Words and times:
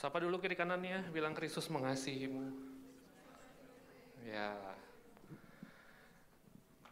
Sapa 0.00 0.16
dulu 0.16 0.40
kiri 0.40 0.56
kanannya, 0.56 1.12
bilang 1.12 1.36
Kristus 1.36 1.68
mengasihimu. 1.68 2.48
Ya. 4.24 4.56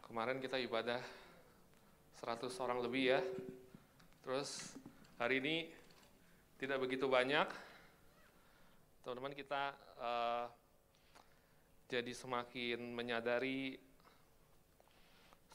Kemarin 0.05 0.37
kita 0.37 0.61
ibadah 0.61 1.01
100 2.21 2.53
orang 2.61 2.85
lebih 2.85 3.17
ya. 3.17 3.25
Terus 4.21 4.77
hari 5.17 5.41
ini 5.41 5.73
tidak 6.61 6.85
begitu 6.85 7.09
banyak. 7.09 7.49
Teman-teman 9.01 9.33
kita 9.33 9.73
uh, 9.97 10.45
jadi 11.89 12.13
semakin 12.13 12.93
menyadari 12.93 13.81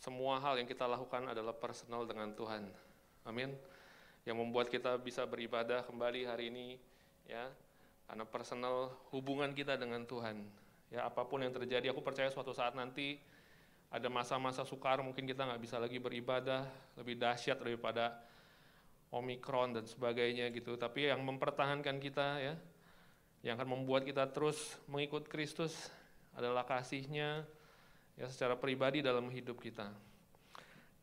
semua 0.03 0.43
hal 0.43 0.59
yang 0.59 0.67
kita 0.67 0.91
lakukan 0.91 1.31
adalah 1.31 1.55
personal 1.55 2.03
dengan 2.03 2.35
Tuhan. 2.35 2.67
Amin. 3.23 3.55
Yang 4.27 4.43
membuat 4.43 4.67
kita 4.75 4.99
bisa 4.99 5.23
beribadah 5.23 5.87
kembali 5.87 6.27
hari 6.27 6.51
ini 6.51 6.94
ya. 7.29 7.51
Karena 8.05 8.25
personal 8.29 8.93
hubungan 9.13 9.53
kita 9.57 9.81
dengan 9.81 10.05
Tuhan. 10.05 10.45
Ya 10.93 11.09
apa 11.09 11.25
pun 11.25 11.41
yang 11.41 11.51
terjadi 11.51 11.91
aku 11.91 12.05
percaya 12.05 12.29
suatu 12.29 12.53
saat 12.53 12.77
nanti 12.77 13.17
ada 13.89 14.11
masa-masa 14.11 14.67
sukar 14.67 15.01
mungkin 15.01 15.25
kita 15.25 15.47
nggak 15.47 15.63
bisa 15.63 15.79
lagi 15.79 16.03
beribadah 16.03 16.67
lebih 16.99 17.15
dahsyat 17.15 17.63
daripada 17.63 18.19
omikron 19.15 19.75
dan 19.75 19.87
sebagainya 19.87 20.51
gitu. 20.51 20.75
Tapi 20.75 21.09
yang 21.09 21.23
mempertahankan 21.23 21.97
kita 22.03 22.29
ya 22.43 22.55
yang 23.45 23.61
akan 23.61 23.77
membuat 23.81 24.09
kita 24.09 24.25
terus 24.33 24.57
mengikut 24.89 25.29
Kristus 25.29 25.93
adalah 26.33 26.65
kasihnya 26.65 27.45
ya 28.17 28.27
secara 28.27 28.59
pribadi 28.59 29.05
dalam 29.05 29.29
hidup 29.31 29.61
kita. 29.61 29.93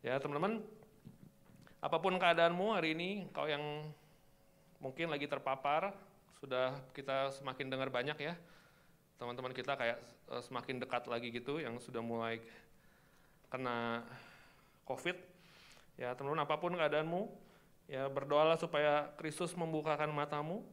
Ya 0.02 0.18
teman-teman 0.18 0.60
apa 1.82 1.98
pun 1.98 2.14
keadaanmu 2.18 2.74
hari 2.74 2.94
ini 2.94 3.10
kau 3.30 3.46
yang 3.46 3.90
mungkin 4.82 5.08
lagi 5.14 5.30
terpapar 5.30 5.94
sudah 6.42 6.74
kita 6.90 7.30
semakin 7.30 7.70
dengar 7.70 7.86
banyak 7.86 8.18
ya 8.18 8.34
teman-teman 9.22 9.54
kita 9.54 9.78
kayak 9.78 10.02
uh, 10.34 10.42
semakin 10.42 10.82
dekat 10.82 11.06
lagi 11.06 11.30
gitu 11.30 11.62
yang 11.62 11.78
sudah 11.78 12.02
mulai 12.02 12.42
kena 13.46 14.02
COVID. 14.82 15.14
Ya 15.94 16.10
teman-teman 16.18 16.42
apa 16.42 16.58
pun 16.58 16.74
keadaanmu, 16.74 17.30
ya 17.86 18.10
berdoalah 18.10 18.58
supaya 18.58 19.14
Kristus 19.14 19.54
membukakan 19.54 20.10
matamu 20.10 20.66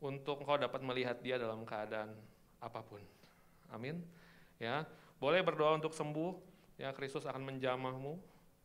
untuk 0.00 0.40
engkau 0.40 0.56
dapat 0.56 0.80
melihat 0.80 1.20
Dia 1.20 1.36
dalam 1.36 1.68
keadaan 1.68 2.16
apa 2.64 2.80
pun. 2.80 3.04
Amin. 3.68 4.00
Ya 4.56 4.88
boleh 5.20 5.44
berdoa 5.44 5.76
untuk 5.76 5.92
sembuh, 5.92 6.32
ya 6.80 6.88
Kristus 6.96 7.28
akan 7.28 7.52
menjamahmu. 7.52 8.16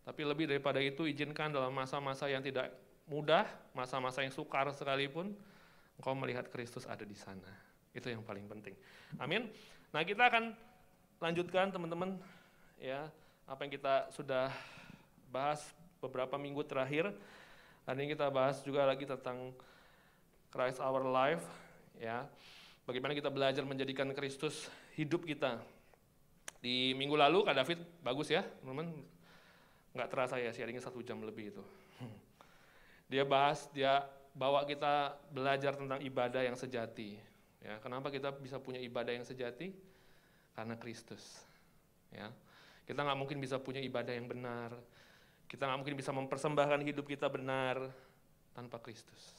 Tapi 0.08 0.22
lebih 0.24 0.48
daripada 0.48 0.80
itu 0.80 1.04
izinkan 1.04 1.52
dalam 1.52 1.76
masa-masa 1.76 2.32
yang 2.32 2.40
tidak 2.40 2.72
mudah, 3.12 3.44
masa-masa 3.76 4.24
yang 4.24 4.32
sukar 4.32 4.72
sekalipun, 4.72 5.36
engkau 6.00 6.16
melihat 6.16 6.48
Kristus 6.48 6.88
ada 6.88 7.04
di 7.04 7.14
sana. 7.14 7.52
Itu 7.92 8.08
yang 8.08 8.24
paling 8.24 8.48
penting. 8.48 8.72
Amin. 9.20 9.52
Nah, 9.92 10.08
kita 10.08 10.32
akan 10.32 10.56
lanjutkan 11.20 11.76
teman-teman 11.76 12.16
ya 12.80 13.12
apa 13.44 13.68
yang 13.68 13.76
kita 13.76 14.08
sudah 14.16 14.48
bahas 15.28 15.60
beberapa 16.00 16.40
minggu 16.40 16.64
terakhir. 16.64 17.12
Hari 17.84 18.00
ini 18.00 18.16
kita 18.16 18.32
bahas 18.32 18.64
juga 18.64 18.88
lagi 18.88 19.04
tentang 19.04 19.52
Christ 20.48 20.80
our 20.80 21.04
life 21.04 21.44
ya. 22.00 22.24
Bagaimana 22.88 23.12
kita 23.14 23.28
belajar 23.28 23.68
menjadikan 23.68 24.08
Kristus 24.16 24.72
hidup 24.96 25.28
kita. 25.28 25.60
Di 26.64 26.96
minggu 26.96 27.20
lalu 27.20 27.44
Kak 27.44 27.56
David 27.60 27.80
bagus 28.00 28.32
ya, 28.32 28.42
teman-teman. 28.64 29.04
Nggak 29.92 30.10
terasa 30.10 30.40
ya 30.40 30.56
sharingnya 30.56 30.82
satu 30.82 31.04
jam 31.04 31.20
lebih 31.22 31.52
itu. 31.52 31.64
Dia 33.12 33.26
bahas, 33.26 33.66
dia 33.74 34.06
bawa 34.34 34.66
kita 34.66 35.18
belajar 35.34 35.76
tentang 35.76 36.00
ibadah 36.02 36.42
yang 36.46 36.58
sejati. 36.58 37.20
Ya, 37.60 37.76
kenapa 37.84 38.08
kita 38.08 38.32
bisa 38.36 38.58
punya 38.62 38.80
ibadah 38.80 39.12
yang 39.12 39.28
sejati? 39.28 39.76
Karena 40.56 40.80
Kristus. 40.80 41.44
Ya, 42.10 42.32
kita 42.90 43.06
nggak 43.06 43.20
mungkin 43.20 43.38
bisa 43.38 43.60
punya 43.62 43.84
ibadah 43.84 44.14
yang 44.16 44.26
benar. 44.26 44.74
Kita 45.50 45.66
nggak 45.66 45.80
mungkin 45.82 45.96
bisa 45.98 46.14
mempersembahkan 46.14 46.80
hidup 46.86 47.06
kita 47.06 47.28
benar 47.28 47.90
tanpa 48.54 48.82
Kristus. 48.82 49.34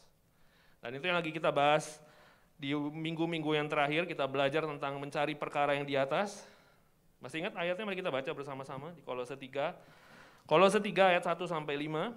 Dan 0.81 0.97
itu 0.97 1.05
yang 1.07 1.19
lagi 1.19 1.31
kita 1.31 1.53
bahas 1.53 2.01
di 2.61 2.77
minggu-minggu 2.77 3.57
yang 3.57 3.69
terakhir 3.73 4.05
kita 4.05 4.29
belajar 4.29 4.69
tentang 4.69 5.01
mencari 5.01 5.33
perkara 5.33 5.73
yang 5.77 5.89
di 5.89 5.97
atas. 5.97 6.45
Masih 7.21 7.45
ingat 7.45 7.57
ayatnya 7.57 7.85
mari 7.85 8.01
kita 8.01 8.13
baca 8.13 8.31
bersama-sama 8.33 8.93
di 8.93 9.01
Kolose 9.05 9.37
3. 9.37 9.77
Kolose 10.45 10.81
3 10.81 11.17
ayat 11.17 11.25
1 11.25 11.41
sampai 11.49 11.77
5. 11.77 12.13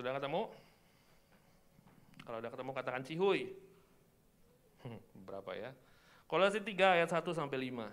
Sudah 0.00 0.16
ketemu? 0.16 0.48
Kalau 2.24 2.40
udah 2.40 2.48
ketemu 2.48 2.70
katakan 2.72 3.04
cihuy. 3.04 3.52
Hmm, 4.80 4.96
berapa 5.28 5.52
ya? 5.52 5.76
Kolose 6.24 6.56
3 6.56 6.96
ayat 6.96 7.12
1 7.12 7.20
sampai 7.36 7.68
5. 7.68 7.84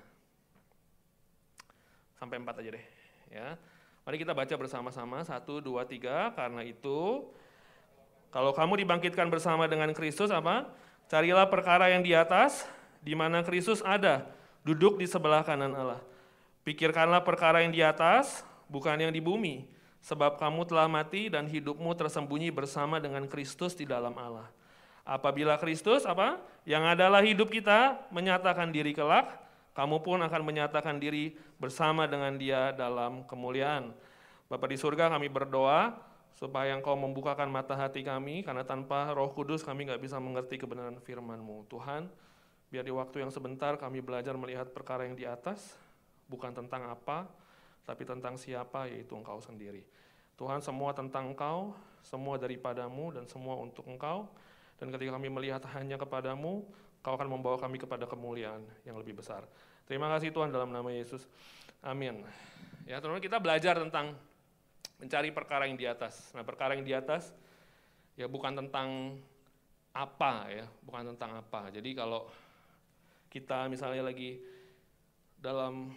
Sampai 2.15 2.39
4 2.39 2.63
aja 2.63 2.69
deh, 2.79 2.85
ya. 3.27 3.59
Mari 4.07 4.23
kita 4.23 4.31
baca 4.31 4.55
bersama-sama 4.55 5.19
1 5.19 5.59
2 5.59 5.83
3 5.83 6.31
karena 6.31 6.63
itu 6.63 7.27
kalau 8.31 8.55
kamu 8.55 8.87
dibangkitkan 8.87 9.27
bersama 9.27 9.67
dengan 9.67 9.91
Kristus 9.91 10.31
apa? 10.31 10.71
Carilah 11.11 11.51
perkara 11.51 11.91
yang 11.91 12.07
di 12.07 12.15
atas 12.15 12.63
di 13.03 13.19
mana 13.19 13.43
Kristus 13.43 13.83
ada, 13.83 14.23
duduk 14.63 14.95
di 14.95 15.11
sebelah 15.11 15.43
kanan 15.43 15.75
Allah. 15.75 15.99
Pikirkanlah 16.63 17.27
perkara 17.27 17.67
yang 17.67 17.75
di 17.75 17.83
atas, 17.83 18.47
bukan 18.71 18.95
yang 18.95 19.11
di 19.11 19.19
bumi 19.19 19.75
sebab 20.07 20.39
kamu 20.39 20.63
telah 20.63 20.87
mati 20.87 21.27
dan 21.27 21.51
hidupmu 21.51 21.91
tersembunyi 21.91 22.47
bersama 22.47 22.95
dengan 22.95 23.27
Kristus 23.27 23.75
di 23.75 23.83
dalam 23.83 24.15
Allah. 24.15 24.47
Apabila 25.03 25.59
Kristus 25.59 26.07
apa? 26.07 26.39
Yang 26.63 26.95
adalah 26.95 27.19
hidup 27.19 27.51
kita 27.51 28.07
menyatakan 28.15 28.71
diri 28.71 28.95
kelak, 28.95 29.35
kamu 29.75 29.99
pun 29.99 30.23
akan 30.23 30.41
menyatakan 30.47 30.95
diri 30.95 31.35
bersama 31.59 32.07
dengan 32.07 32.39
Dia 32.39 32.71
dalam 32.71 33.27
kemuliaan. 33.27 33.91
Bapak 34.47 34.71
di 34.71 34.79
surga 34.79 35.11
kami 35.11 35.27
berdoa 35.27 35.99
supaya 36.39 36.71
Engkau 36.71 36.95
membukakan 36.95 37.51
mata 37.51 37.75
hati 37.75 37.99
kami, 37.99 38.47
karena 38.47 38.63
tanpa 38.63 39.11
roh 39.11 39.35
kudus 39.35 39.59
kami 39.59 39.91
nggak 39.91 39.99
bisa 39.99 40.23
mengerti 40.23 40.55
kebenaran 40.55 40.95
firman-Mu. 41.03 41.67
Tuhan, 41.67 42.07
biar 42.71 42.87
di 42.87 42.95
waktu 42.95 43.27
yang 43.27 43.31
sebentar 43.31 43.75
kami 43.75 43.99
belajar 43.99 44.39
melihat 44.39 44.71
perkara 44.71 45.03
yang 45.03 45.19
di 45.19 45.27
atas, 45.27 45.75
bukan 46.31 46.55
tentang 46.55 46.95
apa, 46.95 47.27
tapi 47.87 48.03
tentang 48.03 48.35
siapa 48.35 48.91
yaitu 48.91 49.15
engkau 49.15 49.39
sendiri. 49.39 49.87
Tuhan 50.35 50.59
semua 50.59 50.91
tentang 50.91 51.31
engkau, 51.31 51.71
semua 52.03 52.35
daripadamu 52.35 53.15
dan 53.15 53.23
semua 53.25 53.55
untuk 53.55 53.87
engkau. 53.87 54.27
Dan 54.77 54.93
ketika 54.93 55.17
kami 55.17 55.31
melihat 55.31 55.63
hanya 55.73 55.97
kepadamu, 55.97 56.67
kau 57.01 57.15
akan 57.15 57.31
membawa 57.31 57.57
kami 57.57 57.79
kepada 57.79 58.05
kemuliaan 58.05 58.61
yang 58.83 58.99
lebih 58.99 59.17
besar. 59.17 59.47
Terima 59.87 60.11
kasih 60.11 60.35
Tuhan 60.35 60.51
dalam 60.51 60.69
nama 60.69 60.91
Yesus. 60.91 61.25
Amin. 61.81 62.21
Ya 62.83 62.99
teman-teman 62.99 63.23
kita 63.23 63.39
belajar 63.39 63.79
tentang 63.79 64.13
mencari 64.99 65.31
perkara 65.31 65.65
yang 65.65 65.79
di 65.79 65.87
atas. 65.87 66.35
Nah 66.35 66.43
perkara 66.43 66.75
yang 66.75 66.83
di 66.83 66.91
atas 66.91 67.31
ya 68.19 68.27
bukan 68.27 68.53
tentang 68.59 69.17
apa 69.95 70.51
ya, 70.51 70.65
bukan 70.83 71.15
tentang 71.15 71.41
apa. 71.41 71.73
Jadi 71.73 71.95
kalau 71.97 72.29
kita 73.31 73.65
misalnya 73.71 74.05
lagi 74.05 74.37
dalam 75.41 75.93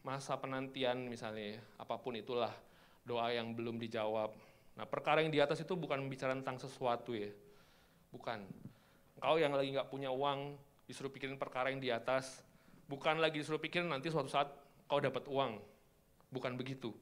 masa 0.00 0.36
penantian 0.40 1.08
misalnya, 1.08 1.60
apa 1.76 2.00
pun 2.00 2.16
itulah 2.16 2.52
doa 3.04 3.28
yang 3.32 3.52
belum 3.52 3.76
dijawab. 3.76 4.32
Nah 4.76 4.86
perkara 4.88 5.20
yang 5.20 5.32
di 5.32 5.40
atas 5.42 5.60
itu 5.60 5.76
bukan 5.76 6.00
bicara 6.08 6.32
tentang 6.32 6.56
sesuatu 6.56 7.12
ya, 7.12 7.28
bukan. 8.14 8.44
Engkau 9.20 9.36
yang 9.36 9.52
lagi 9.52 9.76
nggak 9.76 9.92
punya 9.92 10.08
uang, 10.08 10.56
disuruh 10.88 11.12
pikirin 11.12 11.36
perkara 11.36 11.68
yang 11.68 11.82
di 11.84 11.92
atas, 11.92 12.40
bukan 12.88 13.20
lagi 13.20 13.44
disuruh 13.44 13.60
pikirin 13.60 13.92
nanti 13.92 14.08
suatu 14.08 14.32
saat 14.32 14.48
kau 14.88 14.98
dapat 14.98 15.28
uang, 15.28 15.60
bukan 16.32 16.56
begitu. 16.56 16.96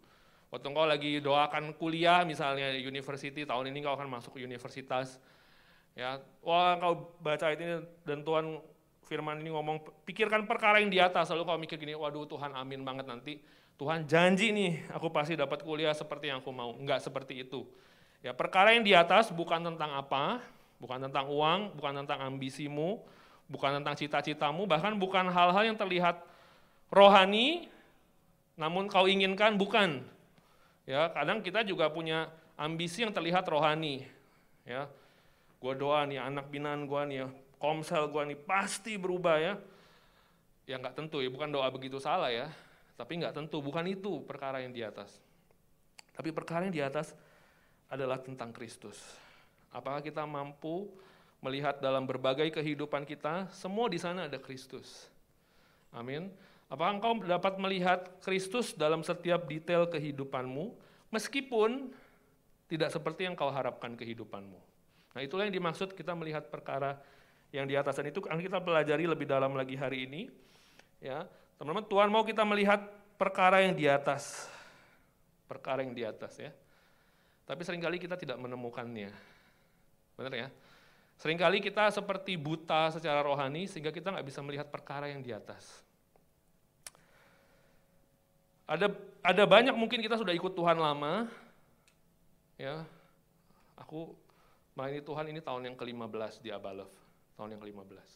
Waktu 0.51 0.67
engkau 0.67 0.89
lagi 0.89 1.23
doakan 1.23 1.77
kuliah 1.79 2.27
misalnya 2.27 2.75
university, 2.75 3.47
tahun 3.47 3.71
ini 3.71 3.85
kau 3.85 3.95
akan 3.95 4.09
masuk 4.11 4.35
ke 4.35 4.43
universitas, 4.43 5.23
ya, 5.95 6.19
wah 6.43 6.75
kau 6.83 7.15
baca 7.23 7.55
ini 7.55 7.85
dan 8.03 8.27
Tuhan 8.27 8.59
firman 9.09 9.41
ini 9.41 9.49
ngomong, 9.49 10.05
pikirkan 10.05 10.45
perkara 10.45 10.85
yang 10.85 10.93
di 10.93 11.01
atas, 11.01 11.33
lalu 11.33 11.49
kau 11.49 11.57
mikir 11.57 11.81
gini, 11.81 11.97
waduh 11.97 12.29
Tuhan 12.29 12.53
amin 12.53 12.85
banget 12.85 13.09
nanti, 13.09 13.41
Tuhan 13.81 14.05
janji 14.05 14.53
nih, 14.53 14.91
aku 14.93 15.09
pasti 15.09 15.39
dapat 15.39 15.65
kuliah 15.65 15.95
seperti 15.95 16.29
yang 16.29 16.45
aku 16.45 16.51
mau. 16.51 16.75
Enggak 16.75 16.99
seperti 16.99 17.47
itu. 17.47 17.63
Ya, 18.19 18.35
perkara 18.35 18.75
yang 18.75 18.83
di 18.83 18.91
atas 18.91 19.31
bukan 19.31 19.63
tentang 19.63 19.95
apa, 19.95 20.43
bukan 20.83 21.07
tentang 21.07 21.31
uang, 21.31 21.79
bukan 21.79 22.03
tentang 22.03 22.19
ambisimu, 22.27 22.99
bukan 23.47 23.79
tentang 23.79 23.95
cita-citamu, 23.95 24.67
bahkan 24.67 24.99
bukan 24.99 25.31
hal-hal 25.31 25.63
yang 25.63 25.79
terlihat 25.79 26.19
rohani, 26.91 27.71
namun 28.59 28.91
kau 28.91 29.07
inginkan 29.07 29.55
bukan. 29.55 30.03
Ya, 30.83 31.15
kadang 31.15 31.39
kita 31.47 31.63
juga 31.63 31.87
punya 31.87 32.35
ambisi 32.59 33.07
yang 33.07 33.15
terlihat 33.15 33.47
rohani. 33.47 34.03
Ya, 34.67 34.91
gua 35.63 35.79
doa 35.79 36.03
nih 36.03 36.19
anak 36.19 36.51
binaan 36.51 36.91
gua 36.91 37.07
nih 37.07 37.23
ya, 37.23 37.29
komsel 37.59 38.09
gue 38.09 38.35
nih 38.35 38.39
pasti 38.39 38.95
berubah 38.97 39.37
ya. 39.39 39.55
Ya 40.69 40.77
nggak 40.79 40.95
tentu 40.97 41.21
ya, 41.21 41.29
bukan 41.29 41.51
doa 41.51 41.69
begitu 41.69 41.99
salah 41.99 42.31
ya. 42.31 42.49
Tapi 42.99 43.23
nggak 43.23 43.35
tentu, 43.35 43.63
bukan 43.63 43.87
itu 43.87 44.23
perkara 44.27 44.63
yang 44.63 44.75
di 44.75 44.83
atas. 44.83 45.11
Tapi 46.15 46.35
perkara 46.35 46.67
yang 46.67 46.75
di 46.75 46.83
atas 46.83 47.15
adalah 47.87 48.19
tentang 48.19 48.51
Kristus. 48.51 48.99
Apakah 49.71 50.03
kita 50.03 50.27
mampu 50.27 50.91
melihat 51.39 51.79
dalam 51.79 52.03
berbagai 52.05 52.51
kehidupan 52.51 53.07
kita, 53.07 53.47
semua 53.55 53.87
di 53.87 54.03
sana 54.03 54.27
ada 54.27 54.37
Kristus. 54.43 55.07
Amin. 55.95 56.29
Apakah 56.69 56.93
engkau 56.99 57.13
dapat 57.25 57.55
melihat 57.57 58.11
Kristus 58.21 58.77
dalam 58.77 59.01
setiap 59.01 59.49
detail 59.49 59.89
kehidupanmu, 59.89 60.75
meskipun 61.09 61.89
tidak 62.69 62.93
seperti 62.93 63.25
yang 63.25 63.33
kau 63.33 63.49
harapkan 63.49 63.97
kehidupanmu. 63.97 64.61
Nah 65.17 65.21
itulah 65.25 65.49
yang 65.49 65.57
dimaksud 65.57 65.97
kita 65.97 66.13
melihat 66.13 66.53
perkara 66.53 67.01
yang 67.55 67.65
di 67.65 67.75
atas 67.75 67.97
dan 67.97 68.09
itu 68.09 68.21
akan 68.21 68.41
kita 68.41 68.61
pelajari 68.61 69.09
lebih 69.09 69.25
dalam 69.25 69.57
lagi 69.57 69.75
hari 69.77 70.05
ini. 70.05 70.29
Ya, 70.99 71.25
teman-teman, 71.57 71.87
Tuhan 71.87 72.09
mau 72.11 72.27
kita 72.27 72.43
melihat 72.43 72.83
perkara 73.17 73.63
yang 73.63 73.75
di 73.75 73.87
atas, 73.87 74.51
perkara 75.47 75.83
yang 75.87 75.95
di 75.95 76.03
atas 76.03 76.37
ya. 76.37 76.51
Tapi 77.49 77.65
sering 77.65 77.81
kali 77.81 77.97
kita 77.97 78.21
tidak 78.21 78.37
menemukannya, 78.37 79.09
benar 80.21 80.35
ya? 80.37 80.49
Seringkali 81.19 81.59
kita 81.59 81.91
seperti 81.91 82.39
buta 82.39 82.95
secara 82.95 83.25
rohani 83.27 83.67
sehingga 83.67 83.91
kita 83.91 84.15
nggak 84.15 84.27
bisa 84.29 84.39
melihat 84.39 84.71
perkara 84.71 85.11
yang 85.11 85.19
di 85.19 85.35
atas. 85.35 85.83
Ada 88.69 88.93
ada 89.25 89.45
banyak 89.49 89.75
mungkin 89.75 89.99
kita 89.99 90.15
sudah 90.15 90.31
ikut 90.31 90.55
Tuhan 90.55 90.79
lama, 90.79 91.27
ya. 92.61 92.85
Aku 93.81 94.15
melayani 94.79 95.03
Tuhan 95.03 95.27
ini 95.33 95.41
tahun 95.43 95.73
yang 95.73 95.77
ke-15 95.79 96.45
di 96.45 96.55
Abalov, 96.55 96.93
tahun 97.39 97.55
yang 97.55 97.63
ke-15. 97.63 98.11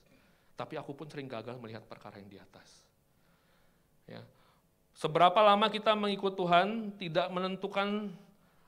Tapi 0.59 0.75
aku 0.75 0.93
pun 0.99 1.07
sering 1.07 1.31
gagal 1.31 1.55
melihat 1.63 1.87
perkara 1.87 2.19
yang 2.19 2.27
di 2.27 2.43
atas. 2.43 2.69
Ya. 4.11 4.27
Seberapa 4.93 5.39
lama 5.41 5.71
kita 5.71 5.95
mengikut 5.95 6.35
Tuhan 6.35 6.93
tidak 6.99 7.31
menentukan 7.33 8.13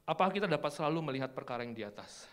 apa 0.04 0.24
kita 0.32 0.46
dapat 0.48 0.70
selalu 0.72 1.12
melihat 1.12 1.34
perkara 1.34 1.66
yang 1.66 1.76
di 1.76 1.84
atas. 1.84 2.28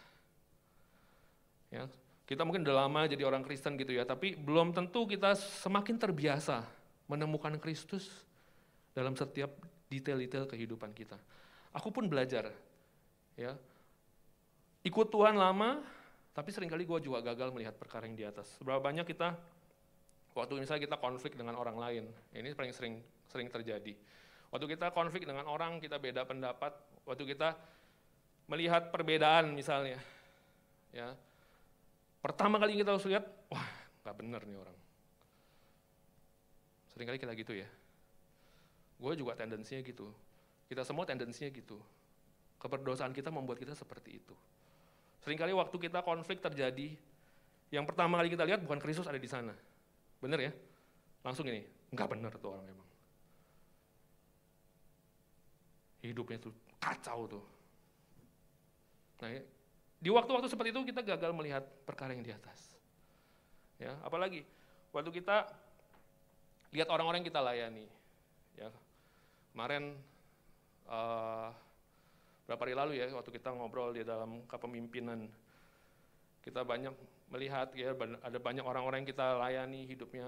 Ya, 1.71 1.87
kita 2.27 2.43
mungkin 2.43 2.67
udah 2.67 2.87
lama 2.87 3.07
jadi 3.07 3.23
orang 3.23 3.43
Kristen 3.47 3.79
gitu 3.79 3.95
ya, 3.95 4.03
tapi 4.03 4.35
belum 4.35 4.75
tentu 4.75 5.07
kita 5.07 5.35
semakin 5.35 5.95
terbiasa 5.95 6.67
menemukan 7.07 7.55
Kristus 7.59 8.11
dalam 8.91 9.15
setiap 9.15 9.51
detail-detail 9.87 10.47
kehidupan 10.51 10.91
kita. 10.91 11.15
Aku 11.71 11.91
pun 11.91 12.11
belajar, 12.11 12.51
ya, 13.39 13.55
ikut 14.83 15.07
Tuhan 15.07 15.39
lama, 15.39 15.79
tapi 16.31 16.49
sering 16.55 16.71
kali 16.71 16.87
gue 16.87 16.99
juga 17.03 17.19
gagal 17.19 17.51
melihat 17.51 17.75
perkara 17.75 18.07
yang 18.07 18.15
di 18.15 18.23
atas. 18.23 18.55
Seberapa 18.55 18.79
banyak 18.79 19.03
kita, 19.03 19.35
waktu 20.31 20.63
misalnya 20.63 20.83
kita 20.87 20.97
konflik 20.99 21.35
dengan 21.35 21.59
orang 21.59 21.75
lain, 21.75 22.03
ini 22.31 22.55
paling 22.55 22.71
sering 22.71 23.03
sering 23.27 23.51
terjadi. 23.51 23.95
Waktu 24.51 24.65
kita 24.67 24.91
konflik 24.95 25.23
dengan 25.23 25.47
orang, 25.47 25.79
kita 25.79 25.99
beda 25.99 26.27
pendapat, 26.27 26.75
waktu 27.07 27.23
kita 27.23 27.55
melihat 28.47 28.91
perbedaan 28.91 29.51
misalnya, 29.55 29.99
ya, 30.91 31.15
pertama 32.19 32.59
kali 32.59 32.79
kita 32.79 32.95
harus 32.95 33.07
lihat, 33.07 33.23
wah 33.47 33.67
nggak 34.03 34.15
benar 34.15 34.43
nih 34.43 34.59
orang. 34.59 34.77
Seringkali 36.91 37.19
kita 37.19 37.31
gitu 37.35 37.55
ya. 37.55 37.67
Gue 38.99 39.15
juga 39.15 39.35
tendensinya 39.35 39.79
gitu. 39.83 40.11
Kita 40.67 40.83
semua 40.83 41.07
tendensinya 41.07 41.47
gitu. 41.51 41.79
Keberdosaan 42.59 43.15
kita 43.15 43.31
membuat 43.31 43.57
kita 43.57 43.73
seperti 43.73 44.19
itu. 44.19 44.35
Seringkali 45.21 45.53
waktu 45.53 45.77
kita 45.77 46.01
konflik 46.01 46.41
terjadi, 46.41 46.97
yang 47.69 47.85
pertama 47.85 48.17
kali 48.17 48.33
kita 48.33 48.43
lihat 48.43 48.59
bukan 48.65 48.81
Kristus 48.81 49.05
ada 49.05 49.21
di 49.21 49.29
sana. 49.29 49.53
Bener 50.17 50.39
ya? 50.49 50.51
Langsung 51.21 51.45
ini, 51.45 51.61
nggak 51.93 52.07
benar 52.09 52.33
tuh 52.41 52.57
orang 52.57 52.65
memang. 52.65 52.87
Hidupnya 56.01 56.41
tuh 56.41 56.53
kacau 56.81 57.29
tuh. 57.29 57.45
Nah, 59.21 59.29
ya, 59.29 59.41
di 60.01 60.09
waktu-waktu 60.09 60.49
seperti 60.49 60.73
itu 60.73 60.81
kita 60.89 61.05
gagal 61.05 61.29
melihat 61.37 61.61
perkara 61.85 62.17
yang 62.17 62.25
di 62.25 62.33
atas. 62.33 62.73
Ya, 63.77 63.93
apalagi 64.01 64.41
waktu 64.89 65.13
kita 65.13 65.45
lihat 66.73 66.89
orang-orang 66.89 67.21
yang 67.21 67.29
kita 67.29 67.41
layani. 67.41 67.85
Ya, 68.57 68.73
Kemarin 69.51 69.99
uh, 70.87 71.51
berapa 72.51 72.67
hari 72.67 72.75
lalu 72.75 72.93
ya 72.99 73.07
waktu 73.15 73.31
kita 73.31 73.55
ngobrol 73.55 73.95
di 73.95 74.03
dalam 74.03 74.43
kepemimpinan 74.43 75.23
kita 76.43 76.67
banyak 76.67 76.91
melihat 77.31 77.71
ya 77.71 77.95
ada 77.95 78.39
banyak 78.43 78.65
orang-orang 78.67 79.07
yang 79.07 79.09
kita 79.15 79.39
layani 79.39 79.87
hidupnya 79.87 80.27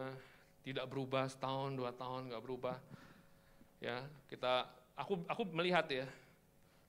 tidak 0.64 0.88
berubah 0.88 1.28
setahun 1.28 1.75
dua 1.75 1.92
tahun 1.92 2.31
nggak 2.31 2.40
berubah. 2.40 2.80
Ya 3.84 4.08
kita 4.31 4.72
aku 4.96 5.28
aku 5.28 5.44
melihat 5.52 5.84
ya 5.92 6.08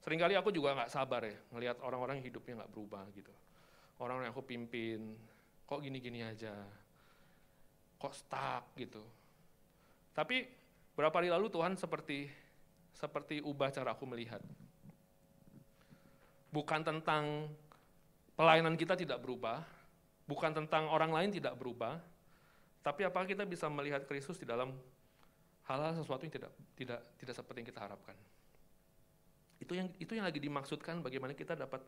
sering 0.06 0.22
kali 0.22 0.38
aku 0.38 0.54
juga 0.54 0.78
nggak 0.78 0.92
sabar 0.94 1.26
ya 1.26 1.34
melihat 1.50 1.82
orang-orang 1.82 2.22
hidupnya 2.22 2.62
nggak 2.62 2.70
berubah 2.70 3.02
gitu. 3.18 3.34
Orang 3.98 4.22
yang 4.22 4.30
aku 4.30 4.46
pimpin 4.46 5.18
kok 5.66 5.82
gini-gini 5.82 6.22
aja? 6.22 6.54
Kok 7.98 8.14
stuck? 8.14 8.70
gitu. 8.78 9.02
Tapi 10.14 10.62
Berapa 10.94 11.18
hari 11.18 11.26
lalu 11.26 11.50
Tuhan 11.50 11.74
seperti 11.74 12.30
seperti 12.94 13.42
ubah 13.42 13.74
cara 13.74 13.98
aku 13.98 14.06
melihat. 14.06 14.38
Bukan 16.54 16.86
tentang 16.86 17.50
pelayanan 18.38 18.78
kita 18.78 18.94
tidak 18.94 19.18
berubah, 19.18 19.66
bukan 20.30 20.54
tentang 20.54 20.86
orang 20.86 21.10
lain 21.10 21.34
tidak 21.34 21.58
berubah, 21.58 21.98
tapi 22.86 23.02
apakah 23.02 23.26
kita 23.26 23.42
bisa 23.42 23.66
melihat 23.66 24.06
Kristus 24.06 24.38
di 24.38 24.46
dalam 24.46 24.70
hal-hal 25.66 25.98
sesuatu 25.98 26.22
yang 26.22 26.30
tidak 26.30 26.52
tidak 26.78 27.00
tidak 27.18 27.34
seperti 27.34 27.66
yang 27.66 27.68
kita 27.74 27.80
harapkan. 27.82 28.14
Itu 29.58 29.74
yang 29.74 29.90
itu 29.98 30.14
yang 30.14 30.30
lagi 30.30 30.38
dimaksudkan 30.38 31.02
bagaimana 31.02 31.34
kita 31.34 31.58
dapat 31.58 31.82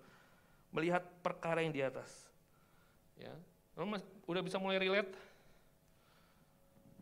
melihat 0.75 1.07
perkara 1.23 1.63
yang 1.63 1.71
di 1.71 1.87
atas. 1.87 2.27
Ya, 3.15 3.31
udah 4.27 4.43
bisa 4.43 4.59
mulai 4.59 4.83
relate? 4.83 5.15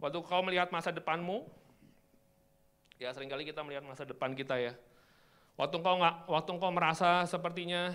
Waktu 0.04 0.20
kau 0.20 0.42
melihat 0.44 0.68
masa 0.68 0.92
depanmu, 0.92 1.48
Ya 2.98 3.10
sering 3.10 3.26
kali 3.26 3.42
kita 3.42 3.60
melihat 3.66 3.82
masa 3.82 4.06
depan 4.06 4.32
kita 4.32 4.54
ya. 4.54 4.72
Waktu 5.54 5.74
engkau 5.78 5.94
nggak, 6.02 6.16
waktu 6.26 6.50
engkau 6.50 6.70
merasa 6.74 7.22
sepertinya 7.30 7.94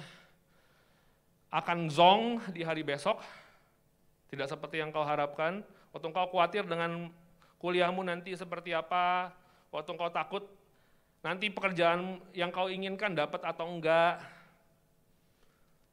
akan 1.51 1.91
zong 1.91 2.23
di 2.56 2.63
hari 2.63 2.88
besok, 2.88 3.19
tidak 4.31 4.47
seperti 4.47 4.79
yang 4.79 4.95
kau 4.95 5.03
harapkan. 5.03 5.65
Waktu 5.91 6.06
engkau 6.07 6.29
khawatir 6.31 6.63
dengan 6.63 7.11
kuliahmu 7.59 8.06
nanti 8.06 8.31
seperti 8.38 8.71
apa, 8.71 9.35
waktu 9.73 9.89
engkau 9.91 10.07
takut 10.07 10.44
nanti 11.19 11.51
pekerjaan 11.51 12.23
yang 12.31 12.47
kau 12.53 12.71
inginkan 12.71 13.11
dapat 13.11 13.44
atau 13.44 13.67
enggak. 13.67 14.23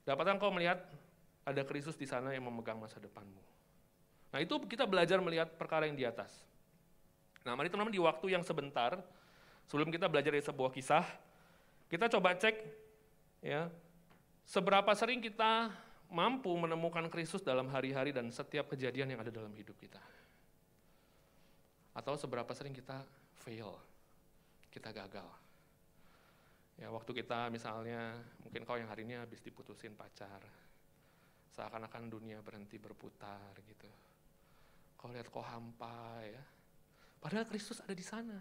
Dapatkah 0.07 0.38
engkau 0.38 0.55
melihat 0.55 0.79
ada 1.43 1.67
Kristus 1.67 1.99
di 1.99 2.07
sana 2.07 2.31
yang 2.31 2.47
memegang 2.47 2.79
masa 2.79 3.02
depanmu. 3.02 3.43
Nah 4.31 4.38
itu 4.38 4.55
kita 4.71 4.87
belajar 4.87 5.19
melihat 5.19 5.50
perkara 5.59 5.91
yang 5.91 5.99
di 5.99 6.07
atas. 6.07 6.31
Nah, 7.47 7.55
mari 7.55 7.71
teman-teman 7.71 7.95
di 7.95 8.02
waktu 8.02 8.35
yang 8.35 8.43
sebentar, 8.43 8.99
sebelum 9.71 9.87
kita 9.95 10.11
belajar 10.11 10.35
dari 10.35 10.43
sebuah 10.43 10.75
kisah, 10.75 11.07
kita 11.87 12.11
coba 12.11 12.35
cek 12.35 12.57
ya, 13.43 13.71
seberapa 14.43 14.90
sering 14.93 15.23
kita 15.23 15.71
mampu 16.11 16.50
menemukan 16.55 17.07
Kristus 17.11 17.43
dalam 17.43 17.66
hari-hari 17.71 18.14
dan 18.14 18.31
setiap 18.31 18.71
kejadian 18.71 19.14
yang 19.14 19.21
ada 19.23 19.33
dalam 19.35 19.50
hidup 19.55 19.75
kita. 19.78 20.02
Atau 21.97 22.14
seberapa 22.21 22.50
sering 22.52 22.76
kita 22.76 23.02
fail, 23.40 23.73
kita 24.71 24.93
gagal. 24.93 25.26
Ya, 26.76 26.93
waktu 26.93 27.09
kita 27.25 27.49
misalnya, 27.49 28.21
mungkin 28.45 28.69
kau 28.69 28.76
yang 28.76 28.93
hari 28.93 29.09
ini 29.09 29.16
habis 29.16 29.40
diputusin 29.40 29.97
pacar, 29.97 30.45
seakan-akan 31.57 32.12
dunia 32.12 32.45
berhenti 32.45 32.76
berputar 32.76 33.57
gitu. 33.64 33.88
Kau 35.00 35.09
lihat 35.09 35.33
kau 35.33 35.40
hampa 35.40 36.21
ya, 36.21 36.45
Padahal 37.26 37.43
Kristus 37.49 37.83
ada 37.83 37.90
di 37.90 38.07
sana, 38.07 38.38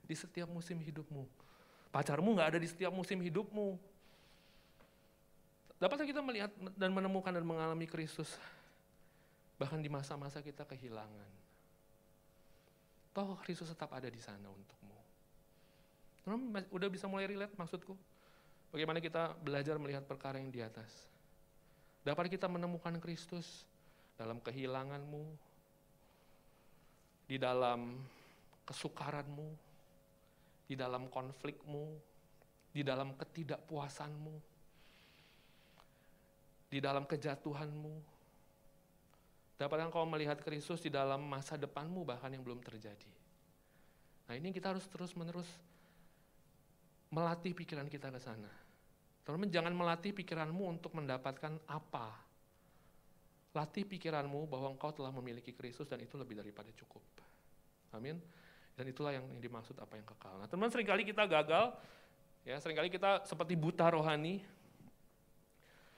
di 0.00 0.16
setiap 0.16 0.48
musim 0.48 0.80
hidupmu. 0.80 1.45
Pacarmu 1.90 2.36
nggak 2.36 2.54
ada 2.54 2.58
di 2.60 2.68
setiap 2.68 2.92
musim 2.92 3.18
hidupmu. 3.22 3.78
Dapatkah 5.76 6.08
kita 6.08 6.24
melihat 6.24 6.48
dan 6.76 6.90
menemukan 6.92 7.32
dan 7.32 7.44
mengalami 7.44 7.84
Kristus 7.84 8.32
bahkan 9.56 9.80
di 9.80 9.88
masa-masa 9.88 10.40
kita 10.40 10.64
kehilangan? 10.64 11.30
Toh 13.16 13.36
Kristus 13.44 13.72
tetap 13.72 13.92
ada 13.92 14.08
di 14.08 14.20
sana 14.20 14.48
untukmu. 14.48 14.96
Teman 16.24 16.64
udah 16.68 16.88
bisa 16.92 17.08
mulai 17.08 17.28
relate 17.28 17.56
maksudku? 17.56 17.96
Bagaimana 18.72 19.00
kita 19.00 19.32
belajar 19.40 19.80
melihat 19.80 20.04
perkara 20.04 20.36
yang 20.36 20.52
di 20.52 20.60
atas? 20.60 21.08
Dapat 22.04 22.28
kita 22.28 22.44
menemukan 22.44 22.98
Kristus 23.00 23.64
dalam 24.20 24.36
kehilanganmu, 24.40 25.24
di 27.26 27.36
dalam 27.40 27.98
kesukaranmu, 28.64 29.48
di 30.66 30.74
dalam 30.74 31.06
konflikmu, 31.06 31.96
di 32.74 32.82
dalam 32.82 33.14
ketidakpuasanmu, 33.14 34.36
di 36.68 36.78
dalam 36.82 37.06
kejatuhanmu. 37.06 38.18
Dapat 39.56 39.88
engkau 39.88 40.04
melihat 40.04 40.36
Kristus 40.44 40.84
di 40.84 40.92
dalam 40.92 41.24
masa 41.24 41.56
depanmu 41.56 42.04
bahkan 42.04 42.28
yang 42.28 42.44
belum 42.44 42.60
terjadi. 42.60 43.08
Nah 44.28 44.34
ini 44.36 44.52
kita 44.52 44.76
harus 44.76 44.84
terus 44.84 45.16
menerus 45.16 45.48
melatih 47.08 47.56
pikiran 47.56 47.88
kita 47.88 48.12
ke 48.12 48.20
sana. 48.20 48.50
Teman-teman 49.24 49.50
jangan 49.50 49.72
melatih 49.74 50.12
pikiranmu 50.12 50.76
untuk 50.76 50.92
mendapatkan 50.92 51.56
apa. 51.66 52.14
Latih 53.56 53.88
pikiranmu 53.88 54.44
bahwa 54.46 54.76
engkau 54.76 54.92
telah 54.92 55.08
memiliki 55.10 55.56
Kristus 55.56 55.88
dan 55.88 56.04
itu 56.04 56.20
lebih 56.20 56.36
daripada 56.36 56.68
cukup. 56.76 57.00
Amin. 57.96 58.20
Dan 58.76 58.92
itulah 58.92 59.16
yang 59.16 59.24
dimaksud 59.40 59.72
apa 59.80 59.96
yang 59.96 60.04
kekal. 60.04 60.36
Nah 60.36 60.44
teman 60.44 60.68
sering 60.68 60.84
kali 60.84 61.02
kita 61.08 61.24
gagal, 61.24 61.72
ya 62.44 62.60
sering 62.60 62.76
kali 62.76 62.92
kita 62.92 63.24
seperti 63.24 63.56
buta 63.56 63.88
rohani. 63.88 64.44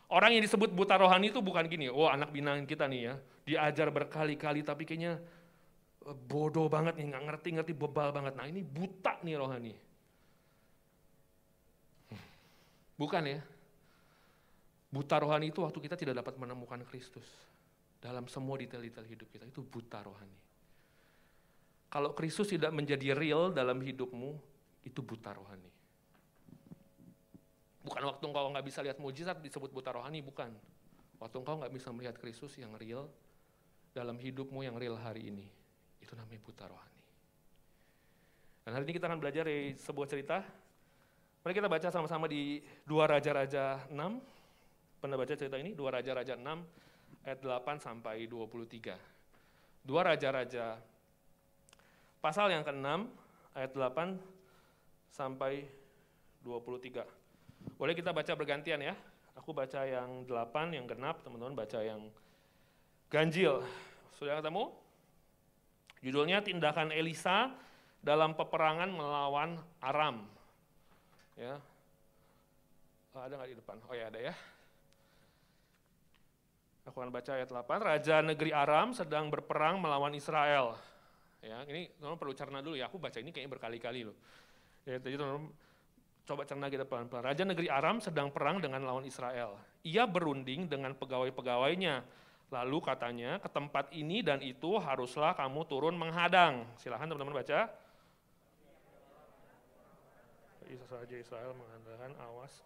Orang 0.08 0.32
yang 0.32 0.40
disebut 0.40 0.72
buta 0.72 0.94
rohani 0.96 1.34
itu 1.34 1.42
bukan 1.42 1.66
gini, 1.66 1.90
oh 1.90 2.06
anak 2.06 2.30
binaan 2.30 2.64
kita 2.64 2.86
nih 2.86 3.12
ya, 3.12 3.14
diajar 3.44 3.92
berkali-kali 3.92 4.64
tapi 4.64 4.86
kayaknya 4.88 5.18
eh, 6.06 6.16
bodoh 6.16 6.70
banget 6.70 6.96
nih, 6.96 7.12
nggak 7.12 7.24
ngerti-ngerti 7.28 7.72
bebal 7.74 8.14
banget. 8.14 8.38
Nah 8.38 8.46
ini 8.46 8.62
buta 8.62 9.20
nih 9.26 9.36
rohani. 9.36 9.74
Bukan 12.94 13.22
ya. 13.26 13.42
Buta 14.88 15.20
rohani 15.20 15.52
itu 15.52 15.60
waktu 15.60 15.78
kita 15.82 15.98
tidak 15.98 16.24
dapat 16.24 16.40
menemukan 16.40 16.80
Kristus. 16.88 17.26
Dalam 17.98 18.30
semua 18.30 18.56
detail-detail 18.56 19.04
hidup 19.04 19.28
kita, 19.28 19.44
itu 19.44 19.60
buta 19.60 20.00
rohani. 20.00 20.47
Kalau 21.88 22.12
Kristus 22.12 22.52
tidak 22.52 22.72
menjadi 22.72 23.16
real 23.16 23.48
dalam 23.52 23.80
hidupmu, 23.80 24.36
itu 24.84 25.00
buta 25.00 25.32
rohani. 25.32 25.72
Bukan 27.84 28.02
waktu 28.04 28.24
engkau 28.28 28.52
nggak 28.52 28.66
bisa 28.68 28.84
lihat 28.84 29.00
mujizat 29.00 29.40
disebut 29.40 29.72
buta 29.72 29.96
rohani, 29.96 30.20
bukan. 30.20 30.52
Waktu 31.16 31.36
engkau 31.40 31.56
nggak 31.64 31.72
bisa 31.72 31.88
melihat 31.90 32.16
Kristus 32.20 32.52
yang 32.60 32.76
real 32.76 33.08
dalam 33.96 34.20
hidupmu 34.20 34.60
yang 34.60 34.76
real 34.76 35.00
hari 35.00 35.32
ini, 35.32 35.48
itu 36.04 36.12
namanya 36.12 36.40
buta 36.44 36.68
rohani. 36.68 37.02
Dan 38.68 38.76
hari 38.76 38.84
ini 38.84 38.94
kita 39.00 39.08
akan 39.08 39.18
belajar 39.18 39.48
dari 39.48 39.72
sebuah 39.80 40.06
cerita 40.12 40.44
Mari 41.48 41.64
kita 41.64 41.70
baca 41.70 41.88
sama-sama 41.88 42.26
di 42.28 42.60
dua 42.84 43.06
Raja-Raja 43.06 43.88
6. 43.88 45.00
Pernah 45.00 45.16
baca 45.16 45.32
cerita 45.32 45.56
ini? 45.56 45.72
Dua 45.72 45.94
Raja-Raja 45.94 46.34
6 46.34 47.24
ayat 47.24 47.40
8 47.40 47.78
sampai 47.80 48.26
23. 48.28 48.92
Dua 49.80 50.02
Raja-Raja 50.02 50.76
pasal 52.18 52.50
yang 52.50 52.66
ke-6 52.66 53.06
ayat 53.54 53.70
8 53.74 54.18
sampai 55.10 55.66
23. 56.42 57.02
Boleh 57.78 57.94
kita 57.94 58.10
baca 58.14 58.32
bergantian 58.34 58.82
ya? 58.82 58.94
Aku 59.38 59.54
baca 59.54 59.86
yang 59.86 60.26
8, 60.26 60.74
yang 60.74 60.86
genap, 60.86 61.22
teman-teman 61.22 61.54
baca 61.54 61.78
yang 61.78 62.10
ganjil. 63.06 63.62
Sudah 64.18 64.42
ketemu? 64.42 64.74
Judulnya 66.02 66.42
Tindakan 66.42 66.90
Elisa 66.90 67.54
dalam 68.02 68.34
peperangan 68.34 68.90
melawan 68.90 69.58
Aram. 69.82 70.26
Ya. 71.38 71.58
Oh, 73.14 73.22
ada 73.22 73.34
nggak 73.34 73.50
di 73.50 73.58
depan? 73.58 73.78
Oh 73.86 73.94
ya 73.94 74.10
ada 74.10 74.18
ya. 74.18 74.34
Aku 76.86 76.98
akan 77.04 77.12
baca 77.12 77.30
ayat 77.36 77.50
8. 77.50 77.66
Raja 77.84 78.16
negeri 78.24 78.50
Aram 78.54 78.94
sedang 78.94 79.28
berperang 79.28 79.78
melawan 79.82 80.14
Israel. 80.14 80.78
Ya, 81.38 81.62
ini 81.70 81.86
teman 81.98 82.18
perlu 82.18 82.34
cerna 82.34 82.58
dulu 82.58 82.74
ya. 82.74 82.90
Aku 82.90 82.98
baca 82.98 83.18
ini 83.22 83.30
kayaknya 83.30 83.52
berkali-kali 83.54 84.06
loh. 84.06 84.16
Ya, 84.82 84.98
jadi 84.98 85.18
teman 85.18 85.52
coba 86.28 86.44
cerna 86.44 86.68
kita 86.68 86.84
pelan-pelan. 86.84 87.24
Raja 87.24 87.42
negeri 87.46 87.72
Aram 87.72 88.04
sedang 88.04 88.28
perang 88.28 88.60
dengan 88.60 88.84
lawan 88.84 89.06
Israel. 89.08 89.56
Ia 89.86 90.04
berunding 90.04 90.68
dengan 90.68 90.92
pegawai-pegawainya. 90.92 92.04
Lalu 92.48 92.78
katanya, 92.80 93.36
ke 93.40 93.48
tempat 93.52 93.92
ini 93.92 94.24
dan 94.24 94.40
itu 94.40 94.80
haruslah 94.80 95.36
kamu 95.36 95.68
turun 95.68 95.96
menghadang. 95.96 96.64
Silahkan 96.80 97.08
teman-teman 97.08 97.44
baca. 97.44 97.68
Raja 100.68 101.16
Israel 101.16 101.56
mengatakan, 101.56 102.12
awas 102.20 102.60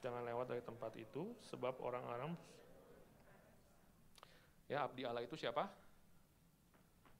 jangan 0.00 0.22
lewat 0.22 0.46
dari 0.54 0.62
tempat 0.62 0.92
itu, 0.94 1.34
sebab 1.50 1.76
orang 1.82 2.04
Aram, 2.06 2.32
ya 4.70 4.86
abdi 4.86 5.02
Allah 5.02 5.26
itu 5.26 5.34
siapa? 5.34 5.66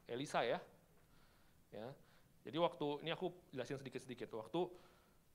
Elisa 0.06 0.46
ya. 0.46 0.62
Ya. 1.74 1.88
Jadi 2.40 2.56
waktu, 2.56 3.04
ini 3.04 3.10
aku 3.12 3.30
jelasin 3.52 3.76
sedikit-sedikit, 3.76 4.32
waktu 4.32 4.64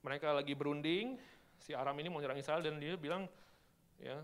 mereka 0.01 0.33
lagi 0.33 0.57
berunding, 0.57 1.17
si 1.61 1.71
Aram 1.73 1.93
ini 2.01 2.09
mau 2.09 2.17
nyerang 2.21 2.37
Israel 2.37 2.61
dan 2.65 2.81
dia 2.81 2.97
bilang, 2.97 3.29
ya 4.01 4.21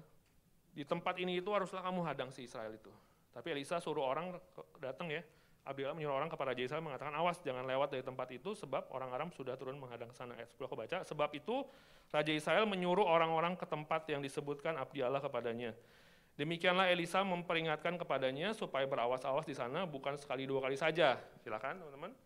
di 0.71 0.87
tempat 0.87 1.19
ini 1.19 1.43
itu 1.43 1.51
haruslah 1.51 1.83
kamu 1.83 2.01
hadang 2.07 2.29
si 2.31 2.47
Israel 2.47 2.71
itu. 2.71 2.91
Tapi 3.31 3.47
Elisa 3.51 3.79
suruh 3.79 4.07
orang 4.07 4.35
datang 4.79 5.11
ya, 5.11 5.23
Abigail 5.61 5.93
menyuruh 5.93 6.17
orang 6.17 6.29
kepada 6.31 6.51
Raja 6.51 6.63
Israel 6.63 6.83
mengatakan, 6.83 7.13
awas 7.13 7.37
jangan 7.45 7.63
lewat 7.67 7.93
dari 7.93 8.01
tempat 8.01 8.27
itu 8.33 8.57
sebab 8.57 8.89
orang 8.91 9.09
Aram 9.13 9.29
sudah 9.29 9.53
turun 9.59 9.77
menghadang 9.77 10.09
sana. 10.15 10.33
Ayat 10.33 10.49
10 10.49 10.67
aku 10.67 10.75
baca, 10.75 10.97
sebab 11.05 11.29
itu 11.37 11.63
Raja 12.11 12.33
Israel 12.33 12.65
menyuruh 12.65 13.05
orang-orang 13.05 13.53
ke 13.55 13.63
tempat 13.69 14.09
yang 14.09 14.19
disebutkan 14.25 14.75
abdi 14.75 15.05
Allah 15.05 15.21
kepadanya. 15.21 15.71
Demikianlah 16.41 16.89
Elisa 16.89 17.21
memperingatkan 17.21 18.01
kepadanya 18.01 18.57
supaya 18.57 18.89
berawas-awas 18.89 19.45
di 19.45 19.53
sana 19.53 19.85
bukan 19.85 20.17
sekali 20.17 20.49
dua 20.49 20.57
kali 20.65 20.73
saja. 20.73 21.21
Silakan 21.45 21.77
teman-teman. 21.77 22.17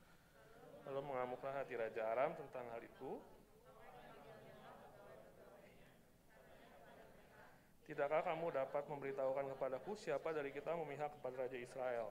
Lalu 0.87 1.01
mengamuklah 1.03 1.51
hati 1.51 1.75
Raja 1.75 2.15
Aram 2.15 2.31
tentang 2.31 2.63
hal 2.71 2.79
itu. 2.79 3.19
Tidakkah 7.91 8.23
kamu 8.23 8.55
dapat 8.55 8.87
memberitahukan 8.87 9.51
kepadaku 9.51 9.99
siapa 9.99 10.31
dari 10.31 10.55
kita 10.55 10.71
memihak 10.79 11.11
kepada 11.19 11.35
Raja 11.43 11.59
Israel? 11.59 12.07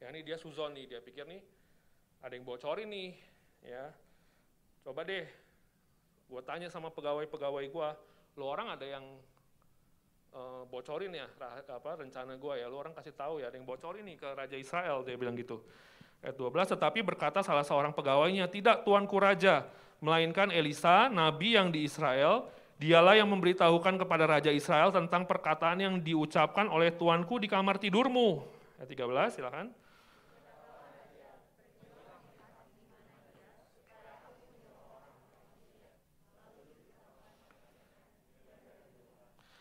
Ya 0.00 0.08
ini 0.08 0.24
dia 0.24 0.40
suzon 0.40 0.72
nih, 0.72 0.88
dia 0.88 1.04
pikir 1.04 1.28
nih 1.28 1.44
ada 2.24 2.32
yang 2.32 2.48
bocorin 2.48 2.88
nih, 2.88 3.12
ya. 3.60 3.92
Coba 4.80 5.04
deh, 5.04 5.28
gue 6.32 6.42
tanya 6.48 6.72
sama 6.72 6.88
pegawai-pegawai 6.88 7.64
gue, 7.68 7.88
lo 8.40 8.44
orang 8.48 8.72
ada 8.72 8.88
yang 8.88 9.04
uh, 10.34 10.62
bocorin 10.66 11.12
ya 11.14 11.26
apa 11.70 11.90
rencana 12.00 12.34
gue 12.34 12.54
ya, 12.58 12.66
lo 12.66 12.80
orang 12.80 12.94
kasih 12.94 13.14
tahu 13.14 13.42
ya, 13.42 13.50
ada 13.50 13.56
yang 13.56 13.66
bocorin 13.66 14.04
nih 14.06 14.16
ke 14.18 14.28
Raja 14.34 14.56
Israel, 14.58 15.02
dia 15.02 15.16
bilang 15.18 15.34
gitu. 15.38 15.62
Ayat 16.20 16.36
12, 16.36 16.76
tetapi 16.76 17.00
berkata 17.00 17.40
salah 17.40 17.64
seorang 17.64 17.96
pegawainya, 17.96 18.44
tidak 18.52 18.84
tuanku 18.84 19.16
Raja, 19.16 19.64
melainkan 20.04 20.52
Elisa, 20.52 21.08
nabi 21.08 21.56
yang 21.56 21.72
di 21.72 21.88
Israel, 21.88 22.52
dialah 22.76 23.16
yang 23.16 23.28
memberitahukan 23.28 24.00
kepada 24.04 24.24
Raja 24.28 24.52
Israel 24.52 24.92
tentang 24.92 25.24
perkataan 25.24 25.80
yang 25.80 25.94
diucapkan 26.00 26.68
oleh 26.68 26.92
tuanku 26.92 27.40
di 27.40 27.48
kamar 27.48 27.80
tidurmu. 27.80 28.44
Ayat 28.80 28.88
13, 28.88 29.36
silakan. 29.40 29.72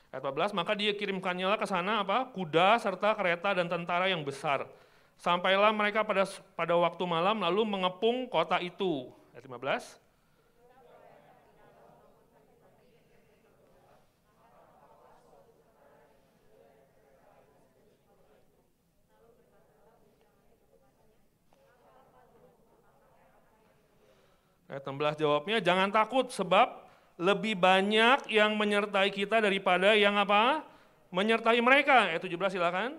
Ayat 0.10 0.26
14, 0.26 0.58
maka 0.58 0.74
dia 0.74 0.90
kirimkannya 0.98 1.54
ke 1.54 1.70
sana 1.70 2.02
apa? 2.02 2.34
Kuda 2.34 2.82
serta 2.82 3.14
kereta 3.14 3.54
dan 3.54 3.70
tentara 3.70 4.10
yang 4.10 4.26
besar. 4.26 4.66
Sampailah 5.22 5.70
mereka 5.70 6.02
pada 6.02 6.26
pada 6.58 6.74
waktu 6.74 7.04
malam 7.06 7.46
lalu 7.46 7.62
mengepung 7.62 8.26
kota 8.26 8.58
itu. 8.58 9.14
Ayat 9.38 9.46
15. 9.46 10.02
Ayat 24.70 24.86
16 24.86 25.22
jawabnya, 25.22 25.58
jangan 25.62 25.90
takut 25.94 26.30
sebab 26.34 26.89
lebih 27.20 27.60
banyak 27.60 28.32
yang 28.32 28.56
menyertai 28.56 29.12
kita 29.12 29.44
daripada 29.44 29.92
yang 29.92 30.16
apa? 30.16 30.64
Menyertai 31.12 31.60
mereka. 31.60 32.08
Ayat 32.08 32.24
17 32.24 32.56
silakan. 32.56 32.96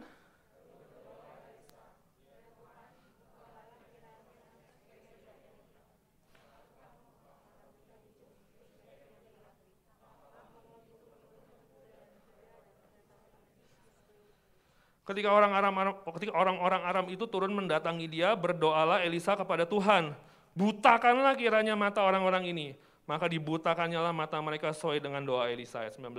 Ketika 15.09 15.35
orang 15.35 15.51
Aram, 15.51 15.75
ketika 16.15 16.33
orang-orang 16.39 16.83
Aram 16.87 17.07
itu 17.11 17.27
turun 17.27 17.51
mendatangi 17.51 18.07
dia, 18.07 18.31
berdoalah 18.39 19.03
Elisa 19.03 19.35
kepada 19.35 19.67
Tuhan, 19.67 20.15
butakanlah 20.55 21.35
kiranya 21.35 21.75
mata 21.75 21.99
orang-orang 22.07 22.47
ini 22.47 22.79
maka 23.11 23.27
dibutakannya 23.27 23.99
lah 23.99 24.15
mata 24.15 24.39
mereka 24.39 24.71
sesuai 24.71 25.03
dengan 25.03 25.27
doa 25.27 25.51
Elisa 25.51 25.83
ayat 25.83 25.99
19. 25.99 26.15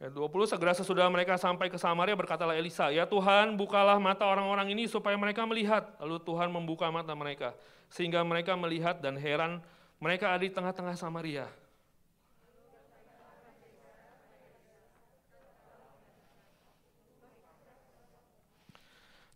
Ayat 0.00 0.12
20, 0.16 0.48
segera 0.48 0.72
sesudah 0.72 1.04
mereka 1.12 1.36
sampai 1.36 1.68
ke 1.68 1.76
Samaria 1.76 2.16
berkatalah 2.16 2.56
Elisa, 2.56 2.88
ya 2.88 3.04
Tuhan 3.04 3.60
bukalah 3.60 4.00
mata 4.00 4.24
orang-orang 4.24 4.72
ini 4.72 4.88
supaya 4.88 5.12
mereka 5.20 5.44
melihat. 5.44 5.92
Lalu 6.00 6.24
Tuhan 6.24 6.48
membuka 6.48 6.88
mata 6.88 7.12
mereka, 7.12 7.52
sehingga 7.92 8.24
mereka 8.24 8.56
melihat 8.56 8.96
dan 9.04 9.20
heran 9.20 9.60
mereka 10.00 10.32
ada 10.32 10.40
di 10.40 10.48
tengah-tengah 10.48 10.96
Samaria. 10.96 11.65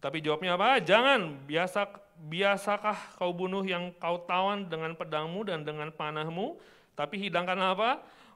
Tapi 0.01 0.25
jawabnya 0.25 0.57
apa? 0.57 0.81
Jangan, 0.81 1.45
biasa 1.45 1.85
biasakah 2.21 3.21
kau 3.21 3.33
bunuh 3.33 3.65
yang 3.65 3.93
kau 4.01 4.21
tawan 4.25 4.65
dengan 4.69 4.97
pedangmu 4.97 5.45
dan 5.45 5.61
dengan 5.65 5.93
panahmu, 5.93 6.57
tapi 6.97 7.21
hidangkanlah 7.29 7.77
apa? 7.77 7.91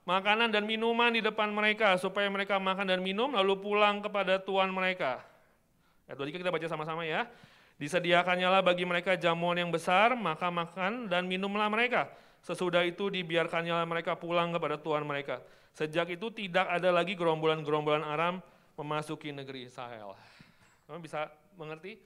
Makanan 0.05 0.53
dan 0.53 0.69
minuman 0.69 1.09
di 1.17 1.25
depan 1.25 1.49
mereka, 1.49 1.97
supaya 1.97 2.29
mereka 2.29 2.61
makan 2.61 2.93
dan 2.93 3.01
minum, 3.01 3.33
lalu 3.33 3.57
pulang 3.57 4.05
kepada 4.05 4.37
tuan 4.37 4.69
mereka. 4.69 5.25
Ayat 6.05 6.21
23 6.21 6.45
kita 6.45 6.53
baca 6.53 6.69
sama-sama 6.69 7.09
ya. 7.09 7.25
Disediakannya 7.81 8.49
lah 8.53 8.61
bagi 8.61 8.85
mereka 8.85 9.17
jamuan 9.17 9.57
yang 9.57 9.73
besar, 9.73 10.13
maka 10.13 10.53
makan 10.53 11.09
dan 11.09 11.25
minumlah 11.25 11.67
mereka. 11.73 12.13
Sesudah 12.45 12.85
itu 12.85 13.09
dibiarkannya 13.09 13.73
mereka 13.89 14.13
pulang 14.21 14.53
kepada 14.53 14.77
tuan 14.77 15.09
mereka. 15.09 15.41
Sejak 15.73 16.13
itu 16.13 16.29
tidak 16.29 16.69
ada 16.69 16.93
lagi 16.93 17.17
gerombolan-gerombolan 17.17 18.05
Aram 18.05 18.45
memasuki 18.77 19.33
negeri 19.33 19.67
Israel. 19.73 20.13
Kamu 20.85 21.01
bisa 21.01 21.33
mengerti? 21.57 21.99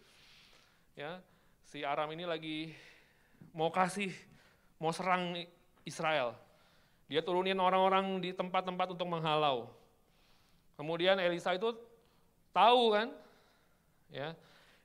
Ya, 0.99 1.23
si 1.69 1.87
Aram 1.87 2.11
ini 2.13 2.25
lagi 2.27 2.75
mau 3.55 3.71
kasih, 3.71 4.11
mau 4.83 4.91
serang 4.91 5.37
Israel. 5.87 6.35
Dia 7.09 7.25
turunin 7.25 7.57
orang-orang 7.57 8.21
di 8.21 8.37
tempat-tempat 8.37 8.93
untuk 8.93 9.09
menghalau. 9.09 9.73
Kemudian 10.77 11.17
Elisa 11.17 11.57
itu 11.57 11.73
tahu 12.53 12.93
kan, 12.93 13.09
ya, 14.13 14.37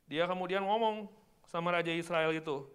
dia 0.08 0.24
kemudian 0.26 0.64
ngomong 0.64 1.12
sama 1.50 1.76
Raja 1.76 1.92
Israel 1.92 2.32
itu. 2.32 2.66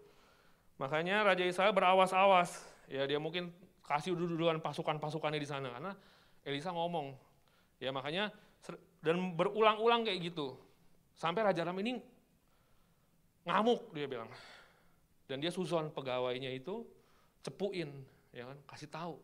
Makanya 0.78 1.26
Raja 1.26 1.42
Israel 1.42 1.74
berawas-awas, 1.74 2.62
ya 2.86 3.02
dia 3.08 3.18
mungkin 3.18 3.50
kasih 3.82 4.12
dulu-duluan 4.14 4.60
pasukan-pasukannya 4.60 5.40
di 5.40 5.48
sana 5.48 5.72
karena 5.72 5.92
Elisa 6.44 6.70
ngomong. 6.70 7.16
Ya 7.80 7.90
makanya 7.90 8.30
dan 9.02 9.34
berulang-ulang 9.34 10.04
kayak 10.06 10.30
gitu. 10.30 10.54
Sampai 11.18 11.42
Raja 11.42 11.66
Aram 11.66 11.74
ini 11.82 11.98
ngamuk 13.42 13.90
dia 13.90 14.06
bilang. 14.06 14.30
Dan 15.26 15.42
dia 15.42 15.52
susun 15.52 15.90
pegawainya 15.92 16.48
itu 16.54 16.86
cepuin, 17.44 17.90
ya 18.32 18.48
kan, 18.48 18.58
kasih 18.70 18.88
tahu. 18.88 19.18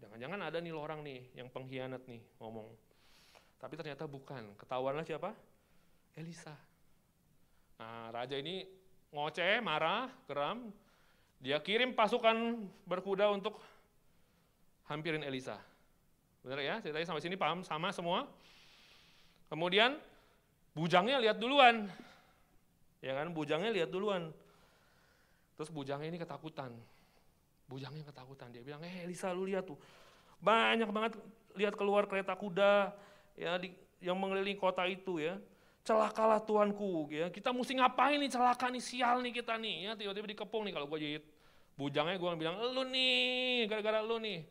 Jangan-jangan 0.00 0.40
ada 0.50 0.58
nih 0.58 0.72
orang 0.74 1.04
nih 1.04 1.20
yang 1.36 1.46
pengkhianat 1.52 2.02
nih 2.08 2.18
ngomong. 2.40 2.66
Tapi 3.60 3.76
ternyata 3.76 4.08
bukan. 4.08 4.56
Ketahuanlah 4.56 5.04
siapa? 5.04 5.36
Elisa. 6.16 6.56
Nah, 7.76 8.08
raja 8.10 8.34
ini 8.40 8.64
ngoceh, 9.12 9.60
marah, 9.60 10.08
geram. 10.24 10.72
Dia 11.38 11.60
kirim 11.60 11.92
pasukan 11.92 12.66
berkuda 12.88 13.28
untuk 13.30 13.60
hampirin 14.88 15.22
Elisa. 15.22 15.60
Benar 16.40 16.58
ya? 16.60 16.74
Ceritanya 16.80 17.06
sampai 17.06 17.22
sini 17.22 17.36
paham 17.36 17.60
sama 17.62 17.92
semua? 17.92 18.24
Kemudian 19.52 20.00
Bujangnya 20.74 21.18
lihat 21.18 21.36
duluan. 21.36 21.90
Ya 23.00 23.16
kan, 23.16 23.32
bujangnya 23.32 23.70
lihat 23.72 23.90
duluan. 23.90 24.30
Terus 25.58 25.68
bujangnya 25.72 26.08
ini 26.08 26.18
ketakutan. 26.20 26.70
Bujangnya 27.66 28.04
ketakutan. 28.06 28.48
Dia 28.54 28.62
bilang, 28.64 28.80
eh 28.84 29.04
Elisa 29.04 29.32
lu 29.34 29.44
lihat 29.44 29.66
tuh. 29.66 29.76
Banyak 30.40 30.88
banget 30.88 31.12
lihat 31.58 31.74
keluar 31.76 32.08
kereta 32.08 32.32
kuda 32.32 32.94
ya 33.36 33.60
di, 33.60 33.74
yang 34.00 34.16
mengelilingi 34.16 34.56
kota 34.56 34.86
itu 34.88 35.20
ya. 35.20 35.36
Celakalah 35.84 36.40
tuanku 36.44 37.08
ya. 37.12 37.28
Kita 37.28 37.50
mesti 37.52 37.76
ngapain 37.76 38.20
nih 38.20 38.30
celaka 38.30 38.68
nih 38.68 38.82
sial 38.84 39.20
nih 39.20 39.32
kita 39.36 39.56
nih 39.60 39.90
ya. 39.90 39.92
Tiba-tiba 39.96 40.26
dikepung 40.32 40.64
nih 40.68 40.72
kalau 40.76 40.86
gue 40.88 40.98
jadi 41.00 41.18
bujangnya 41.76 42.16
gue 42.20 42.30
bilang 42.36 42.56
lu 42.60 42.84
nih 42.88 43.68
gara-gara 43.68 44.00
lu 44.00 44.16
nih. 44.20 44.44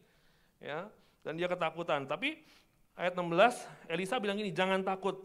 Ya. 0.62 0.90
Dan 1.24 1.38
dia 1.38 1.48
ketakutan. 1.48 2.06
Tapi 2.06 2.38
ayat 2.98 3.14
16 3.16 3.90
Elisa 3.90 4.20
bilang 4.20 4.38
gini, 4.38 4.52
jangan 4.54 4.84
takut 4.84 5.22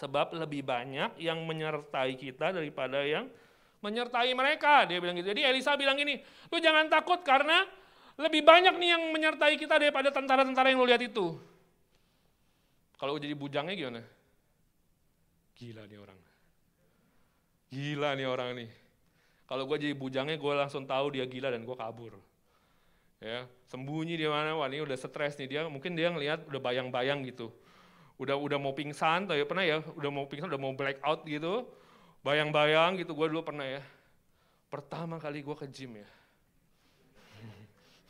Sebab 0.00 0.32
lebih 0.32 0.64
banyak 0.64 1.20
yang 1.20 1.44
menyertai 1.44 2.16
kita 2.16 2.56
daripada 2.56 3.04
yang 3.04 3.28
menyertai 3.84 4.32
mereka. 4.32 4.88
Dia 4.88 4.96
bilang 4.96 5.12
gitu. 5.20 5.28
Jadi 5.28 5.44
Elisa 5.44 5.76
bilang 5.76 6.00
gini, 6.00 6.16
lu 6.48 6.56
jangan 6.56 6.88
takut 6.88 7.20
karena 7.20 7.68
lebih 8.16 8.40
banyak 8.40 8.80
nih 8.80 8.96
yang 8.96 9.02
menyertai 9.12 9.60
kita 9.60 9.76
daripada 9.76 10.08
tentara-tentara 10.08 10.72
yang 10.72 10.80
lu 10.80 10.88
lihat 10.88 11.04
itu. 11.04 11.36
Kalau 12.96 13.20
jadi 13.20 13.36
bujangnya 13.36 13.76
gimana? 13.76 14.02
Gila 15.60 15.84
nih 15.84 15.98
orang. 16.00 16.18
Gila 17.68 18.10
nih 18.16 18.26
orang 18.28 18.50
nih. 18.56 18.70
Kalau 19.44 19.68
gue 19.68 19.76
jadi 19.84 19.94
bujangnya, 19.96 20.40
gue 20.40 20.52
langsung 20.56 20.88
tahu 20.88 21.12
dia 21.12 21.28
gila 21.28 21.52
dan 21.52 21.68
gue 21.68 21.76
kabur. 21.76 22.16
Ya, 23.20 23.44
sembunyi 23.68 24.16
di 24.16 24.24
mana? 24.24 24.56
Wah 24.56 24.64
ini 24.72 24.80
udah 24.80 24.96
stres 24.96 25.36
nih 25.36 25.48
dia. 25.48 25.60
Mungkin 25.68 25.92
dia 25.92 26.08
ngelihat 26.08 26.48
udah 26.48 26.60
bayang-bayang 26.60 27.20
gitu 27.28 27.52
udah 28.20 28.36
udah 28.36 28.58
mau 28.60 28.76
pingsan, 28.76 29.24
tuh 29.24 29.32
ya 29.32 29.48
pernah 29.48 29.64
ya, 29.64 29.80
udah 29.96 30.10
mau 30.12 30.28
pingsan, 30.28 30.52
udah 30.52 30.60
mau 30.60 30.76
black 30.76 31.00
out 31.00 31.24
gitu, 31.24 31.64
bayang-bayang 32.20 33.00
gitu, 33.00 33.16
gue 33.16 33.26
dulu 33.32 33.40
pernah 33.40 33.64
ya. 33.64 33.80
Pertama 34.68 35.16
kali 35.16 35.40
gue 35.40 35.56
ke 35.56 35.64
gym 35.72 36.04
ya, 36.04 36.08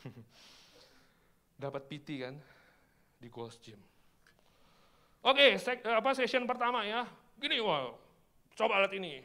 dapat 1.62 1.86
PT 1.86 2.26
kan 2.26 2.34
di 3.22 3.30
Ghost 3.30 3.62
Gym. 3.62 3.78
Oke, 5.22 5.54
okay, 5.54 5.78
apa 5.86 6.10
session 6.16 6.42
pertama 6.42 6.82
ya, 6.82 7.06
gini 7.38 7.62
wow, 7.62 7.94
coba 8.58 8.82
alat 8.82 8.92
ini, 8.98 9.22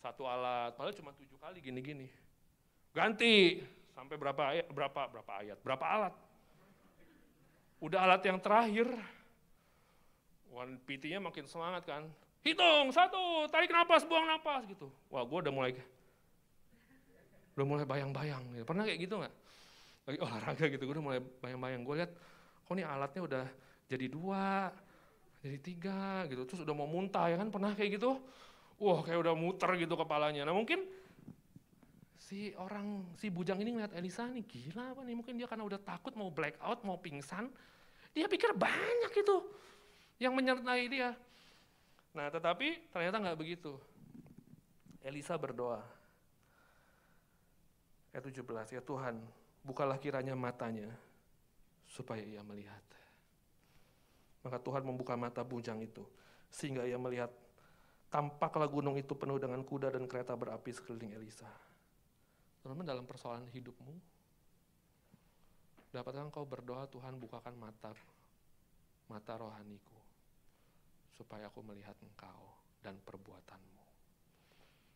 satu 0.00 0.24
alat, 0.24 0.72
padahal 0.72 0.96
cuma 0.96 1.12
tujuh 1.12 1.36
kali 1.36 1.60
gini-gini, 1.60 2.08
ganti 2.96 3.60
sampai 3.92 4.16
berapa 4.16 4.42
ayat, 4.56 4.66
berapa 4.72 5.00
berapa 5.12 5.32
ayat, 5.44 5.58
berapa 5.60 5.84
alat. 5.84 6.14
Udah 7.82 8.06
alat 8.06 8.22
yang 8.22 8.38
terakhir, 8.38 8.88
Wan 10.52 10.76
PT-nya 10.84 11.18
makin 11.18 11.48
semangat 11.48 11.88
kan. 11.88 12.04
Hitung, 12.44 12.92
satu, 12.92 13.48
tarik 13.48 13.72
nafas, 13.72 14.04
buang 14.04 14.28
nafas 14.28 14.68
gitu. 14.68 14.92
Wah 15.08 15.24
gue 15.24 15.38
udah 15.48 15.52
mulai, 15.54 15.72
udah 17.56 17.66
mulai 17.66 17.84
bayang-bayang. 17.88 18.44
Gitu. 18.52 18.64
Pernah 18.68 18.84
kayak 18.84 19.00
gitu 19.00 19.14
nggak? 19.16 19.34
Lagi 20.02 20.18
olahraga 20.20 20.64
gitu, 20.68 20.82
gue 20.84 20.94
udah 20.98 21.04
mulai 21.04 21.20
bayang-bayang. 21.40 21.80
Gue 21.86 21.94
lihat, 22.04 22.12
kok 22.68 22.74
nih 22.76 22.84
alatnya 22.84 23.22
udah 23.24 23.44
jadi 23.88 24.06
dua, 24.12 24.68
jadi 25.40 25.58
tiga 25.62 26.28
gitu. 26.28 26.42
Terus 26.44 26.60
udah 26.68 26.74
mau 26.76 26.90
muntah 26.90 27.32
ya 27.32 27.40
kan, 27.40 27.48
pernah 27.48 27.72
kayak 27.72 27.96
gitu? 27.96 28.20
Wah 28.82 29.00
kayak 29.06 29.22
udah 29.22 29.34
muter 29.38 29.70
gitu 29.78 29.94
kepalanya. 29.94 30.42
Nah 30.44 30.52
mungkin 30.52 30.84
si 32.18 32.52
orang, 32.58 33.14
si 33.16 33.30
bujang 33.30 33.62
ini 33.62 33.78
ngeliat 33.78 33.94
Elisa 33.94 34.26
nih, 34.26 34.42
gila 34.44 34.98
apa 34.98 35.00
nih, 35.06 35.14
mungkin 35.14 35.38
dia 35.38 35.46
karena 35.46 35.62
udah 35.62 35.78
takut 35.78 36.12
mau 36.18 36.28
black 36.34 36.58
out, 36.58 36.82
mau 36.82 36.98
pingsan, 36.98 37.46
dia 38.10 38.26
pikir 38.26 38.52
banyak 38.52 39.12
itu 39.14 39.36
yang 40.22 40.38
menyertai 40.38 40.86
dia. 40.86 41.18
Nah 42.14 42.30
tetapi 42.30 42.94
ternyata 42.94 43.18
nggak 43.18 43.38
begitu. 43.38 43.74
Elisa 45.02 45.34
berdoa. 45.34 45.82
Ayat 48.14 48.28
17, 48.28 48.76
ya 48.76 48.82
Tuhan, 48.84 49.18
bukalah 49.66 49.98
kiranya 49.98 50.36
matanya 50.38 50.86
supaya 51.88 52.22
ia 52.22 52.44
melihat. 52.46 52.84
Maka 54.46 54.60
Tuhan 54.62 54.84
membuka 54.84 55.16
mata 55.16 55.40
bujang 55.42 55.80
itu, 55.80 56.04
sehingga 56.52 56.84
ia 56.84 57.00
melihat 57.00 57.32
tampaklah 58.12 58.68
gunung 58.68 59.00
itu 59.00 59.16
penuh 59.16 59.40
dengan 59.40 59.64
kuda 59.64 59.96
dan 59.96 60.04
kereta 60.04 60.36
berapi 60.36 60.70
sekeliling 60.76 61.16
Elisa. 61.16 61.48
Teman-teman 62.60 62.84
dalam 62.84 63.04
persoalan 63.08 63.48
hidupmu, 63.48 63.96
dapatkah 65.96 66.28
engkau 66.28 66.44
berdoa 66.44 66.84
Tuhan 66.92 67.16
bukakan 67.16 67.56
mata 67.56 67.96
mata 69.08 69.32
rohaniku 69.36 70.01
supaya 71.12 71.48
aku 71.48 71.60
melihat 71.62 71.94
engkau 72.00 72.52
dan 72.80 72.98
perbuatanmu. 73.04 73.84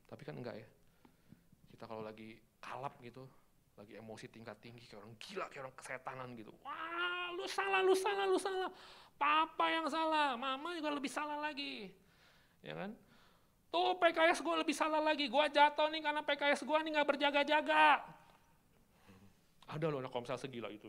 Tapi 0.09 0.23
kan 0.25 0.35
enggak 0.37 0.57
ya. 0.59 0.69
Kita 1.71 1.85
kalau 1.85 2.03
lagi 2.03 2.41
kalap 2.63 2.97
gitu, 3.05 3.29
lagi 3.77 3.95
emosi 4.01 4.27
tingkat 4.33 4.57
tinggi 4.59 4.89
kayak 4.89 5.05
orang 5.05 5.15
gila, 5.21 5.47
kayak 5.53 5.63
orang 5.69 5.77
kesetanan 5.77 6.29
gitu. 6.35 6.53
Wah, 6.65 7.31
lu 7.37 7.45
salah, 7.47 7.81
lu 7.85 7.95
salah, 7.95 8.25
lu 8.25 8.39
salah. 8.41 8.71
Papa 9.17 9.67
yang 9.73 9.87
salah, 9.89 10.37
mama 10.37 10.77
juga 10.77 10.93
lebih 10.93 11.13
salah 11.13 11.41
lagi. 11.41 11.93
Ya 12.65 12.73
kan? 12.77 12.97
Tuh 13.69 13.99
PKS 14.01 14.41
gue 14.41 14.57
lebih 14.57 14.77
salah 14.77 15.03
lagi, 15.05 15.29
gue 15.29 15.45
jatuh 15.53 15.89
nih 15.93 16.01
karena 16.01 16.21
PKS 16.25 16.65
gue 16.65 16.79
nih 16.87 16.91
gak 16.97 17.09
berjaga-jaga. 17.13 18.01
Ada 19.67 19.87
loh 19.91 19.99
anak 19.99 20.15
komsel 20.15 20.39
segila 20.39 20.71
itu. 20.71 20.89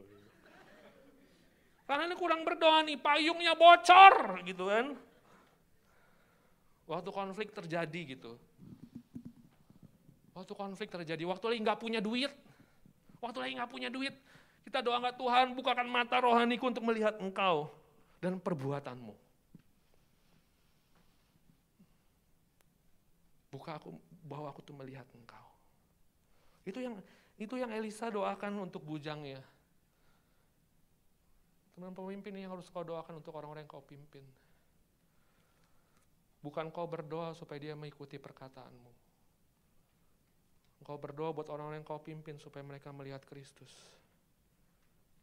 Karena 1.88 2.04
ini 2.04 2.16
kurang 2.20 2.44
berdoa 2.44 2.84
nih, 2.84 3.00
payungnya 3.00 3.56
bocor 3.56 4.44
gitu 4.44 4.68
kan. 4.68 5.07
Waktu 6.88 7.10
konflik 7.12 7.52
terjadi 7.52 8.15
gitu. 8.15 8.39
Waktu 10.32 10.54
konflik 10.56 10.88
terjadi, 10.88 11.28
waktu 11.28 11.45
lagi 11.52 11.60
nggak 11.65 11.80
punya 11.82 12.00
duit, 12.00 12.32
waktu 13.19 13.38
lagi 13.43 13.54
nggak 13.60 13.71
punya 13.73 13.89
duit, 13.91 14.15
kita 14.63 14.80
doa 14.80 15.02
nggak 15.04 15.17
Tuhan 15.19 15.52
bukakan 15.58 15.88
mata 15.89 16.21
rohaniku 16.23 16.71
untuk 16.71 16.86
melihat 16.88 17.19
Engkau 17.19 17.67
dan 18.23 18.39
perbuatanmu. 18.39 19.12
Buka 23.52 23.82
aku, 23.82 23.97
bahwa 24.23 24.47
aku 24.54 24.62
tuh 24.63 24.78
melihat 24.78 25.10
Engkau. 25.12 25.47
Itu 26.63 26.80
yang 26.80 27.00
itu 27.36 27.56
yang 27.58 27.73
Elisa 27.73 28.08
doakan 28.08 28.69
untuk 28.69 28.86
bujangnya. 28.86 29.41
Teman 31.78 31.93
pemimpin 31.93 32.34
yang 32.34 32.54
harus 32.58 32.69
kau 32.73 32.82
doakan 32.82 33.21
untuk 33.21 33.34
orang-orang 33.38 33.65
yang 33.65 33.71
kau 33.71 33.86
pimpin. 33.86 34.26
Bukan 36.41 36.69
kau 36.69 36.86
berdoa 36.86 37.34
supaya 37.34 37.58
dia 37.58 37.73
mengikuti 37.73 38.21
perkataanmu. 38.21 38.91
Engkau 40.84 40.97
berdoa 41.02 41.34
buat 41.34 41.50
orang-orang 41.50 41.82
yang 41.82 41.88
kau 41.88 42.00
pimpin 42.00 42.38
supaya 42.38 42.62
mereka 42.62 42.93
melihat 42.93 43.26
Kristus 43.26 43.73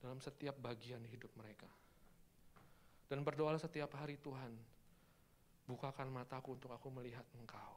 dalam 0.02 0.20
setiap 0.20 0.58
bagian 0.60 1.00
hidup 1.08 1.30
mereka. 1.38 1.70
Dan 3.08 3.22
berdoalah 3.22 3.62
setiap 3.62 3.94
hari 3.96 4.18
Tuhan, 4.20 4.52
bukakan 5.70 6.10
mataku 6.10 6.58
untuk 6.58 6.74
aku 6.74 6.90
melihat 6.92 7.24
engkau. 7.38 7.72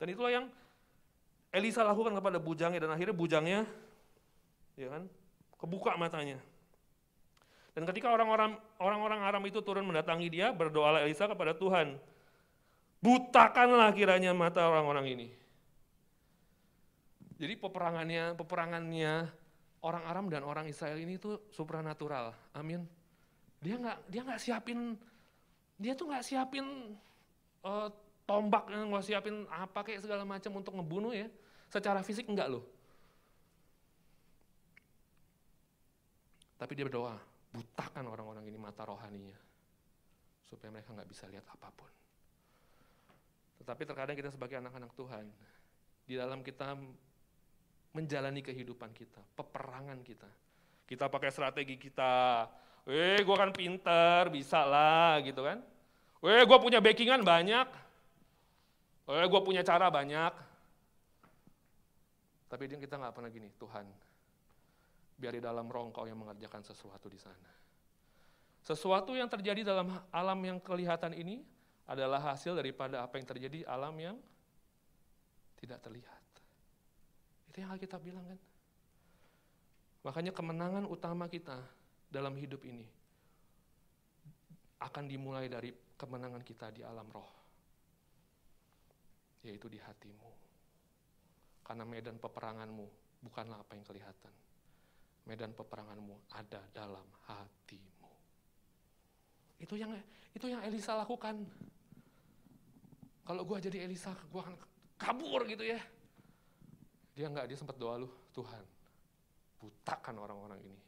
Dan 0.00 0.10
itulah 0.10 0.32
yang 0.32 0.46
Elisa 1.52 1.84
lakukan 1.84 2.14
kepada 2.16 2.38
bujangnya 2.40 2.80
dan 2.86 2.90
akhirnya 2.94 3.14
bujangnya 3.14 3.60
ya 4.78 4.88
kan 4.88 5.04
kebuka 5.60 5.98
matanya. 6.00 6.38
Dan 7.70 7.86
ketika 7.86 8.10
orang-orang 8.10 8.58
orang-orang 8.82 9.20
Aram 9.22 9.42
itu 9.46 9.62
turun 9.62 9.86
mendatangi 9.86 10.26
dia, 10.26 10.50
berdoalah 10.50 11.06
Elisa 11.06 11.30
kepada 11.30 11.54
Tuhan. 11.54 11.96
Butakanlah 13.00 13.94
kiranya 13.96 14.34
mata 14.36 14.66
orang-orang 14.66 15.06
ini. 15.08 15.28
Jadi 17.40 17.56
peperangannya 17.56 18.36
peperangannya 18.36 19.32
orang 19.80 20.04
Aram 20.04 20.26
dan 20.28 20.44
orang 20.44 20.68
Israel 20.68 21.00
ini 21.00 21.16
itu 21.16 21.40
supranatural. 21.48 22.36
Amin. 22.52 22.84
Dia 23.64 23.80
nggak 23.80 23.98
dia 24.12 24.20
nggak 24.20 24.40
siapin 24.40 24.98
dia 25.80 25.96
tuh 25.96 26.12
nggak 26.12 26.24
siapin 26.26 26.92
uh, 27.64 27.88
tombak, 28.28 28.68
nggak 28.68 29.04
siapin 29.04 29.48
apa 29.48 29.80
kayak 29.80 30.04
segala 30.04 30.28
macam 30.28 30.60
untuk 30.60 30.76
ngebunuh 30.76 31.16
ya. 31.16 31.32
Secara 31.72 32.04
fisik 32.04 32.28
enggak 32.28 32.52
loh. 32.52 32.66
Tapi 36.60 36.76
dia 36.76 36.84
berdoa, 36.84 37.16
butakan 37.50 38.06
orang-orang 38.06 38.46
ini 38.46 38.58
mata 38.58 38.86
rohaninya. 38.86 39.38
Supaya 40.46 40.70
mereka 40.74 40.94
nggak 40.94 41.10
bisa 41.10 41.30
lihat 41.30 41.46
apa 41.50 41.68
pun. 41.70 41.90
Tetapi 43.62 43.82
terkadang 43.84 44.16
kita 44.16 44.32
sebagai 44.32 44.56
anak-anak 44.58 44.90
Tuhan, 44.96 45.28
di 46.08 46.18
dalam 46.18 46.40
kita 46.42 46.74
menjalani 47.94 48.40
kehidupan 48.42 48.90
kita, 48.94 49.20
peperangan 49.38 50.00
kita. 50.02 50.30
Kita 50.86 51.06
pakai 51.06 51.30
strategi 51.30 51.78
kita, 51.78 52.46
eh 52.88 53.22
gue 53.22 53.36
kan 53.36 53.54
pinter, 53.54 54.26
bisa 54.30 54.66
lah 54.66 55.22
gitu 55.22 55.46
kan. 55.46 55.62
Eh 56.24 56.42
gue 56.42 56.58
punya 56.58 56.82
backingan 56.82 57.22
banyak, 57.22 57.68
eh 59.06 59.26
gue 59.30 59.40
punya 59.44 59.62
cara 59.62 59.86
banyak. 59.86 60.34
Tapi 62.50 62.64
kita 62.66 62.98
nggak 62.98 63.14
pernah 63.14 63.30
gini, 63.30 63.46
Tuhan, 63.54 63.86
biar 65.20 65.36
di 65.36 65.44
dalam 65.44 65.68
roh 65.68 65.84
engkau 65.84 66.08
yang 66.08 66.16
mengerjakan 66.16 66.64
sesuatu 66.64 67.12
di 67.12 67.20
sana. 67.20 67.52
Sesuatu 68.64 69.12
yang 69.12 69.28
terjadi 69.28 69.60
dalam 69.60 69.92
alam 70.08 70.40
yang 70.40 70.56
kelihatan 70.56 71.12
ini 71.12 71.44
adalah 71.84 72.32
hasil 72.32 72.56
daripada 72.56 73.04
apa 73.04 73.20
yang 73.20 73.28
terjadi 73.28 73.68
alam 73.68 73.92
yang 74.00 74.16
tidak 75.60 75.84
terlihat. 75.84 76.24
Itu 77.52 77.60
yang 77.60 77.76
kita 77.76 78.00
bilang 78.00 78.24
kan. 78.24 78.40
Makanya 80.00 80.32
kemenangan 80.32 80.88
utama 80.88 81.28
kita 81.28 81.60
dalam 82.08 82.32
hidup 82.40 82.64
ini 82.64 82.88
akan 84.80 85.04
dimulai 85.04 85.44
dari 85.52 85.76
kemenangan 86.00 86.40
kita 86.40 86.72
di 86.72 86.80
alam 86.80 87.04
roh. 87.12 87.28
Yaitu 89.44 89.68
di 89.68 89.76
hatimu. 89.76 90.32
Karena 91.60 91.84
medan 91.84 92.16
peperanganmu 92.16 92.86
bukanlah 93.20 93.60
apa 93.60 93.76
yang 93.76 93.84
kelihatan. 93.84 94.32
Medan 95.28 95.52
peperanganmu 95.52 96.32
ada 96.32 96.60
dalam 96.72 97.06
hatimu. 97.28 98.10
Itu 99.60 99.76
yang 99.76 99.92
itu 100.32 100.46
yang 100.48 100.64
Elisa 100.64 100.96
lakukan. 100.96 101.44
Kalau 103.26 103.42
gue 103.46 103.58
jadi 103.62 103.86
Elisa, 103.86 104.10
gue 104.10 104.40
akan 104.40 104.56
kabur 104.98 105.46
gitu 105.46 105.62
ya. 105.62 105.78
Dia 107.14 107.30
enggak, 107.30 107.46
dia 107.46 107.58
sempat 107.58 107.78
doa 107.78 108.00
lu, 108.00 108.08
Tuhan, 108.34 108.64
butakan 109.60 110.16
orang-orang 110.18 110.58
ini. 110.66 110.80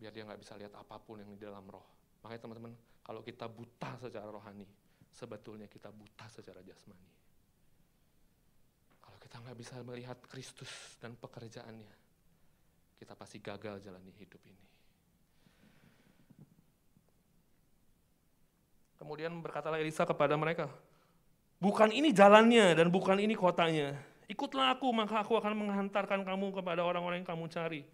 Biar 0.00 0.10
dia 0.10 0.26
nggak 0.26 0.40
bisa 0.40 0.58
lihat 0.58 0.74
apa 0.74 0.98
pun 0.98 1.22
yang 1.22 1.30
di 1.30 1.38
dalam 1.38 1.62
roh. 1.68 2.18
Makanya 2.24 2.42
teman-teman, 2.48 2.72
kalau 3.04 3.20
kita 3.22 3.46
buta 3.46 4.00
secara 4.00 4.26
rohani, 4.32 4.66
sebetulnya 5.12 5.70
kita 5.70 5.94
buta 5.94 6.26
secara 6.26 6.64
jasmani. 6.64 7.10
Kalau 8.98 9.18
kita 9.20 9.36
nggak 9.44 9.56
bisa 9.60 9.78
melihat 9.84 10.18
Kristus 10.26 10.98
dan 10.98 11.14
pekerjaannya, 11.14 12.03
kita 13.04 13.12
pasti 13.12 13.36
gagal 13.36 13.84
jalani 13.84 14.08
hidup 14.16 14.40
ini. 14.48 14.64
Kemudian 18.96 19.36
berkatalah 19.44 19.76
Elisa 19.76 20.08
kepada 20.08 20.32
mereka, 20.40 20.72
bukan 21.60 21.92
ini 21.92 22.16
jalannya 22.16 22.72
dan 22.72 22.88
bukan 22.88 23.20
ini 23.20 23.36
kotanya. 23.36 23.92
Ikutlah 24.24 24.80
aku, 24.80 24.88
maka 24.96 25.20
aku 25.20 25.36
akan 25.36 25.52
menghantarkan 25.52 26.24
kamu 26.24 26.56
kepada 26.56 26.80
orang-orang 26.80 27.20
yang 27.20 27.28
kamu 27.28 27.44
cari. 27.52 27.84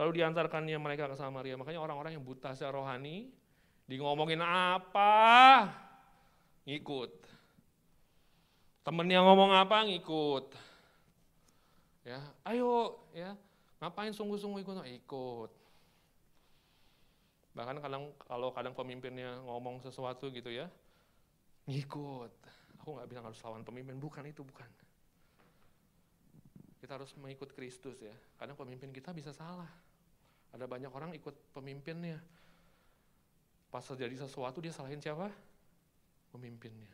Lalu 0.00 0.24
diantarkannya 0.24 0.80
mereka 0.80 1.12
ke 1.12 1.16
Samaria. 1.20 1.60
Makanya 1.60 1.84
orang-orang 1.84 2.16
yang 2.16 2.24
buta 2.24 2.56
secara 2.56 2.80
rohani, 2.80 3.28
di 3.84 4.00
ngomongin 4.00 4.40
apa, 4.40 5.68
ngikut. 6.64 7.12
Temennya 8.80 9.20
ngomong 9.20 9.52
apa, 9.52 9.84
ngikut. 9.84 10.56
Ya, 12.08 12.24
ayo, 12.48 12.96
ya, 13.12 13.36
ngapain 13.82 14.14
sungguh-sungguh 14.14 14.62
ikut? 14.62 14.76
Ikut. 15.02 15.50
Bahkan 17.52 17.82
kadang 17.82 18.14
kalau 18.22 18.54
kadang 18.54 18.72
pemimpinnya 18.78 19.42
ngomong 19.42 19.82
sesuatu 19.82 20.30
gitu 20.30 20.48
ya, 20.48 20.70
ngikut. 21.66 22.32
Aku 22.78 22.94
nggak 22.94 23.08
bilang 23.10 23.26
harus 23.26 23.42
lawan 23.42 23.66
pemimpin, 23.66 23.98
bukan 23.98 24.22
itu, 24.30 24.46
bukan. 24.46 24.66
Kita 26.78 26.98
harus 26.98 27.14
mengikut 27.18 27.50
Kristus 27.54 27.98
ya. 28.02 28.14
Kadang 28.38 28.54
pemimpin 28.54 28.90
kita 28.90 29.10
bisa 29.10 29.30
salah. 29.34 29.70
Ada 30.54 30.66
banyak 30.66 30.90
orang 30.90 31.10
ikut 31.14 31.54
pemimpinnya. 31.54 32.18
Pas 33.70 33.82
terjadi 33.82 34.26
sesuatu 34.26 34.58
dia 34.58 34.74
salahin 34.74 34.98
siapa? 34.98 35.30
Pemimpinnya. 36.34 36.90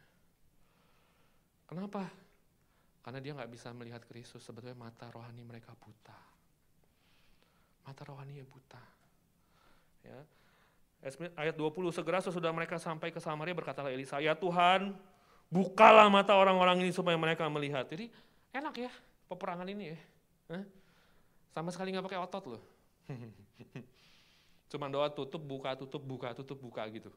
Kenapa? 1.64 2.04
Karena 3.00 3.18
dia 3.24 3.32
nggak 3.32 3.50
bisa 3.50 3.72
melihat 3.72 4.04
Kristus. 4.04 4.44
Sebetulnya 4.44 4.76
mata 4.76 5.08
rohani 5.08 5.40
mereka 5.40 5.72
buta. 5.72 6.37
Mata 7.88 8.04
rohani 8.04 8.36
ya 8.36 8.44
buta. 8.44 8.82
Ya, 10.04 10.20
ayat 11.40 11.56
20, 11.56 11.88
segera 11.88 12.20
sesudah 12.20 12.52
mereka 12.52 12.76
sampai 12.76 13.08
ke 13.08 13.16
Samaria 13.16 13.56
berkatalah 13.56 13.88
Elisa, 13.88 14.20
ya 14.20 14.36
Tuhan, 14.36 14.92
bukalah 15.48 16.12
mata 16.12 16.36
orang-orang 16.36 16.84
ini 16.84 16.92
supaya 16.92 17.16
mereka 17.16 17.48
melihat. 17.48 17.88
Jadi 17.88 18.12
enak 18.52 18.74
ya 18.76 18.92
peperangan 19.32 19.64
ini 19.72 19.96
ya. 19.96 19.98
Hah? 20.52 20.64
Sama 21.56 21.72
sekali 21.72 21.96
nggak 21.96 22.04
pakai 22.04 22.20
otot 22.20 22.44
loh. 22.44 22.62
Cuma 24.70 24.92
doa 24.92 25.08
tutup, 25.08 25.40
buka, 25.40 25.72
tutup, 25.72 26.04
buka, 26.04 26.36
tutup, 26.36 26.60
buka 26.60 26.84
gitu. 26.92 27.08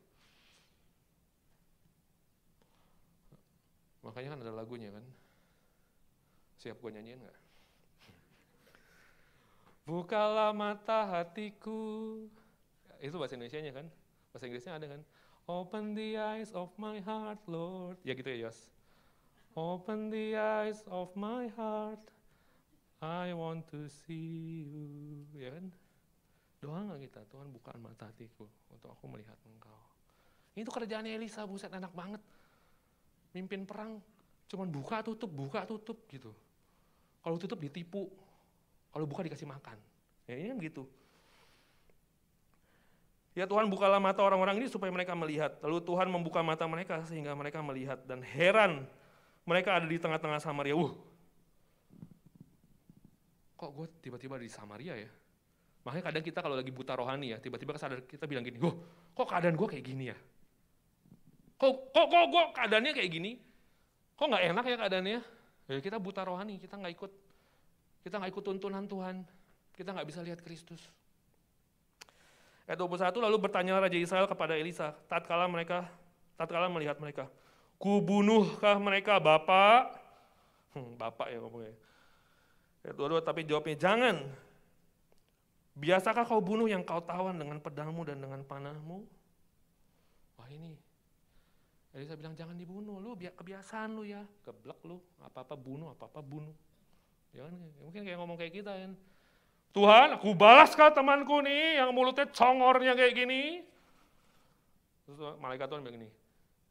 Makanya 4.07 4.39
kan 4.39 4.39
ada 4.39 4.55
lagunya 4.55 4.87
kan. 4.87 5.03
Siap 6.63 6.79
gue 6.79 6.91
nyanyiin 6.95 7.19
nggak? 7.27 7.40
Bukalah 9.81 10.53
mata 10.53 11.09
hatiku, 11.09 12.21
itu 13.01 13.15
bahasa 13.17 13.33
Indonesia-nya 13.33 13.73
kan? 13.73 13.87
Bahasa 14.29 14.45
Inggrisnya 14.45 14.77
ada 14.77 14.85
kan? 14.85 15.01
Open 15.49 15.97
the 15.97 16.21
eyes 16.21 16.53
of 16.53 16.69
my 16.77 17.01
heart, 17.01 17.41
Lord. 17.49 17.97
Ya 18.05 18.13
gitu 18.13 18.29
ya, 18.29 18.47
Yos. 18.47 18.69
Open 19.57 20.13
the 20.13 20.37
eyes 20.37 20.85
of 20.87 21.09
my 21.17 21.49
heart. 21.57 21.99
I 23.01 23.33
want 23.33 23.65
to 23.73 23.89
see 23.89 24.69
you. 24.69 25.25
Ya 25.33 25.49
kan? 25.57 25.73
Doa 26.61 26.85
nggak 26.85 27.09
kita? 27.09 27.21
Tuhan 27.33 27.49
bukaan 27.49 27.81
mata 27.81 28.05
hatiku 28.05 28.45
untuk 28.69 28.93
aku 28.93 29.09
melihat 29.09 29.35
engkau. 29.49 29.81
Itu 30.53 30.69
kerjaan 30.69 31.09
Elisa, 31.09 31.41
buset 31.49 31.73
enak 31.73 31.89
banget. 31.97 32.21
Mimpin 33.33 33.65
perang, 33.65 33.97
cuman 34.45 34.69
buka 34.69 35.01
tutup, 35.01 35.33
buka 35.33 35.65
tutup 35.65 36.05
gitu. 36.05 36.29
Kalau 37.25 37.41
tutup 37.41 37.57
ditipu, 37.57 38.13
kalau 38.91 39.05
buka 39.07 39.25
dikasih 39.25 39.47
makan. 39.47 39.79
Ya 40.27 40.35
ini 40.37 40.47
kan 40.51 40.57
gitu. 40.59 40.83
Ya 43.31 43.47
Tuhan 43.47 43.71
bukalah 43.71 44.03
mata 44.03 44.19
orang-orang 44.19 44.59
ini 44.59 44.67
supaya 44.67 44.91
mereka 44.91 45.15
melihat. 45.15 45.55
Lalu 45.63 45.79
Tuhan 45.87 46.11
membuka 46.11 46.43
mata 46.43 46.67
mereka 46.67 46.99
sehingga 47.07 47.31
mereka 47.31 47.63
melihat 47.63 48.03
dan 48.03 48.19
heran 48.19 48.83
mereka 49.47 49.79
ada 49.79 49.87
di 49.87 49.95
tengah-tengah 49.95 50.43
Samaria. 50.43 50.75
Wuh, 50.75 50.91
kok 53.55 53.71
gue 53.71 53.87
tiba-tiba 54.03 54.35
di 54.35 54.51
Samaria 54.51 54.99
ya? 54.99 55.11
Makanya 55.81 56.13
kadang 56.13 56.23
kita 56.27 56.39
kalau 56.45 56.53
lagi 56.53 56.69
buta 56.69 56.93
rohani 56.93 57.33
ya, 57.33 57.37
tiba-tiba 57.41 57.73
sadar 57.79 58.05
kita 58.05 58.29
bilang 58.29 58.45
gini, 58.45 58.61
Wah, 58.61 58.75
kok 59.17 59.25
keadaan 59.25 59.57
gue 59.57 59.67
kayak 59.69 59.85
gini 59.85 60.13
ya? 60.13 60.17
Kok, 61.57 61.93
kok, 61.93 62.07
kok, 62.09 62.25
kok 62.29 62.47
keadaannya 62.53 62.91
kayak 62.93 63.09
gini? 63.09 63.31
Kok 64.17 64.27
nggak 64.29 64.43
enak 64.53 64.65
ya 64.65 64.75
keadaannya? 64.77 65.19
Ya 65.71 65.79
kita 65.81 65.97
buta 65.97 66.21
rohani, 66.21 66.61
kita 66.61 66.77
nggak 66.77 66.93
ikut, 66.93 67.11
kita 68.01 68.17
nggak 68.17 68.31
ikut 68.33 68.43
tuntunan 68.43 68.85
Tuhan, 68.85 69.25
kita 69.77 69.89
nggak 69.93 70.07
bisa 70.09 70.19
lihat 70.25 70.41
Kristus. 70.41 70.81
Ayat 72.69 72.77
21, 72.77 73.19
lalu 73.19 73.37
bertanya 73.41 73.81
Raja 73.81 73.97
Israel 73.97 74.29
kepada 74.29 74.55
Elisa, 74.55 74.93
tatkala 75.09 75.49
mereka 75.49 75.89
tatkala 76.41 76.65
melihat 76.73 76.97
mereka. 76.97 77.29
Kubunuhkah 77.77 78.81
mereka 78.81 79.21
Bapak? 79.21 79.93
Hmm, 80.73 80.97
Bapak 80.97 81.29
ya 81.29 81.37
ngomongnya. 81.37 81.73
Ayat 82.81 82.97
22, 82.97 83.21
tapi 83.21 83.41
jawabnya, 83.45 83.77
jangan. 83.77 84.17
Biasakah 85.77 86.25
kau 86.25 86.41
bunuh 86.41 86.65
yang 86.65 86.81
kau 86.81 86.99
tawan 87.01 87.37
dengan 87.37 87.61
pedangmu 87.61 88.01
dan 88.05 88.17
dengan 88.17 88.41
panahmu? 88.41 89.05
Wah 90.41 90.49
ini, 90.49 90.73
Elisa 91.93 92.17
bilang 92.17 92.33
jangan 92.33 92.57
dibunuh, 92.57 92.97
lu 92.97 93.13
kebiasaan 93.13 93.93
lu 93.93 94.03
ya, 94.07 94.25
keblek 94.41 94.81
lu, 94.87 94.97
apa-apa 95.21 95.53
bunuh, 95.53 95.93
apa-apa 95.93 96.19
bunuh. 96.25 96.53
Ya 97.31 97.47
kan, 97.47 97.55
mungkin 97.79 98.01
kayak 98.03 98.17
ngomong 98.19 98.37
kayak 98.39 98.53
kita 98.59 98.71
kan. 98.75 98.91
Tuhan, 99.71 100.19
aku 100.19 100.35
balas 100.35 100.75
kah 100.75 100.91
temanku 100.91 101.39
nih 101.39 101.79
yang 101.79 101.95
mulutnya 101.95 102.27
congornya 102.27 102.91
kayak 102.91 103.15
gini? 103.15 103.63
Terus 105.07 105.39
malaikat 105.39 105.71
Tuhan 105.71 105.79
bilang 105.79 105.95
gini, 105.95 106.09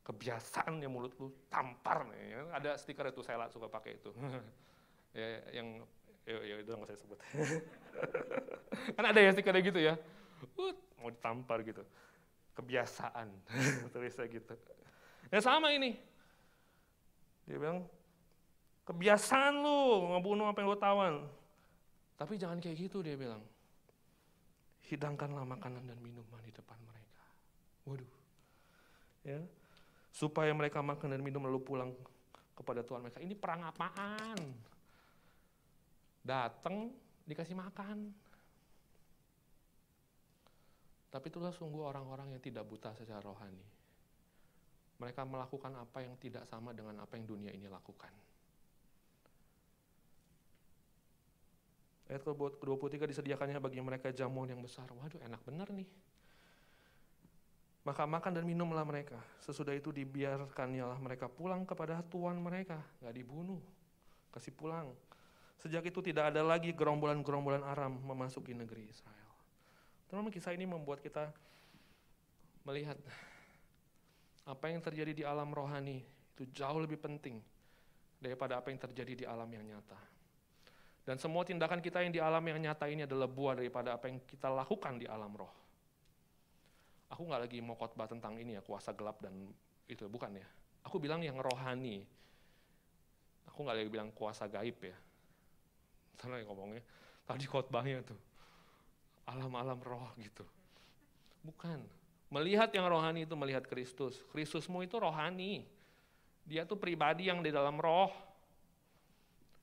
kebiasaan 0.04 0.84
ya 0.84 0.88
mulut 0.92 1.16
lu 1.16 1.32
tampar 1.48 2.04
nih. 2.12 2.36
Ya, 2.36 2.40
ada 2.52 2.70
stiker 2.76 3.08
itu 3.08 3.24
saya 3.24 3.48
suka 3.48 3.72
pakai 3.72 3.96
itu. 3.96 4.12
ya, 5.16 5.26
yang 5.56 5.80
ya, 6.28 6.36
ya 6.44 6.54
itu 6.60 6.68
yang 6.68 6.84
saya 6.84 6.98
sebut. 7.00 7.18
kan 9.00 9.04
ada 9.08 9.20
ya 9.20 9.32
stiker 9.32 9.56
gitu 9.64 9.80
ya. 9.80 9.96
Uh, 10.60 10.76
mau 11.00 11.08
ditampar 11.08 11.64
gitu. 11.64 11.80
Kebiasaan 12.52 13.32
tulisnya 13.96 14.28
gitu. 14.28 14.54
Ya 15.32 15.40
sama 15.40 15.72
ini. 15.72 15.96
Dia 17.48 17.56
bilang 17.56 17.88
kebiasaan 18.90 19.62
lu 19.62 20.10
ngebunuh 20.18 20.50
apa 20.50 20.58
yang 20.58 20.68
lu 20.74 20.78
tawan 20.78 21.14
tapi 22.20 22.36
jangan 22.36 22.60
kayak 22.60 22.76
gitu 22.76 23.00
dia 23.00 23.16
bilang. 23.16 23.40
Hidangkanlah 24.92 25.48
makanan 25.48 25.88
dan 25.88 25.96
minuman 26.04 26.36
di 26.44 26.52
depan 26.52 26.76
mereka. 26.84 27.24
Waduh. 27.88 28.12
Ya. 29.24 29.40
Supaya 30.12 30.52
mereka 30.52 30.84
makan 30.84 31.16
dan 31.16 31.24
minum 31.24 31.48
lalu 31.48 31.64
pulang 31.64 31.96
kepada 32.52 32.84
Tuhan 32.84 33.00
mereka. 33.00 33.24
Ini 33.24 33.32
perang 33.32 33.64
apaan? 33.64 34.36
Datang 36.20 36.92
dikasih 37.24 37.56
makan. 37.56 38.12
Tapi 41.08 41.26
itulah 41.32 41.56
sungguh 41.56 41.88
orang-orang 41.88 42.36
yang 42.36 42.42
tidak 42.44 42.68
buta 42.68 42.92
secara 42.92 43.24
rohani. 43.24 43.64
Mereka 45.00 45.24
melakukan 45.24 45.72
apa 45.80 46.04
yang 46.04 46.20
tidak 46.20 46.44
sama 46.44 46.76
dengan 46.76 47.00
apa 47.00 47.16
yang 47.16 47.24
dunia 47.24 47.48
ini 47.48 47.64
lakukan. 47.64 48.12
Ayat 52.10 52.26
ke-23 52.26 53.06
disediakannya 53.06 53.62
bagi 53.62 53.78
mereka 53.78 54.10
jamuan 54.10 54.50
yang 54.50 54.58
besar. 54.58 54.90
Waduh 54.90 55.22
enak 55.22 55.38
benar 55.46 55.70
nih. 55.70 55.86
Maka 57.86 58.02
makan 58.02 58.34
dan 58.34 58.44
minumlah 58.44 58.82
mereka. 58.82 59.22
Sesudah 59.38 59.72
itu 59.72 59.94
dibiarkannya 59.94 60.90
mereka 60.98 61.30
pulang 61.30 61.62
kepada 61.62 62.02
tuan 62.02 62.34
mereka. 62.42 62.82
Gak 62.98 63.14
dibunuh. 63.14 63.62
Kasih 64.34 64.50
pulang. 64.50 64.90
Sejak 65.62 65.86
itu 65.86 66.02
tidak 66.02 66.34
ada 66.34 66.42
lagi 66.42 66.74
gerombolan-gerombolan 66.74 67.62
Aram 67.62 67.94
memasuki 68.02 68.58
negeri 68.58 68.90
Israel. 68.90 69.30
Teman-teman 70.10 70.34
kisah 70.34 70.50
ini 70.50 70.66
membuat 70.66 70.98
kita 70.98 71.30
melihat 72.66 72.98
apa 74.50 74.66
yang 74.66 74.82
terjadi 74.82 75.12
di 75.14 75.22
alam 75.22 75.54
rohani 75.54 76.02
itu 76.34 76.42
jauh 76.50 76.80
lebih 76.82 76.98
penting 76.98 77.38
daripada 78.18 78.58
apa 78.58 78.72
yang 78.72 78.80
terjadi 78.82 79.12
di 79.14 79.24
alam 79.28 79.46
yang 79.46 79.62
nyata. 79.62 80.19
Dan 81.04 81.16
semua 81.16 81.42
tindakan 81.42 81.80
kita 81.80 82.04
yang 82.04 82.12
di 82.12 82.20
alam 82.20 82.44
yang 82.44 82.60
nyata 82.60 82.86
ini 82.86 83.08
adalah 83.08 83.26
buah 83.26 83.56
daripada 83.56 83.96
apa 83.96 84.12
yang 84.12 84.20
kita 84.28 84.52
lakukan 84.52 85.00
di 85.00 85.08
alam 85.08 85.32
roh. 85.32 85.52
Aku 87.10 87.26
nggak 87.26 87.48
lagi 87.48 87.58
mau 87.58 87.74
khotbah 87.74 88.06
tentang 88.06 88.38
ini 88.38 88.54
ya, 88.54 88.62
kuasa 88.62 88.94
gelap 88.94 89.18
dan 89.18 89.34
itu, 89.90 90.06
bukan 90.06 90.38
ya. 90.38 90.46
Aku 90.86 91.02
bilang 91.02 91.24
yang 91.24 91.40
rohani. 91.40 92.06
Aku 93.50 93.66
nggak 93.66 93.76
lagi 93.82 93.90
bilang 93.90 94.14
kuasa 94.14 94.46
gaib 94.46 94.78
ya. 94.78 94.94
Sana 96.20 96.38
yang 96.38 96.52
ngomongnya, 96.52 96.84
tadi 97.26 97.48
khotbahnya 97.48 98.06
tuh. 98.06 98.20
Alam-alam 99.26 99.80
roh 99.82 100.14
gitu. 100.20 100.46
Bukan. 101.42 101.82
Melihat 102.30 102.70
yang 102.70 102.86
rohani 102.86 103.26
itu 103.26 103.34
melihat 103.34 103.66
Kristus. 103.66 104.22
Kristusmu 104.30 104.86
itu 104.86 104.94
rohani. 105.00 105.66
Dia 106.46 106.62
tuh 106.62 106.78
pribadi 106.78 107.26
yang 107.26 107.42
di 107.42 107.50
dalam 107.50 107.74
roh 107.82 108.29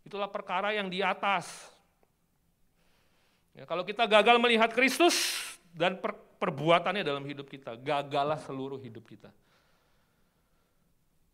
Itulah 0.08 0.32
perkara 0.32 0.72
yang 0.72 0.88
di 0.88 1.04
atas. 1.04 1.68
Ya, 3.52 3.68
kalau 3.68 3.84
kita 3.84 4.08
gagal 4.08 4.40
melihat 4.40 4.72
Kristus 4.72 5.36
dan 5.76 6.00
per, 6.00 6.16
perbuatannya 6.16 7.04
dalam 7.04 7.28
hidup 7.28 7.52
kita, 7.52 7.76
gagallah 7.76 8.40
seluruh 8.40 8.80
hidup 8.80 9.04
kita. 9.04 9.28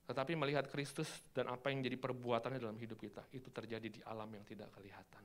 Tetapi 0.10 0.34
melihat 0.34 0.66
Kristus 0.74 1.06
dan 1.38 1.54
apa 1.54 1.70
yang 1.70 1.86
jadi 1.86 2.02
perbuatannya 2.02 2.58
dalam 2.58 2.74
hidup 2.82 2.98
kita, 2.98 3.22
itu 3.30 3.54
terjadi 3.54 3.88
di 3.94 4.02
alam 4.10 4.28
yang 4.34 4.42
tidak 4.42 4.74
kelihatan, 4.74 5.22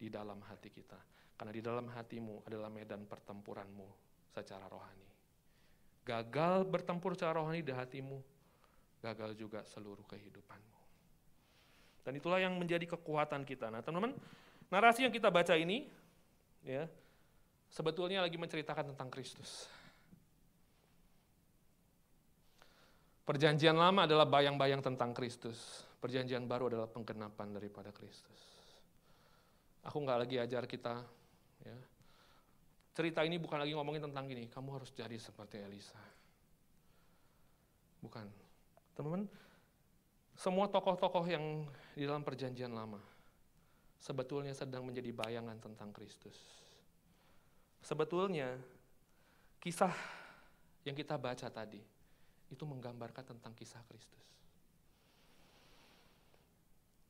di 0.00 0.08
dalam 0.08 0.40
hati 0.48 0.72
kita. 0.72 0.96
Karena 1.36 1.52
di 1.52 1.60
dalam 1.60 1.84
hatimu 1.84 2.48
adalah 2.48 2.72
medan 2.72 3.04
pertempuranmu 3.04 3.88
secara 4.32 4.64
rohani. 4.72 5.08
Gagal 6.00 6.64
bertempur 6.64 7.12
secara 7.12 7.44
rohani 7.44 7.60
di 7.60 7.76
hatimu, 7.76 8.16
gagal 9.04 9.36
juga 9.36 9.60
seluruh 9.68 10.08
kehidupanmu. 10.08 10.79
Dan 12.00 12.16
itulah 12.16 12.40
yang 12.40 12.56
menjadi 12.56 12.84
kekuatan 12.96 13.44
kita. 13.44 13.68
Nah 13.68 13.84
teman-teman, 13.84 14.16
narasi 14.72 15.04
yang 15.04 15.12
kita 15.12 15.28
baca 15.28 15.52
ini, 15.56 15.84
ya 16.64 16.88
sebetulnya 17.70 18.24
lagi 18.24 18.36
menceritakan 18.36 18.92
tentang 18.94 19.08
Kristus. 19.08 19.70
Perjanjian 23.24 23.78
lama 23.78 24.10
adalah 24.10 24.26
bayang-bayang 24.26 24.82
tentang 24.82 25.14
Kristus. 25.14 25.86
Perjanjian 26.02 26.50
baru 26.50 26.66
adalah 26.66 26.90
penggenapan 26.90 27.54
daripada 27.54 27.94
Kristus. 27.94 28.42
Aku 29.86 30.02
nggak 30.02 30.26
lagi 30.26 30.36
ajar 30.36 30.66
kita, 30.66 30.98
ya. 31.62 31.78
cerita 32.92 33.24
ini 33.24 33.38
bukan 33.38 33.62
lagi 33.62 33.72
ngomongin 33.72 34.10
tentang 34.10 34.26
gini, 34.28 34.50
kamu 34.50 34.82
harus 34.82 34.90
jadi 34.92 35.14
seperti 35.16 35.62
Elisa. 35.62 36.00
Bukan. 38.02 38.26
Teman-teman, 38.98 39.24
semua 40.40 40.72
tokoh-tokoh 40.72 41.28
yang 41.28 41.68
di 41.92 42.08
dalam 42.08 42.24
perjanjian 42.24 42.72
lama 42.72 42.96
sebetulnya 44.00 44.56
sedang 44.56 44.88
menjadi 44.88 45.12
bayangan 45.12 45.60
tentang 45.60 45.92
Kristus. 45.92 46.40
Sebetulnya 47.84 48.56
kisah 49.60 49.92
yang 50.88 50.96
kita 50.96 51.20
baca 51.20 51.44
tadi 51.52 51.84
itu 52.48 52.64
menggambarkan 52.64 53.36
tentang 53.36 53.52
kisah 53.52 53.84
Kristus. 53.84 54.24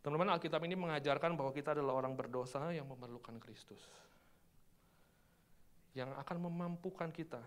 Teman-teman, 0.03 0.35
Alkitab 0.35 0.65
ini 0.67 0.75
mengajarkan 0.75 1.39
bahwa 1.39 1.55
kita 1.55 1.77
adalah 1.77 2.03
orang 2.03 2.19
berdosa 2.19 2.73
yang 2.75 2.89
memerlukan 2.89 3.39
Kristus. 3.39 3.85
Yang 5.95 6.17
akan 6.19 6.51
memampukan 6.51 7.13
kita 7.13 7.45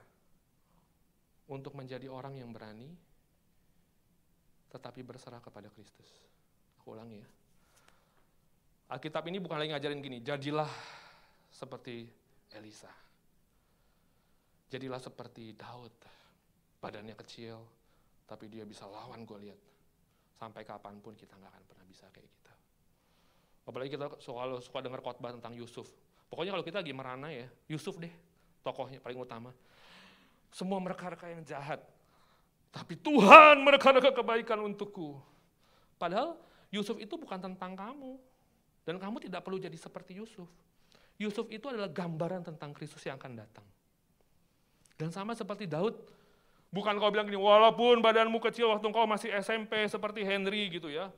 untuk 1.49 1.73
menjadi 1.75 2.07
orang 2.07 2.37
yang 2.37 2.53
berani, 2.53 2.93
tetapi 4.73 5.05
berserah 5.05 5.37
kepada 5.37 5.69
Kristus. 5.69 6.09
Aku 6.81 6.97
ulangi 6.97 7.21
ya. 7.21 7.29
Alkitab 8.91 9.23
ini 9.29 9.37
bukan 9.37 9.61
lagi 9.61 9.69
ngajarin 9.71 10.01
gini, 10.01 10.19
jadilah 10.19 10.69
seperti 11.53 12.09
Elisa. 12.51 12.89
Jadilah 14.73 14.97
seperti 14.97 15.53
Daud, 15.53 15.93
badannya 16.81 17.13
kecil, 17.13 17.61
tapi 18.25 18.49
dia 18.49 18.65
bisa 18.65 18.89
lawan 18.89 19.21
gue 19.23 19.37
lihat. 19.49 19.59
Sampai 20.33 20.65
kapan 20.65 20.97
pun 20.97 21.13
kita 21.13 21.37
nggak 21.37 21.51
akan 21.53 21.63
pernah 21.69 21.85
bisa 21.85 22.09
kayak 22.09 22.25
kita. 22.25 22.53
Apalagi 23.69 23.93
kita 23.93 24.09
kalau 24.09 24.57
suka 24.59 24.81
dengar 24.81 24.99
khotbah 24.99 25.31
tentang 25.31 25.53
Yusuf. 25.53 25.87
Pokoknya 26.27 26.57
kalau 26.57 26.65
kita 26.65 26.81
lagi 26.81 26.93
merana 26.97 27.29
ya, 27.29 27.45
Yusuf 27.69 28.01
deh, 28.01 28.11
tokohnya 28.65 28.97
paling 28.97 29.21
utama. 29.21 29.53
Semua 30.49 30.81
mereka-mereka 30.81 31.29
yang 31.29 31.45
jahat, 31.45 31.81
tapi 32.73 32.97
Tuhan 32.97 33.61
merekan 33.61 33.93
kebaikan 34.01 34.57
untukku. 34.65 35.21
Padahal 36.01 36.41
Yusuf 36.73 36.97
itu 36.97 37.13
bukan 37.13 37.37
tentang 37.37 37.77
kamu. 37.77 38.17
Dan 38.83 38.99
kamu 38.99 39.21
tidak 39.21 39.45
perlu 39.45 39.61
jadi 39.61 39.77
seperti 39.77 40.17
Yusuf. 40.17 40.49
Yusuf 41.21 41.47
itu 41.53 41.69
adalah 41.69 41.87
gambaran 41.87 42.43
tentang 42.43 42.73
Kristus 42.75 43.05
yang 43.05 43.15
akan 43.21 43.45
datang. 43.45 43.63
Dan 44.97 45.13
sama 45.13 45.37
seperti 45.37 45.69
Daud, 45.69 45.95
bukan 46.73 46.97
kau 46.99 47.13
bilang 47.13 47.29
gini, 47.29 47.39
walaupun 47.39 48.03
badanmu 48.03 48.41
kecil 48.43 48.73
waktu 48.73 48.89
kau 48.89 49.07
masih 49.07 49.31
SMP 49.39 49.87
seperti 49.87 50.25
Henry 50.25 50.67
gitu 50.73 50.89
ya. 50.91 51.13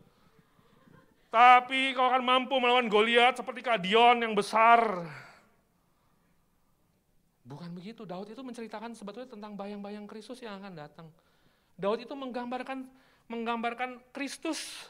Tapi 1.34 1.96
kau 1.98 2.06
akan 2.06 2.22
mampu 2.22 2.54
melawan 2.62 2.86
Goliat 2.86 3.40
seperti 3.40 3.66
Kadion 3.66 4.22
yang 4.22 4.38
besar. 4.38 5.08
Bukan 7.48 7.72
begitu, 7.74 8.06
Daud 8.06 8.30
itu 8.30 8.42
menceritakan 8.44 8.94
sebetulnya 8.94 9.32
tentang 9.32 9.58
bayang-bayang 9.58 10.06
Kristus 10.06 10.44
yang 10.44 10.62
akan 10.62 10.74
datang. 10.76 11.08
Daud 11.76 12.00
itu 12.00 12.16
menggambarkan 12.16 12.88
menggambarkan 13.28 14.00
Kristus 14.16 14.88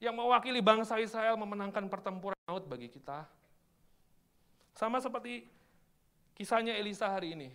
yang 0.00 0.16
mewakili 0.16 0.64
bangsa 0.64 0.96
Israel 0.96 1.36
memenangkan 1.36 1.86
pertempuran 1.88 2.36
maut 2.48 2.64
bagi 2.64 2.88
kita. 2.88 3.28
Sama 4.72 4.96
seperti 4.98 5.44
kisahnya 6.34 6.72
Elisa 6.76 7.08
hari 7.08 7.36
ini. 7.36 7.48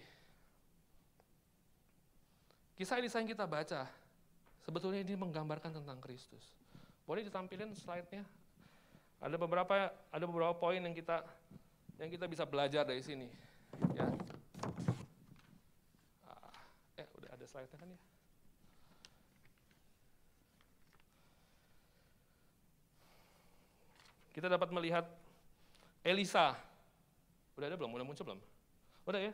Kisah 2.77 3.01
Elisa 3.01 3.17
yang 3.17 3.31
kita 3.31 3.47
baca, 3.47 3.87
sebetulnya 4.61 5.01
ini 5.01 5.15
menggambarkan 5.15 5.81
tentang 5.81 5.97
Kristus. 6.03 6.53
Boleh 7.07 7.25
ditampilin 7.25 7.71
slide-nya? 7.73 8.21
Ada 9.23 9.39
beberapa 9.39 9.89
ada 9.89 10.25
beberapa 10.27 10.53
poin 10.53 10.77
yang 10.83 10.93
kita 10.93 11.23
yang 11.97 12.11
kita 12.11 12.27
bisa 12.27 12.43
belajar 12.43 12.83
dari 12.83 13.01
sini. 13.01 13.31
Ya. 13.95 14.05
Ah, 16.27 16.61
eh, 16.99 17.07
udah 17.15 17.31
ada 17.31 17.45
slide-nya 17.47 17.79
kan 17.79 17.89
ya? 17.89 17.99
Kita 24.35 24.51
dapat 24.51 24.67
melihat 24.75 25.07
Elisa. 26.03 26.59
Udah 27.55 27.71
ada 27.71 27.79
belum? 27.79 27.95
Udah 27.95 28.03
muncul 28.03 28.27
belum? 28.27 28.41
Udah 29.07 29.31
ya? 29.31 29.33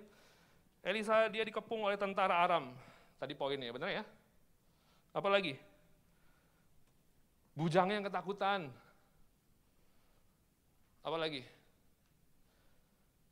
Elisa 0.86 1.26
dia 1.34 1.42
dikepung 1.42 1.82
oleh 1.82 1.98
tentara 1.98 2.38
Aram. 2.38 2.70
Tadi 3.18 3.34
poinnya, 3.34 3.74
benar 3.74 3.90
ya? 3.90 4.06
Apa 5.10 5.26
lagi? 5.26 5.58
Bujangnya 7.58 7.98
yang 7.98 8.06
ketakutan. 8.06 8.70
Apa 11.02 11.18
lagi? 11.18 11.42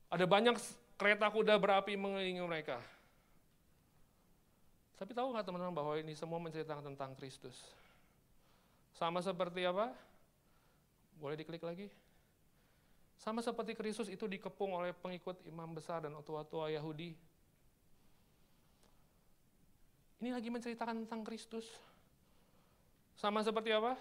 Ada 0.10 0.26
banyak 0.26 0.58
kereta 0.98 1.30
kuda 1.30 1.54
berapi 1.62 1.94
mengelilingi 1.94 2.42
mereka. 2.42 2.82
Tapi 4.98 5.14
tahu 5.14 5.32
nggak 5.32 5.46
teman-teman 5.46 5.74
bahwa 5.78 5.94
ini 6.02 6.18
semua 6.18 6.42
menceritakan 6.42 6.92
tentang 6.92 7.14
Kristus? 7.14 7.56
Sama 8.98 9.22
seperti 9.22 9.64
apa? 9.70 10.09
Boleh 11.20 11.36
diklik 11.36 11.62
lagi? 11.62 11.92
Sama 13.20 13.44
seperti 13.44 13.76
Kristus 13.76 14.08
itu 14.08 14.24
dikepung 14.24 14.72
oleh 14.72 14.96
pengikut 14.96 15.44
imam 15.44 15.76
besar 15.76 16.08
dan 16.08 16.16
tua-tua 16.24 16.72
Yahudi. 16.72 17.12
Ini 20.24 20.32
lagi 20.32 20.48
menceritakan 20.48 21.04
tentang 21.04 21.28
Kristus. 21.28 21.68
Sama 23.20 23.44
seperti 23.44 23.76
apa? 23.76 24.00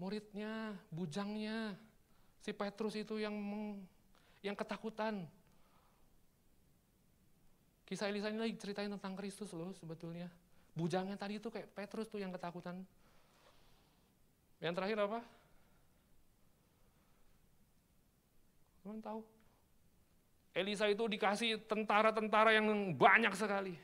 Muridnya, 0.00 0.72
bujangnya, 0.88 1.76
si 2.40 2.56
Petrus 2.56 2.96
itu 2.96 3.20
yang 3.20 3.36
meng, 3.36 3.84
yang 4.40 4.56
ketakutan. 4.56 5.28
Kisah 7.84 8.08
Elisa 8.08 8.32
ini 8.32 8.40
lagi 8.40 8.56
ceritain 8.56 8.88
tentang 8.88 9.12
Kristus 9.12 9.52
loh 9.52 9.76
sebetulnya. 9.76 10.32
Bujangnya 10.72 11.20
tadi 11.20 11.36
itu 11.36 11.52
kayak 11.52 11.68
Petrus 11.76 12.08
tuh 12.08 12.16
yang 12.16 12.32
ketakutan. 12.32 12.80
Yang 14.62 14.74
terakhir 14.78 14.98
apa? 15.02 15.20
Teman 18.86 19.02
tahu? 19.02 19.20
Elisa 20.54 20.86
itu 20.86 21.02
dikasih 21.10 21.58
tentara-tentara 21.66 22.54
yang 22.54 22.94
banyak 22.94 23.34
sekali. 23.34 23.74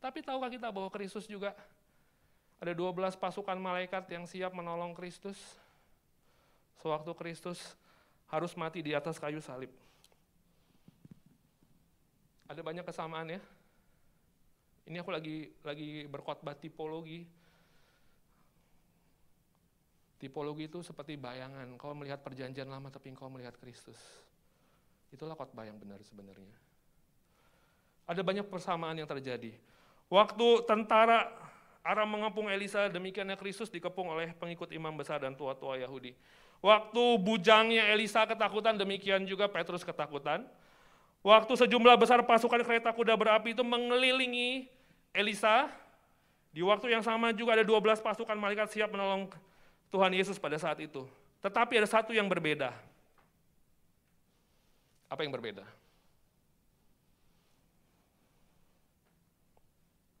Tapi 0.00 0.24
tahukah 0.24 0.48
kita 0.48 0.72
bahwa 0.72 0.88
Kristus 0.88 1.28
juga 1.28 1.52
ada 2.56 2.72
12 2.72 3.20
pasukan 3.20 3.58
malaikat 3.60 4.08
yang 4.08 4.24
siap 4.24 4.56
menolong 4.56 4.96
Kristus? 4.96 5.36
Sewaktu 6.80 7.12
Kristus 7.12 7.76
harus 8.32 8.56
mati 8.56 8.80
di 8.80 8.96
atas 8.96 9.20
kayu 9.20 9.44
salib. 9.44 9.72
Ada 12.48 12.60
banyak 12.64 12.84
kesamaan 12.84 13.36
ya. 13.36 13.40
Ini 14.84 15.00
aku 15.00 15.10
lagi 15.12 15.48
lagi 15.64 16.04
berkhotbah 16.08 16.52
tipologi 16.56 17.24
Tipologi 20.24 20.72
itu 20.72 20.80
seperti 20.80 21.20
bayangan, 21.20 21.76
kau 21.76 21.92
melihat 21.92 22.24
perjanjian 22.24 22.64
lama 22.64 22.88
tapi 22.88 23.12
kau 23.12 23.28
melihat 23.28 23.52
Kristus. 23.60 24.00
Itulah 25.12 25.36
khotbah 25.36 25.68
yang 25.68 25.76
benar 25.76 26.00
sebenarnya. 26.00 26.56
Ada 28.08 28.24
banyak 28.24 28.48
persamaan 28.48 28.96
yang 28.96 29.04
terjadi. 29.04 29.52
Waktu 30.08 30.64
tentara 30.64 31.28
Aram 31.84 32.08
mengepung 32.08 32.48
Elisa, 32.48 32.88
demikiannya 32.88 33.36
Kristus 33.36 33.68
dikepung 33.68 34.08
oleh 34.08 34.32
pengikut 34.32 34.72
imam 34.72 34.96
besar 34.96 35.20
dan 35.20 35.36
tua-tua 35.36 35.76
Yahudi. 35.76 36.16
Waktu 36.64 37.04
bujangnya 37.20 37.92
Elisa 37.92 38.24
ketakutan, 38.24 38.80
demikian 38.80 39.28
juga 39.28 39.44
Petrus 39.52 39.84
ketakutan. 39.84 40.48
Waktu 41.20 41.52
sejumlah 41.52 42.00
besar 42.00 42.24
pasukan 42.24 42.64
kereta 42.64 42.96
kuda 42.96 43.12
berapi 43.12 43.52
itu 43.52 43.60
mengelilingi 43.60 44.72
Elisa, 45.12 45.68
di 46.48 46.64
waktu 46.64 46.96
yang 46.96 47.04
sama 47.04 47.36
juga 47.36 47.60
ada 47.60 47.64
12 47.68 48.00
pasukan 48.00 48.40
malaikat 48.40 48.72
siap 48.72 48.88
menolong 48.88 49.28
Tuhan 49.94 50.10
Yesus 50.10 50.42
pada 50.42 50.58
saat 50.58 50.82
itu. 50.82 51.06
Tetapi 51.38 51.78
ada 51.78 51.86
satu 51.86 52.10
yang 52.10 52.26
berbeda. 52.26 52.74
Apa 55.06 55.22
yang 55.22 55.30
berbeda? 55.30 55.62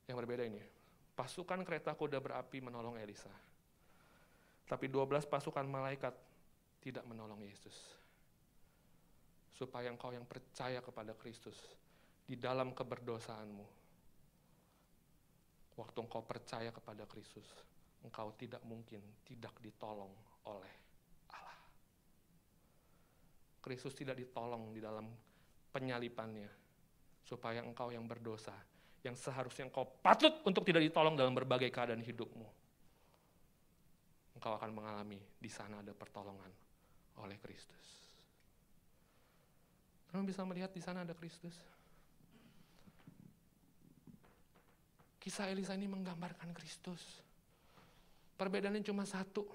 Yang 0.06 0.16
berbeda 0.22 0.42
ini, 0.46 0.62
pasukan 1.18 1.66
kereta 1.66 1.90
kuda 1.90 2.22
berapi 2.22 2.62
menolong 2.62 2.94
Elisa. 3.02 3.32
Tapi 4.70 4.86
12 4.86 5.26
pasukan 5.26 5.66
malaikat 5.66 6.14
tidak 6.78 7.02
menolong 7.10 7.42
Yesus. 7.42 7.74
Supaya 9.58 9.90
engkau 9.90 10.14
yang 10.14 10.22
percaya 10.22 10.78
kepada 10.78 11.18
Kristus 11.18 11.58
di 12.30 12.38
dalam 12.38 12.70
keberdosaanmu. 12.70 13.66
Waktu 15.82 15.98
engkau 15.98 16.22
percaya 16.22 16.70
kepada 16.70 17.02
Kristus, 17.10 17.48
engkau 18.04 18.36
tidak 18.36 18.60
mungkin 18.68 19.00
tidak 19.24 19.56
ditolong 19.64 20.12
oleh 20.46 20.74
Allah. 21.32 21.58
Kristus 23.64 23.96
tidak 23.96 24.20
ditolong 24.20 24.76
di 24.76 24.80
dalam 24.84 25.08
penyalipannya, 25.72 26.46
supaya 27.24 27.64
engkau 27.64 27.88
yang 27.90 28.04
berdosa, 28.04 28.54
yang 29.02 29.16
seharusnya 29.16 29.66
engkau 29.66 29.88
patut 30.04 30.44
untuk 30.44 30.62
tidak 30.62 30.84
ditolong 30.84 31.16
dalam 31.16 31.32
berbagai 31.32 31.72
keadaan 31.72 32.04
hidupmu. 32.04 32.46
Engkau 34.36 34.52
akan 34.60 34.70
mengalami 34.76 35.18
di 35.40 35.48
sana 35.48 35.80
ada 35.80 35.96
pertolongan 35.96 36.52
oleh 37.24 37.40
Kristus. 37.40 38.04
Kamu 40.12 40.30
bisa 40.30 40.46
melihat 40.46 40.70
di 40.70 40.78
sana 40.78 41.02
ada 41.02 41.10
Kristus. 41.10 41.58
Kisah 45.18 45.48
Elisa 45.48 45.72
ini 45.74 45.88
menggambarkan 45.88 46.52
Kristus. 46.52 47.00
Perbedaannya 48.34 48.82
cuma 48.82 49.06
satu. 49.06 49.46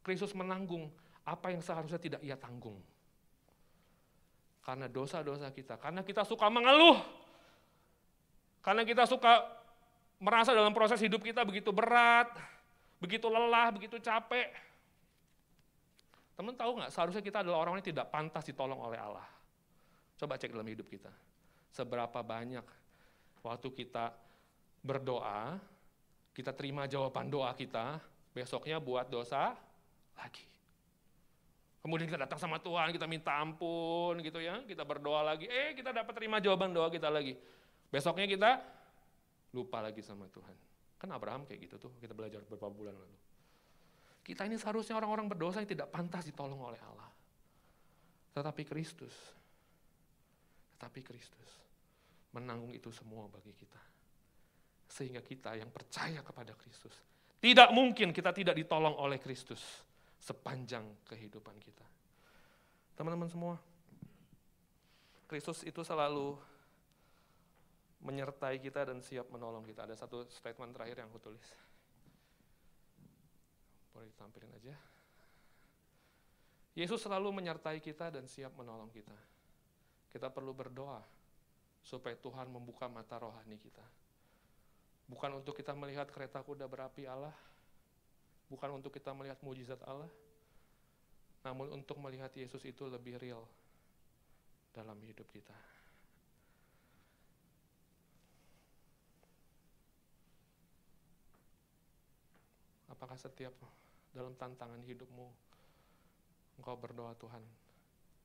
Kristus 0.00 0.32
menanggung 0.38 0.86
apa 1.26 1.50
yang 1.50 1.58
seharusnya 1.58 1.98
tidak 1.98 2.22
ia 2.22 2.38
tanggung. 2.38 2.78
Karena 4.62 4.86
dosa-dosa 4.86 5.50
kita, 5.50 5.78
karena 5.78 6.02
kita 6.02 6.22
suka 6.22 6.46
mengeluh. 6.50 6.98
Karena 8.62 8.82
kita 8.82 9.06
suka 9.06 9.46
merasa 10.18 10.50
dalam 10.50 10.74
proses 10.74 10.98
hidup 10.98 11.22
kita 11.22 11.46
begitu 11.46 11.70
berat, 11.70 12.34
begitu 12.98 13.30
lelah, 13.30 13.70
begitu 13.70 13.98
capek. 14.02 14.50
Teman 16.34 16.54
tahu 16.58 16.82
nggak, 16.82 16.90
seharusnya 16.90 17.22
kita 17.22 17.46
adalah 17.46 17.62
orang 17.62 17.78
yang 17.78 17.86
tidak 17.94 18.10
pantas 18.10 18.42
ditolong 18.46 18.78
oleh 18.78 18.98
Allah. 18.98 19.24
Coba 20.18 20.34
cek 20.34 20.52
dalam 20.52 20.66
hidup 20.66 20.88
kita. 20.88 21.12
Seberapa 21.70 22.20
banyak 22.24 22.64
waktu 23.44 23.68
kita 23.70 24.12
berdoa, 24.82 25.62
kita 26.36 26.52
terima 26.52 26.84
jawaban 26.84 27.32
doa 27.32 27.48
kita, 27.56 27.96
besoknya 28.36 28.76
buat 28.76 29.08
dosa 29.08 29.56
lagi. 30.12 30.44
Kemudian 31.80 32.04
kita 32.12 32.28
datang 32.28 32.36
sama 32.36 32.60
Tuhan, 32.60 32.92
kita 32.92 33.08
minta 33.08 33.40
ampun 33.40 34.20
gitu 34.20 34.36
ya, 34.44 34.60
kita 34.68 34.84
berdoa 34.84 35.24
lagi, 35.24 35.48
eh 35.48 35.72
kita 35.72 35.96
dapat 35.96 36.12
terima 36.12 36.36
jawaban 36.36 36.76
doa 36.76 36.92
kita 36.92 37.08
lagi. 37.08 37.40
Besoknya 37.88 38.28
kita 38.28 38.60
lupa 39.56 39.80
lagi 39.80 40.04
sama 40.04 40.28
Tuhan. 40.28 40.52
Kan 41.00 41.08
Abraham 41.08 41.48
kayak 41.48 41.72
gitu 41.72 41.88
tuh, 41.88 41.92
kita 41.96 42.12
belajar 42.12 42.44
beberapa 42.44 42.68
bulan 42.68 42.92
lalu. 42.92 43.16
Kita 44.20 44.44
ini 44.44 44.60
seharusnya 44.60 44.98
orang-orang 44.98 45.32
berdosa 45.32 45.64
yang 45.64 45.70
tidak 45.70 45.88
pantas 45.88 46.28
ditolong 46.28 46.58
oleh 46.58 46.82
Allah. 46.84 47.08
Tetapi 48.36 48.66
Kristus, 48.68 49.14
tetapi 50.76 51.00
Kristus 51.00 51.48
menanggung 52.36 52.76
itu 52.76 52.92
semua 52.92 53.24
bagi 53.32 53.54
kita. 53.56 53.95
Sehingga 54.96 55.20
kita 55.20 55.52
yang 55.60 55.68
percaya 55.68 56.24
kepada 56.24 56.56
Kristus, 56.56 56.96
tidak 57.36 57.68
mungkin 57.76 58.16
kita 58.16 58.32
tidak 58.32 58.56
ditolong 58.56 58.96
oleh 58.96 59.20
Kristus 59.20 59.60
sepanjang 60.16 61.04
kehidupan 61.04 61.52
kita. 61.60 61.84
Teman-teman 62.96 63.28
semua, 63.28 63.60
Kristus 65.28 65.60
itu 65.68 65.84
selalu 65.84 66.40
menyertai 68.08 68.56
kita 68.56 68.88
dan 68.88 69.04
siap 69.04 69.28
menolong 69.28 69.68
kita. 69.68 69.84
Ada 69.84 70.08
satu 70.08 70.24
statement 70.32 70.72
terakhir 70.72 71.04
yang 71.04 71.12
aku 71.12 71.20
tulis. 71.20 71.44
Boleh 73.92 74.08
ditampilin 74.16 74.52
aja. 74.56 74.76
Yesus 76.72 77.04
selalu 77.04 77.36
menyertai 77.36 77.84
kita 77.84 78.08
dan 78.08 78.24
siap 78.24 78.56
menolong 78.56 78.88
kita. 78.88 79.16
Kita 80.08 80.32
perlu 80.32 80.56
berdoa 80.56 81.04
supaya 81.84 82.16
Tuhan 82.16 82.48
membuka 82.48 82.88
mata 82.88 83.20
rohani 83.20 83.60
kita 83.60 84.05
Bukan 85.06 85.38
untuk 85.38 85.54
kita 85.54 85.70
melihat 85.72 86.10
kereta 86.10 86.42
kuda 86.42 86.66
berapi 86.66 87.06
Allah, 87.06 87.34
bukan 88.50 88.78
untuk 88.78 88.90
kita 88.90 89.14
melihat 89.14 89.38
mujizat 89.42 89.78
Allah, 89.86 90.10
namun 91.46 91.70
untuk 91.70 91.94
melihat 92.02 92.34
Yesus 92.34 92.66
itu 92.66 92.90
lebih 92.90 93.22
real 93.22 93.46
dalam 94.74 94.98
hidup 95.06 95.30
kita. 95.30 95.54
Apakah 102.90 103.14
setiap 103.14 103.54
dalam 104.10 104.34
tantangan 104.34 104.80
hidupmu 104.82 105.26
engkau 106.58 106.74
berdoa 106.74 107.14
Tuhan, 107.20 107.44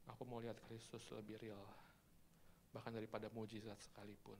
aku 0.10 0.24
mau 0.26 0.42
lihat 0.42 0.58
Kristus 0.66 1.06
lebih 1.14 1.38
real 1.44 1.62
bahkan 2.72 2.96
daripada 2.96 3.28
mujizat 3.36 3.76
sekalipun. 3.84 4.40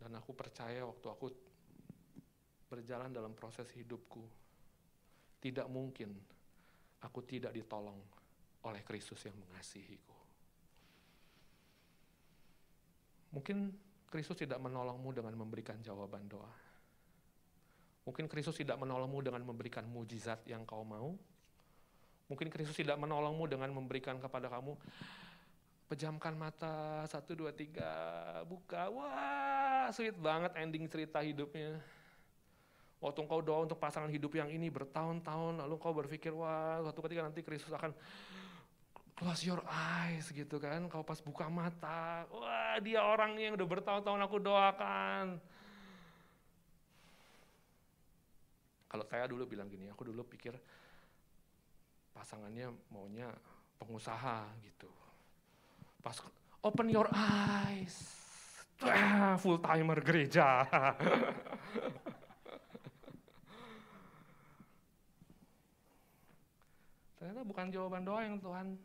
Dan 0.00 0.16
aku 0.16 0.32
percaya 0.32 0.80
waktu 0.88 1.06
aku 1.12 1.26
berjalan 2.72 3.12
dalam 3.12 3.36
proses 3.36 3.68
hidupku, 3.76 4.24
tidak 5.44 5.68
mungkin 5.68 6.16
aku 7.04 7.20
tidak 7.28 7.52
ditolong 7.52 8.00
oleh 8.64 8.80
Kristus 8.80 9.20
yang 9.28 9.36
mengasihiku. 9.36 10.16
Mungkin 13.36 13.72
Kristus 14.10 14.42
tidak 14.42 14.58
menolongmu 14.58 15.10
dengan 15.14 15.36
memberikan 15.36 15.78
jawaban 15.84 16.26
doa. 16.26 16.50
Mungkin 18.08 18.26
Kristus 18.26 18.58
tidak 18.58 18.80
menolongmu 18.80 19.20
dengan 19.22 19.44
memberikan 19.44 19.86
mujizat 19.86 20.42
yang 20.48 20.66
kau 20.66 20.82
mau. 20.82 21.14
Mungkin 22.26 22.48
Kristus 22.50 22.78
tidak 22.78 22.98
menolongmu 22.98 23.46
dengan 23.46 23.70
memberikan 23.70 24.18
kepada 24.18 24.50
kamu 24.50 24.74
pejamkan 25.90 26.34
mata, 26.38 27.02
satu, 27.10 27.34
dua, 27.34 27.50
tiga, 27.50 27.90
buka, 28.46 28.86
wah 28.90 29.59
sweet 29.90 30.16
banget 30.16 30.54
ending 30.58 30.86
cerita 30.90 31.22
hidupnya. 31.22 31.78
Waktu 33.00 33.24
engkau 33.24 33.40
doa 33.40 33.64
untuk 33.64 33.80
pasangan 33.80 34.12
hidup 34.12 34.36
yang 34.36 34.52
ini 34.52 34.68
bertahun-tahun, 34.68 35.64
lalu 35.64 35.74
engkau 35.80 35.92
berpikir, 35.96 36.36
wah 36.36 36.84
suatu 36.84 37.00
ketika 37.08 37.24
nanti 37.24 37.40
Kristus 37.40 37.72
akan 37.72 37.96
close 39.16 39.48
your 39.48 39.64
eyes 39.64 40.28
gitu 40.28 40.60
kan, 40.60 40.84
kau 40.92 41.00
pas 41.00 41.16
buka 41.24 41.48
mata, 41.48 42.28
wah 42.28 42.76
dia 42.84 43.00
orang 43.00 43.40
yang 43.40 43.56
udah 43.56 43.68
bertahun-tahun 43.68 44.20
aku 44.20 44.36
doakan. 44.36 45.40
Kalau 48.90 49.04
saya 49.08 49.24
dulu 49.30 49.48
bilang 49.48 49.70
gini, 49.70 49.88
aku 49.88 50.04
dulu 50.04 50.26
pikir 50.28 50.52
pasangannya 52.12 52.68
maunya 52.92 53.32
pengusaha 53.80 54.44
gitu 54.60 54.90
Pas 56.00 56.16
open 56.64 56.88
your 56.88 57.08
eyes. 57.12 58.19
Ah, 58.80 59.36
full 59.36 59.60
timer 59.60 60.00
gereja. 60.00 60.64
Ternyata 67.20 67.44
bukan 67.44 67.68
jawaban 67.68 68.08
doa 68.08 68.24
yang 68.24 68.40
Tuhan 68.40 68.80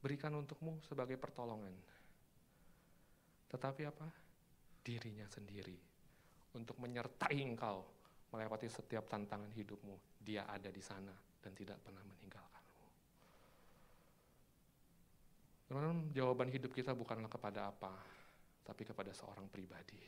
berikan 0.00 0.32
untukmu 0.32 0.80
sebagai 0.88 1.20
pertolongan. 1.20 1.76
Tetapi 3.52 3.82
apa? 3.84 4.08
Dirinya 4.80 5.28
sendiri. 5.28 5.76
Untuk 6.56 6.80
menyertai 6.80 7.36
engkau 7.44 7.84
melewati 8.32 8.72
setiap 8.72 9.04
tantangan 9.12 9.52
hidupmu. 9.52 10.24
Dia 10.24 10.48
ada 10.48 10.72
di 10.72 10.80
sana 10.80 11.12
dan 11.44 11.52
tidak 11.52 11.76
pernah 11.84 12.00
meninggalkan. 12.00 12.64
Teman-teman, 15.68 16.10
jawaban 16.16 16.48
hidup 16.50 16.72
kita 16.74 16.96
bukanlah 16.96 17.30
kepada 17.30 17.70
apa, 17.70 17.94
tapi 18.64 18.82
kepada 18.84 19.10
seorang 19.14 19.48
pribadi. 19.48 19.98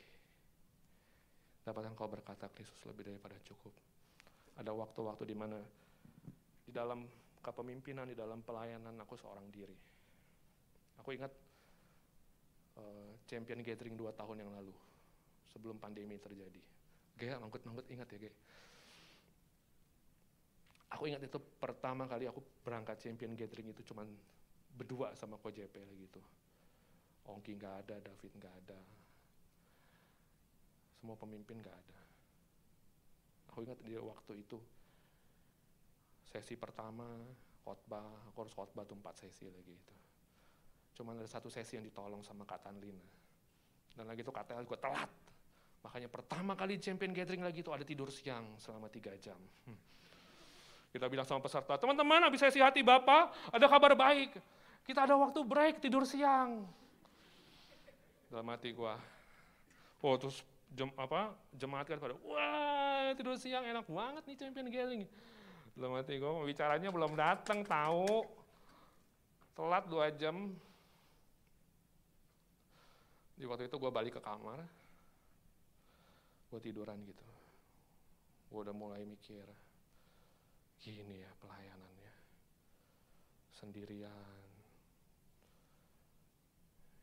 Dapat 1.63 1.95
engkau 1.95 2.11
berkata 2.11 2.51
Kristus 2.51 2.83
lebih 2.91 3.07
daripada 3.07 3.39
cukup. 3.47 3.71
Ada 4.59 4.75
waktu-waktu 4.75 5.25
di 5.31 5.37
mana 5.39 5.59
di 6.67 6.71
dalam 6.75 7.07
kepemimpinan, 7.43 8.07
di 8.11 8.19
dalam 8.19 8.43
pelayanan 8.43 8.95
aku 8.99 9.15
seorang 9.15 9.47
diri. 9.51 9.75
Aku 11.03 11.11
ingat 11.15 11.33
uh, 12.79 13.11
champion 13.27 13.63
gathering 13.63 13.99
dua 13.99 14.15
tahun 14.15 14.47
yang 14.47 14.51
lalu, 14.55 14.75
sebelum 15.51 15.79
pandemi 15.79 16.19
terjadi. 16.19 16.63
Gaya 17.19 17.39
mangkut-mangkut 17.43 17.87
ingat 17.91 18.09
ya 18.15 18.19
Gaya. 18.29 18.35
Aku 20.93 21.09
ingat 21.09 21.25
itu 21.25 21.39
pertama 21.57 22.05
kali 22.05 22.29
aku 22.29 22.45
berangkat 22.63 23.01
champion 23.01 23.33
gathering 23.33 23.73
itu 23.73 23.81
cuman 23.87 24.05
berdua 24.77 25.17
sama 25.17 25.41
Ko 25.41 25.49
JP 25.49 25.73
lagi 25.73 26.07
tuh. 26.13 26.25
Ongki 27.23 27.55
nggak 27.55 27.75
ada, 27.87 27.97
David 28.03 28.33
nggak 28.35 28.55
ada, 28.67 28.81
semua 30.99 31.19
pemimpin 31.19 31.59
nggak 31.59 31.75
ada. 31.75 32.01
Aku 33.51 33.63
ingat 33.63 33.79
di 33.83 33.95
waktu 33.99 34.33
itu 34.43 34.59
sesi 36.31 36.57
pertama 36.57 37.05
khotbah, 37.63 38.31
aku 38.31 38.47
harus 38.47 38.55
khotbah 38.55 38.83
tuh 38.87 38.97
empat 38.99 39.23
sesi 39.23 39.51
lagi 39.51 39.75
itu. 39.75 39.95
Cuman 40.99 41.19
ada 41.19 41.29
satu 41.29 41.51
sesi 41.51 41.79
yang 41.79 41.87
ditolong 41.87 42.23
sama 42.23 42.47
Kak 42.47 42.65
Tanlina. 42.67 43.07
Dan 43.93 44.09
lagi 44.09 44.25
itu 44.25 44.33
katanya 44.33 44.65
gue 44.65 44.79
telat. 44.81 45.11
Makanya 45.83 46.09
pertama 46.09 46.55
kali 46.55 46.79
champion 46.79 47.13
gathering 47.13 47.43
lagi 47.43 47.61
itu 47.61 47.71
ada 47.75 47.83
tidur 47.83 48.09
siang 48.09 48.57
selama 48.57 48.87
tiga 48.89 49.13
jam. 49.19 49.39
Hmm. 49.67 49.79
Kita 50.93 51.09
bilang 51.09 51.25
sama 51.25 51.41
peserta, 51.41 51.81
teman-teman 51.81 52.29
habis 52.29 52.41
sesi 52.41 52.61
hati 52.61 52.85
Bapak, 52.85 53.53
ada 53.53 53.67
kabar 53.67 53.97
baik. 53.97 54.37
Kita 54.85 55.09
ada 55.09 55.17
waktu 55.17 55.41
break, 55.43 55.81
tidur 55.81 56.05
siang. 56.05 56.69
Dalam 58.33 58.49
hati 58.49 58.73
gua, 58.73 58.97
oh 60.01 60.17
terus 60.17 60.41
jem, 60.73 60.89
apa, 60.97 61.37
jemaat 61.53 61.85
kan 61.85 62.01
pada, 62.01 62.17
wah 62.25 63.13
tidur 63.13 63.37
siang 63.37 63.61
enak 63.61 63.85
banget 63.85 64.25
nih 64.25 64.37
champion 64.41 64.73
gathering. 64.73 65.05
Dalam 65.77 66.01
hati 66.01 66.17
gua, 66.17 66.41
bicaranya 66.49 66.89
belum 66.89 67.13
datang 67.13 67.61
tahu. 67.61 68.25
Telat 69.53 69.85
dua 69.85 70.09
jam. 70.17 70.57
Di 73.37 73.45
waktu 73.45 73.69
itu 73.69 73.77
gua 73.77 73.93
balik 73.93 74.17
ke 74.17 74.23
kamar, 74.25 74.65
gua 76.49 76.61
tiduran 76.65 77.05
gitu. 77.05 77.27
Gua 78.49 78.65
udah 78.65 78.73
mulai 78.73 79.05
mikir, 79.05 79.45
gini 80.81 81.21
ya 81.21 81.29
pelayanannya. 81.37 82.13
Sendirian, 83.61 84.41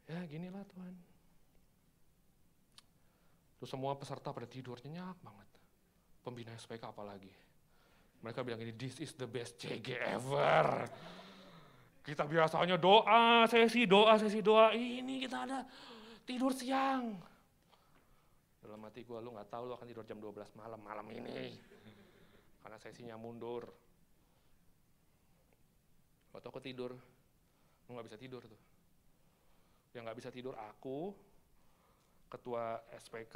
Ya 0.09 0.25
ginilah 0.25 0.65
Tuhan. 0.73 1.09
Terus 3.60 3.70
semua 3.70 3.93
peserta 3.99 4.32
pada 4.32 4.47
tidur 4.47 4.80
nyenyak 4.80 5.20
banget. 5.20 5.49
Pembina 6.24 6.55
SPK 6.55 6.95
apalagi. 6.95 7.32
Mereka 8.24 8.43
bilang 8.43 8.60
ini, 8.64 8.76
this 8.76 8.99
is 9.03 9.16
the 9.16 9.28
best 9.28 9.60
CG 9.60 9.95
ever. 9.99 10.88
Kita 12.03 12.24
biasanya 12.28 12.80
doa, 12.80 13.47
sesi 13.47 13.84
doa, 13.88 14.16
sesi 14.20 14.39
doa. 14.39 14.72
Ini 14.76 15.24
kita 15.24 15.38
ada 15.43 15.64
tidur 16.24 16.51
siang. 16.51 17.16
Dalam 18.60 18.80
hati 18.84 19.07
gue, 19.07 19.20
lu 19.20 19.36
gak 19.36 19.47
tahu 19.51 19.64
lu 19.72 19.74
akan 19.76 19.88
tidur 19.88 20.03
jam 20.03 20.20
12 20.20 20.60
malam, 20.60 20.80
malam 20.84 21.07
ini. 21.12 21.55
Karena 22.60 22.76
sesinya 22.80 23.16
mundur. 23.16 23.68
Waktu 26.36 26.47
aku 26.47 26.60
tidur, 26.60 26.91
lu 27.88 27.89
gak 27.95 28.07
bisa 28.07 28.20
tidur 28.20 28.43
tuh 28.43 28.70
yang 29.93 30.05
nggak 30.05 30.20
bisa 30.22 30.30
tidur 30.30 30.53
aku, 30.53 31.14
ketua 32.30 32.77
SPK, 32.93 33.36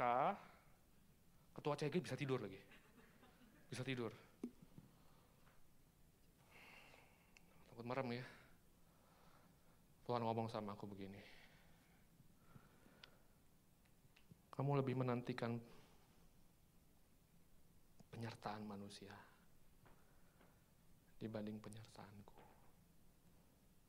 ketua 1.58 1.74
CG 1.74 1.94
bisa 1.98 2.14
tidur 2.14 2.38
lagi. 2.38 2.58
Bisa 3.66 3.82
tidur. 3.82 4.14
Takut 7.74 7.84
merem 7.84 8.22
ya. 8.22 8.26
Tuhan 10.06 10.22
ngomong 10.22 10.46
sama 10.46 10.78
aku 10.78 10.86
begini. 10.86 11.18
Kamu 14.54 14.78
lebih 14.78 14.94
menantikan 14.94 15.58
penyertaan 18.14 18.62
manusia 18.62 19.10
dibanding 21.18 21.58
penyertaanku. 21.58 22.42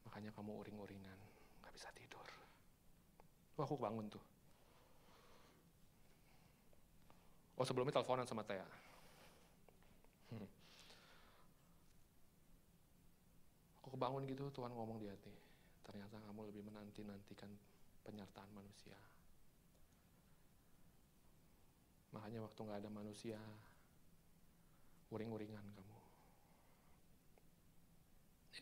Makanya 0.09 0.33
kamu 0.33 0.65
uring-uringan, 0.65 1.19
gak 1.61 1.73
bisa 1.75 1.93
tidur. 1.93 2.25
Wah, 3.59 3.69
aku 3.69 3.77
bangun 3.77 4.09
tuh. 4.09 4.34
Oh 7.55 7.63
sebelumnya 7.63 7.95
teleponan 7.95 8.27
sama 8.27 8.43
Tea. 8.43 8.67
Hmm. 10.35 10.49
Aku 13.79 13.87
kebangun 13.95 14.27
gitu, 14.27 14.51
Tuhan 14.51 14.75
ngomong 14.75 14.99
di 14.99 15.07
hati. 15.07 15.31
Ternyata 15.87 16.19
kamu 16.19 16.51
lebih 16.51 16.67
menanti-nantikan 16.67 17.47
penyertaan 18.03 18.51
manusia. 18.51 18.97
Makanya 22.11 22.43
waktu 22.43 22.59
nggak 22.59 22.79
ada 22.83 22.91
manusia, 22.91 23.39
uring-uringan 25.11 25.63
kamu. 25.75 25.95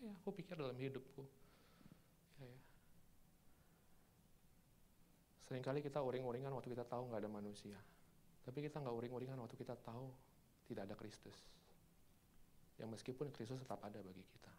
Ya, 0.04 0.12
aku 0.20 0.36
pikir 0.36 0.58
dalam 0.58 0.76
hidupku, 0.76 1.24
ya, 2.42 2.50
ya, 2.50 2.60
Seringkali 5.48 5.86
kita 5.86 6.02
uring-uringan 6.02 6.50
waktu 6.50 6.74
kita 6.74 6.82
tahu 6.90 7.14
nggak 7.14 7.22
ada 7.24 7.30
manusia. 7.30 7.78
Tapi 8.44 8.60
kita 8.60 8.84
nggak 8.84 8.96
uring-uringan 8.96 9.40
waktu 9.40 9.56
kita 9.56 9.76
tahu 9.80 10.12
tidak 10.68 10.92
ada 10.92 10.96
Kristus. 11.00 11.38
Yang 12.76 13.00
meskipun 13.00 13.32
Kristus 13.32 13.60
tetap 13.64 13.80
ada 13.88 14.00
bagi 14.04 14.24
kita. 14.24 14.52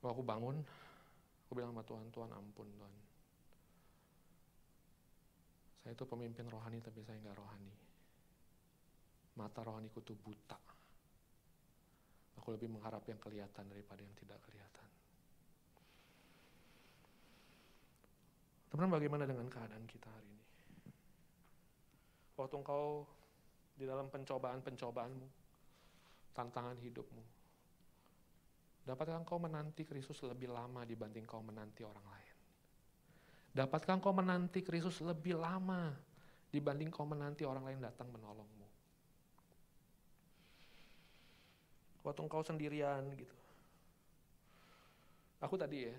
Kalau 0.00 0.12
aku 0.12 0.22
bangun, 0.22 0.56
aku 1.48 1.52
bilang 1.56 1.72
sama 1.72 1.82
Tuhan, 1.82 2.06
Tuhan 2.12 2.30
ampun 2.36 2.68
Tuhan. 2.68 2.94
Saya 5.82 5.94
itu 5.94 6.04
pemimpin 6.06 6.46
rohani 6.50 6.82
tapi 6.82 7.00
saya 7.06 7.16
nggak 7.22 7.38
rohani. 7.38 7.74
Mata 9.38 9.62
rohaniku 9.62 10.02
tuh 10.02 10.18
buta. 10.18 10.58
Aku 12.42 12.52
lebih 12.52 12.70
mengharap 12.70 13.02
yang 13.08 13.18
kelihatan 13.18 13.64
daripada 13.66 14.02
yang 14.02 14.14
tidak 14.18 14.38
kelihatan. 14.44 14.88
Teman, 18.70 18.92
bagaimana 18.92 19.24
dengan 19.24 19.48
keadaan 19.48 19.86
kita 19.88 20.10
hari 20.10 20.28
ini? 20.30 20.45
Waktu 22.36 22.54
engkau 22.60 23.08
di 23.76 23.84
dalam 23.88 24.12
pencobaan-pencobaanmu, 24.12 25.28
tantangan 26.36 26.76
hidupmu, 26.76 27.24
dapatkah 28.84 29.16
engkau 29.16 29.40
menanti 29.40 29.88
Kristus 29.88 30.20
lebih 30.24 30.52
lama 30.52 30.84
dibanding 30.84 31.24
kau 31.24 31.40
menanti 31.40 31.80
orang 31.80 32.04
lain? 32.04 32.34
Dapatkah 33.56 33.96
engkau 33.96 34.12
menanti 34.12 34.60
Kristus 34.60 35.00
lebih 35.00 35.40
lama 35.40 35.96
dibanding 36.52 36.92
kau 36.92 37.08
menanti 37.08 37.48
orang 37.48 37.64
lain 37.64 37.80
datang 37.80 38.12
menolongmu? 38.12 38.68
Waktu 42.04 42.20
engkau 42.20 42.44
sendirian 42.44 43.02
gitu. 43.16 43.36
Aku 45.40 45.56
tadi 45.56 45.88
ya, 45.88 45.96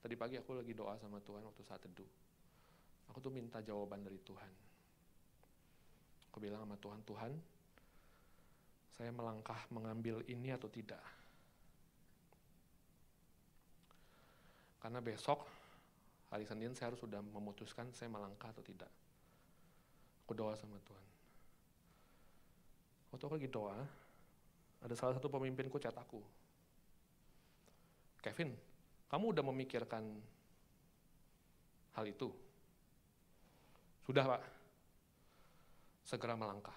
Tadi 0.00 0.16
pagi 0.16 0.40
aku 0.40 0.56
lagi 0.56 0.72
doa 0.72 0.96
sama 0.96 1.20
Tuhan 1.20 1.44
waktu 1.44 1.60
saat 1.60 1.84
teduh. 1.84 2.08
Aku 3.10 3.18
tuh 3.18 3.34
minta 3.34 3.58
jawaban 3.58 4.06
dari 4.06 4.22
Tuhan. 4.22 4.52
Aku 6.30 6.38
bilang 6.38 6.62
sama 6.62 6.78
Tuhan, 6.78 7.00
Tuhan, 7.02 7.32
saya 8.94 9.10
melangkah 9.10 9.58
mengambil 9.74 10.22
ini 10.30 10.54
atau 10.54 10.70
tidak. 10.70 11.02
Karena 14.78 15.02
besok, 15.02 15.42
hari 16.30 16.46
Senin 16.46 16.72
saya 16.72 16.94
harus 16.94 17.02
sudah 17.02 17.18
memutuskan 17.18 17.90
saya 17.90 18.06
melangkah 18.08 18.54
atau 18.54 18.62
tidak. 18.62 18.88
Aku 20.24 20.32
doa 20.32 20.54
sama 20.54 20.78
Tuhan. 20.78 21.06
Waktu 23.10 23.24
aku 23.26 23.34
lagi 23.34 23.50
doa, 23.50 23.78
ada 24.80 24.94
salah 24.94 25.18
satu 25.18 25.26
pemimpinku 25.26 25.82
chat 25.82 25.92
aku. 25.98 26.22
Kevin, 28.22 28.54
kamu 29.10 29.34
udah 29.34 29.44
memikirkan 29.50 30.04
hal 31.98 32.04
itu? 32.06 32.30
Sudah, 34.04 34.24
Pak. 34.26 34.42
Segera 36.04 36.34
melangkah. 36.34 36.76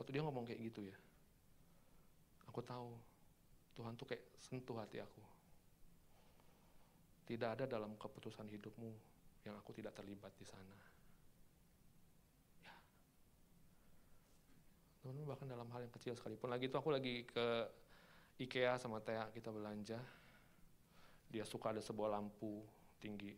Waktu 0.00 0.16
dia 0.16 0.24
ngomong 0.24 0.48
kayak 0.48 0.64
gitu 0.64 0.80
ya, 0.88 0.96
aku 2.48 2.64
tahu 2.64 2.96
Tuhan 3.76 4.00
tuh 4.00 4.08
kayak 4.08 4.24
sentuh 4.40 4.80
hati 4.80 4.96
aku. 4.96 5.20
Tidak 7.28 7.44
ada 7.44 7.68
dalam 7.68 7.92
keputusan 8.00 8.48
hidupmu 8.48 8.90
yang 9.44 9.60
aku 9.60 9.76
tidak 9.76 9.92
terlibat 9.92 10.32
di 10.40 10.48
sana. 10.48 10.76
Ya. 12.64 12.74
Bahkan 15.04 15.46
dalam 15.52 15.68
hal 15.68 15.84
yang 15.84 15.92
kecil 15.92 16.16
sekalipun. 16.16 16.48
Lagi 16.48 16.72
itu 16.72 16.80
aku 16.80 16.88
lagi 16.88 17.28
ke 17.28 17.46
IKEA 18.40 18.80
sama 18.80 19.04
Tea 19.04 19.28
kita 19.36 19.52
belanja. 19.52 20.00
Dia 21.28 21.44
suka 21.44 21.76
ada 21.76 21.84
sebuah 21.84 22.16
lampu 22.16 22.64
tinggi. 23.00 23.32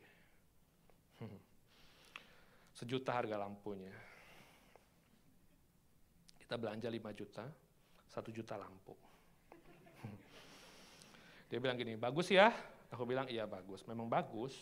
Sejuta 2.75 3.15
harga 3.15 3.39
lampunya. 3.39 3.95
Kita 6.43 6.59
belanja 6.59 6.91
5 6.91 7.15
juta, 7.15 7.47
1 8.11 8.35
juta 8.35 8.55
lampu. 8.59 8.93
Dia 11.49 11.63
bilang 11.63 11.79
gini, 11.79 11.95
bagus 11.95 12.29
ya? 12.29 12.51
Aku 12.91 13.07
bilang, 13.07 13.31
iya 13.31 13.47
bagus. 13.47 13.87
Memang 13.87 14.11
bagus. 14.11 14.53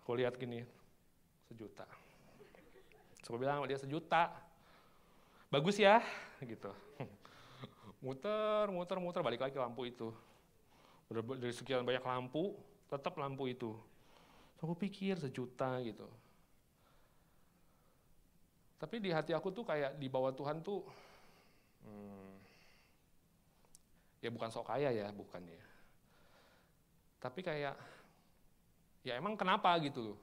Aku 0.00 0.16
lihat 0.16 0.34
gini, 0.40 0.64
sejuta. 1.46 1.84
Aku 3.22 3.36
bilang 3.36 3.68
dia 3.68 3.76
sejuta. 3.76 4.32
Bagus 5.52 5.76
ya? 5.76 6.00
Gitu 6.40 6.72
muter, 8.06 8.70
muter, 8.70 8.98
muter, 9.02 9.20
balik 9.24 9.42
lagi 9.42 9.58
ke 9.58 9.60
lampu 9.62 9.82
itu. 9.88 10.14
Dari 11.10 11.54
sekian 11.54 11.86
banyak 11.86 12.02
lampu, 12.02 12.54
tetap 12.86 13.18
lampu 13.18 13.50
itu. 13.50 13.74
So, 14.56 14.64
aku 14.64 14.74
pikir 14.88 15.20
sejuta 15.20 15.78
gitu. 15.84 16.08
Tapi 18.76 19.00
di 19.00 19.10
hati 19.12 19.32
aku 19.32 19.52
tuh 19.52 19.64
kayak 19.64 19.96
di 19.96 20.08
bawah 20.08 20.32
Tuhan 20.32 20.60
tuh, 20.60 20.84
hmm, 21.84 22.32
ya 24.20 24.28
bukan 24.32 24.48
sok 24.52 24.68
kaya 24.68 24.92
ya, 24.92 25.08
bukan 25.12 25.42
ya. 25.44 25.62
Tapi 27.20 27.40
kayak, 27.40 27.74
ya 29.04 29.16
emang 29.16 29.34
kenapa 29.34 29.72
gitu 29.80 30.12
loh. 30.12 30.18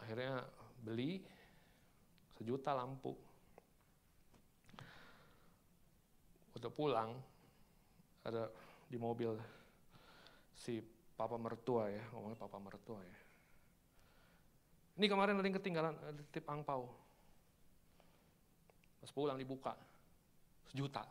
Akhirnya 0.00 0.44
beli 0.84 1.24
sejuta 2.36 2.76
lampu. 2.76 3.16
waktu 6.64 6.80
pulang 6.80 7.12
ada 8.24 8.48
di 8.88 8.96
mobil 8.96 9.36
si 10.54 10.80
papa 11.14 11.38
mertua 11.38 11.90
ya, 11.90 12.02
ngomongnya 12.14 12.38
papa 12.38 12.58
mertua 12.58 13.00
ya. 13.02 13.18
Ini 14.94 15.06
kemarin 15.10 15.38
ada 15.38 15.46
yang 15.46 15.58
ketinggalan 15.58 15.94
tip 16.30 16.46
angpau. 16.46 16.86
Pas 19.02 19.10
pulang 19.10 19.36
dibuka, 19.36 19.74
sejuta. 20.70 21.02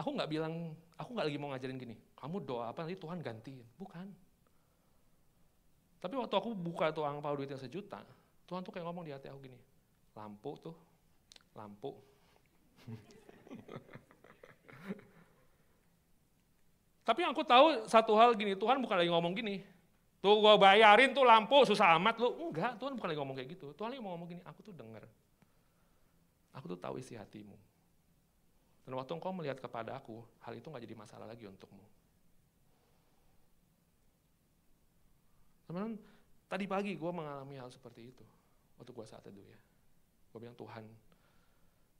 Aku 0.00 0.12
nggak 0.12 0.28
bilang, 0.28 0.76
aku 0.96 1.12
nggak 1.12 1.26
lagi 1.28 1.38
mau 1.40 1.52
ngajarin 1.52 1.78
gini, 1.80 1.96
kamu 2.16 2.44
doa 2.44 2.72
apa 2.72 2.84
nanti 2.84 2.96
Tuhan 3.00 3.20
gantiin. 3.20 3.64
Bukan. 3.80 4.08
Tapi 6.00 6.14
waktu 6.16 6.34
aku 6.36 6.52
buka 6.52 6.92
tuh 6.92 7.08
angpau 7.08 7.36
duitnya 7.36 7.56
sejuta, 7.56 8.04
Tuhan 8.44 8.60
tuh 8.60 8.72
kayak 8.72 8.84
ngomong 8.84 9.04
di 9.08 9.12
hati 9.12 9.32
aku 9.32 9.40
gini, 9.48 9.58
lampu 10.12 10.54
tuh, 10.60 10.76
lampu, 11.56 11.96
tapi 17.06 17.22
yang 17.22 17.30
aku 17.30 17.46
tahu 17.46 17.86
satu 17.86 18.18
hal 18.18 18.34
gini, 18.34 18.58
Tuhan 18.58 18.82
bukan 18.82 18.98
lagi 18.98 19.06
ngomong 19.14 19.30
gini. 19.38 19.62
Tuh 20.18 20.42
gue 20.42 20.54
bayarin 20.58 21.14
tuh 21.14 21.22
lampu 21.22 21.62
susah 21.62 21.94
amat 22.02 22.18
lu. 22.18 22.50
Enggak, 22.50 22.74
Tuhan 22.82 22.98
bukan 22.98 23.06
lagi 23.14 23.18
ngomong 23.22 23.36
kayak 23.38 23.48
gitu. 23.54 23.70
Tuhan 23.78 23.94
lagi 23.94 24.02
mau 24.02 24.18
ngomong 24.18 24.28
gini, 24.34 24.42
aku 24.42 24.58
tuh 24.66 24.74
denger. 24.74 25.06
Aku 26.58 26.66
tuh 26.66 26.74
tahu 26.74 26.98
isi 26.98 27.14
hatimu. 27.14 27.54
Dan 28.82 28.98
waktu 28.98 29.14
engkau 29.14 29.30
melihat 29.30 29.62
kepada 29.62 29.94
aku, 29.94 30.18
hal 30.42 30.58
itu 30.58 30.66
gak 30.66 30.82
jadi 30.82 30.98
masalah 30.98 31.30
lagi 31.30 31.46
untukmu. 31.46 31.86
Teman-teman, 35.70 35.94
tadi 36.50 36.64
pagi 36.66 36.98
gue 36.98 37.12
mengalami 37.14 37.54
hal 37.62 37.70
seperti 37.70 38.10
itu. 38.10 38.26
Waktu 38.82 38.90
gue 38.90 39.06
saat 39.06 39.22
itu 39.30 39.42
ya. 39.46 39.58
Gue 40.34 40.38
bilang, 40.42 40.58
Tuhan, 40.58 40.82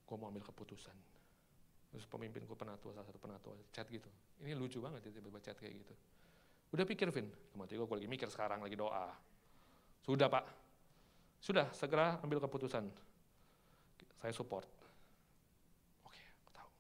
gue 0.02 0.16
mau 0.18 0.26
ambil 0.34 0.42
keputusan. 0.42 0.94
Terus 1.91 2.05
pemimpinku 2.11 2.53
penatua, 2.59 2.93
salah 2.93 3.07
satu 3.07 3.20
penatua, 3.20 3.55
chat 3.72 3.87
gitu. 3.89 4.09
Ini 4.43 4.53
lucu 4.59 4.82
banget 4.82 5.07
ya 5.09 5.11
tiba-tiba 5.16 5.41
chat 5.41 5.57
kayak 5.57 5.74
gitu. 5.80 5.95
Udah 6.74 6.84
pikir 6.84 7.09
Vin, 7.14 7.30
gue, 7.30 7.66
gue 7.78 7.97
lagi 7.97 8.11
mikir 8.11 8.28
sekarang, 8.28 8.59
lagi 8.61 8.74
doa. 8.74 9.14
Sudah 10.03 10.26
pak, 10.26 10.45
sudah 11.39 11.70
segera 11.70 12.18
ambil 12.20 12.43
keputusan. 12.43 12.91
Saya 14.18 14.32
support. 14.34 14.66
Oke, 16.03 16.22
aku 16.43 16.51
tahu. 16.51 16.70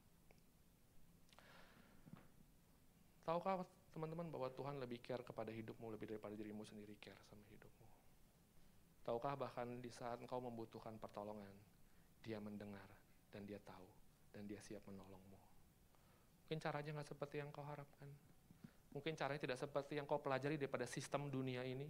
Tahukah 3.24 3.54
teman-teman 3.94 4.26
bahwa 4.28 4.50
Tuhan 4.50 4.82
lebih 4.82 4.98
care 5.00 5.22
kepada 5.22 5.54
hidupmu 5.54 5.86
lebih 5.94 6.10
daripada 6.10 6.34
dirimu 6.34 6.66
sendiri 6.66 6.98
care 6.98 7.22
sama 7.30 7.46
hidupmu? 7.46 7.86
Tahukah 9.06 9.38
bahkan 9.38 9.70
di 9.78 9.90
saat 9.94 10.18
engkau 10.18 10.42
membutuhkan 10.42 10.98
pertolongan, 10.98 11.54
dia 12.26 12.42
mendengar 12.42 12.90
dan 13.30 13.46
dia 13.46 13.62
tahu 13.62 13.86
dan 14.36 14.44
dia 14.44 14.60
siap 14.60 14.84
menolongmu. 14.84 15.40
Mungkin 16.44 16.60
caranya 16.60 17.00
nggak 17.00 17.08
seperti 17.08 17.40
yang 17.40 17.48
kau 17.48 17.64
harapkan. 17.64 18.04
Mungkin 18.92 19.16
caranya 19.16 19.40
tidak 19.40 19.56
seperti 19.56 19.96
yang 19.96 20.04
kau 20.04 20.20
pelajari 20.20 20.60
daripada 20.60 20.84
sistem 20.84 21.32
dunia 21.32 21.64
ini. 21.64 21.88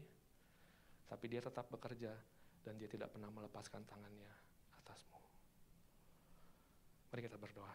Tapi 1.11 1.26
dia 1.26 1.42
tetap 1.42 1.66
bekerja 1.66 2.14
dan 2.62 2.78
dia 2.78 2.86
tidak 2.86 3.11
pernah 3.11 3.30
melepaskan 3.34 3.82
tangannya 3.82 4.30
atasmu. 4.78 5.18
Mari 7.11 7.20
kita 7.26 7.38
berdoa. 7.38 7.74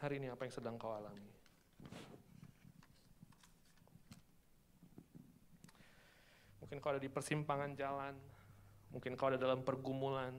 Hari 0.00 0.16
ini 0.16 0.32
apa 0.32 0.48
yang 0.48 0.54
sedang 0.56 0.80
kau 0.80 0.96
alami? 0.96 1.28
Mungkin 6.70 6.86
kau 6.86 6.94
ada 6.94 7.02
di 7.02 7.10
persimpangan 7.10 7.74
jalan, 7.74 8.14
mungkin 8.94 9.18
kau 9.18 9.26
ada 9.26 9.34
dalam 9.42 9.66
pergumulan, 9.66 10.30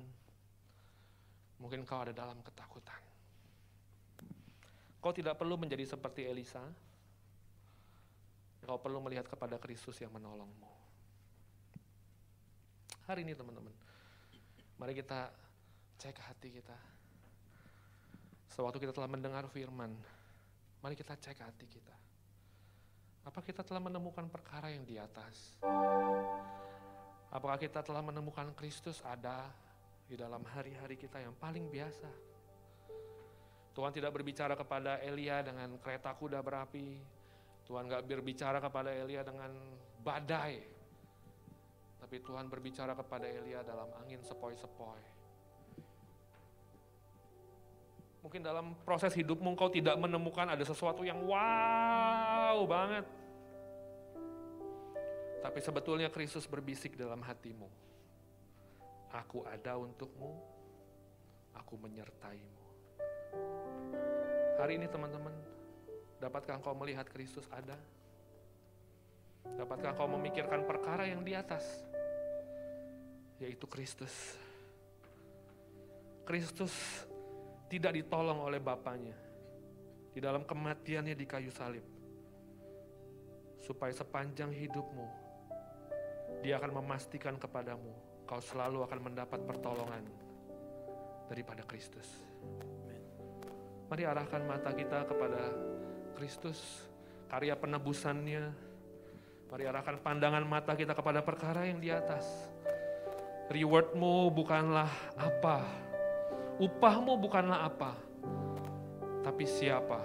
mungkin 1.59 1.83
kau 1.83 1.99
ada 1.99 2.15
dalam 2.15 2.39
ketakutan. 2.39 3.03
Kau 5.03 5.11
tidak 5.11 5.35
perlu 5.35 5.59
menjadi 5.59 5.83
seperti 5.83 6.23
Elisa, 6.23 6.63
kau 8.63 8.79
perlu 8.79 9.03
melihat 9.03 9.27
kepada 9.27 9.59
Kristus 9.59 9.99
yang 9.99 10.15
menolongmu. 10.15 10.71
Hari 13.11 13.27
ini 13.27 13.35
teman-teman, 13.35 13.75
mari 14.79 14.95
kita 14.95 15.35
cek 15.99 16.15
hati 16.15 16.47
kita. 16.47 16.79
Sewaktu 18.55 18.87
kita 18.87 18.95
telah 18.95 19.11
mendengar 19.11 19.51
firman, 19.51 19.91
mari 20.79 20.95
kita 20.95 21.19
cek 21.19 21.43
hati 21.43 21.67
kita. 21.67 22.10
Apa 23.21 23.45
kita 23.45 23.61
telah 23.61 23.77
menemukan 23.77 24.25
perkara 24.25 24.73
yang 24.73 24.81
di 24.81 24.97
atas? 24.97 25.53
Apakah 27.29 27.61
kita 27.61 27.85
telah 27.85 28.01
menemukan 28.01 28.49
Kristus 28.57 28.99
ada 29.05 29.45
di 30.09 30.17
dalam 30.17 30.41
hari-hari 30.41 30.97
kita 30.97 31.21
yang 31.21 31.37
paling 31.37 31.69
biasa? 31.69 32.09
Tuhan 33.71 33.93
tidak 33.93 34.11
berbicara 34.11 34.57
kepada 34.57 34.99
Elia 34.99 35.39
dengan 35.45 35.77
kereta 35.79 36.11
kuda 36.17 36.41
berapi. 36.43 36.99
Tuhan 37.63 37.87
gak 37.87 38.03
berbicara 38.03 38.59
kepada 38.59 38.91
Elia 38.91 39.23
dengan 39.23 39.53
badai. 40.03 40.59
Tapi 42.01 42.17
Tuhan 42.19 42.51
berbicara 42.51 42.97
kepada 42.97 43.29
Elia 43.29 43.63
dalam 43.63 43.87
angin 44.03 44.19
sepoi-sepoi. 44.25 45.20
Mungkin 48.31 48.47
dalam 48.47 48.79
proses 48.87 49.11
hidupmu 49.11 49.59
kau 49.59 49.67
tidak 49.67 49.99
menemukan 49.99 50.47
ada 50.47 50.63
sesuatu 50.63 51.03
yang 51.03 51.19
wow 51.27 52.63
banget. 52.63 53.03
Tapi 55.43 55.59
sebetulnya 55.59 56.07
Kristus 56.07 56.47
berbisik 56.47 56.95
dalam 56.95 57.19
hatimu. 57.19 57.67
Aku 59.11 59.43
ada 59.43 59.75
untukmu, 59.75 60.31
aku 61.59 61.75
menyertaimu. 61.75 62.63
Hari 64.63 64.79
ini 64.79 64.87
teman-teman, 64.87 65.35
dapatkah 66.23 66.55
engkau 66.55 66.71
melihat 66.71 67.11
Kristus 67.11 67.43
ada? 67.51 67.75
Dapatkah 69.59 69.91
kau 69.91 70.07
memikirkan 70.07 70.63
perkara 70.63 71.03
yang 71.03 71.19
di 71.19 71.35
atas? 71.35 71.83
Yaitu 73.43 73.67
Kristus. 73.67 74.39
Kristus 76.23 76.71
tidak 77.71 77.95
ditolong 77.95 78.43
oleh 78.43 78.59
Bapaknya 78.59 79.15
di 80.11 80.19
dalam 80.19 80.43
kematiannya 80.43 81.15
di 81.15 81.23
kayu 81.23 81.47
salib. 81.47 81.87
Supaya 83.63 83.95
sepanjang 83.95 84.51
hidupmu, 84.51 85.07
dia 86.43 86.59
akan 86.59 86.83
memastikan 86.83 87.39
kepadamu, 87.39 87.95
kau 88.27 88.43
selalu 88.43 88.83
akan 88.83 88.99
mendapat 88.99 89.39
pertolongan 89.47 90.03
daripada 91.31 91.63
Kristus. 91.63 92.11
Mari 93.87 94.03
arahkan 94.03 94.43
mata 94.43 94.75
kita 94.75 95.07
kepada 95.07 95.55
Kristus, 96.19 96.59
karya 97.31 97.55
penebusannya, 97.55 98.71
Mari 99.51 99.67
arahkan 99.67 99.99
pandangan 99.99 100.47
mata 100.47 100.79
kita 100.79 100.95
kepada 100.95 101.19
perkara 101.27 101.67
yang 101.67 101.83
di 101.83 101.91
atas. 101.91 102.23
Rewardmu 103.51 104.31
bukanlah 104.31 104.87
apa, 105.19 105.90
upahmu 106.61 107.17
bukanlah 107.17 107.65
apa, 107.65 107.97
tapi 109.25 109.49
siapa. 109.49 109.97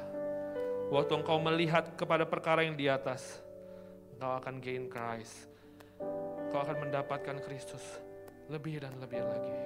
Waktu 0.88 1.20
engkau 1.20 1.36
melihat 1.42 1.92
kepada 1.98 2.24
perkara 2.24 2.64
yang 2.64 2.78
di 2.78 2.88
atas, 2.88 3.44
engkau 4.16 4.40
akan 4.40 4.54
gain 4.64 4.88
Christ. 4.88 5.52
Engkau 6.48 6.64
akan 6.64 6.88
mendapatkan 6.88 7.36
Kristus 7.44 7.84
lebih 8.48 8.80
dan 8.80 8.96
lebih 8.96 9.20
lagi. 9.20 9.56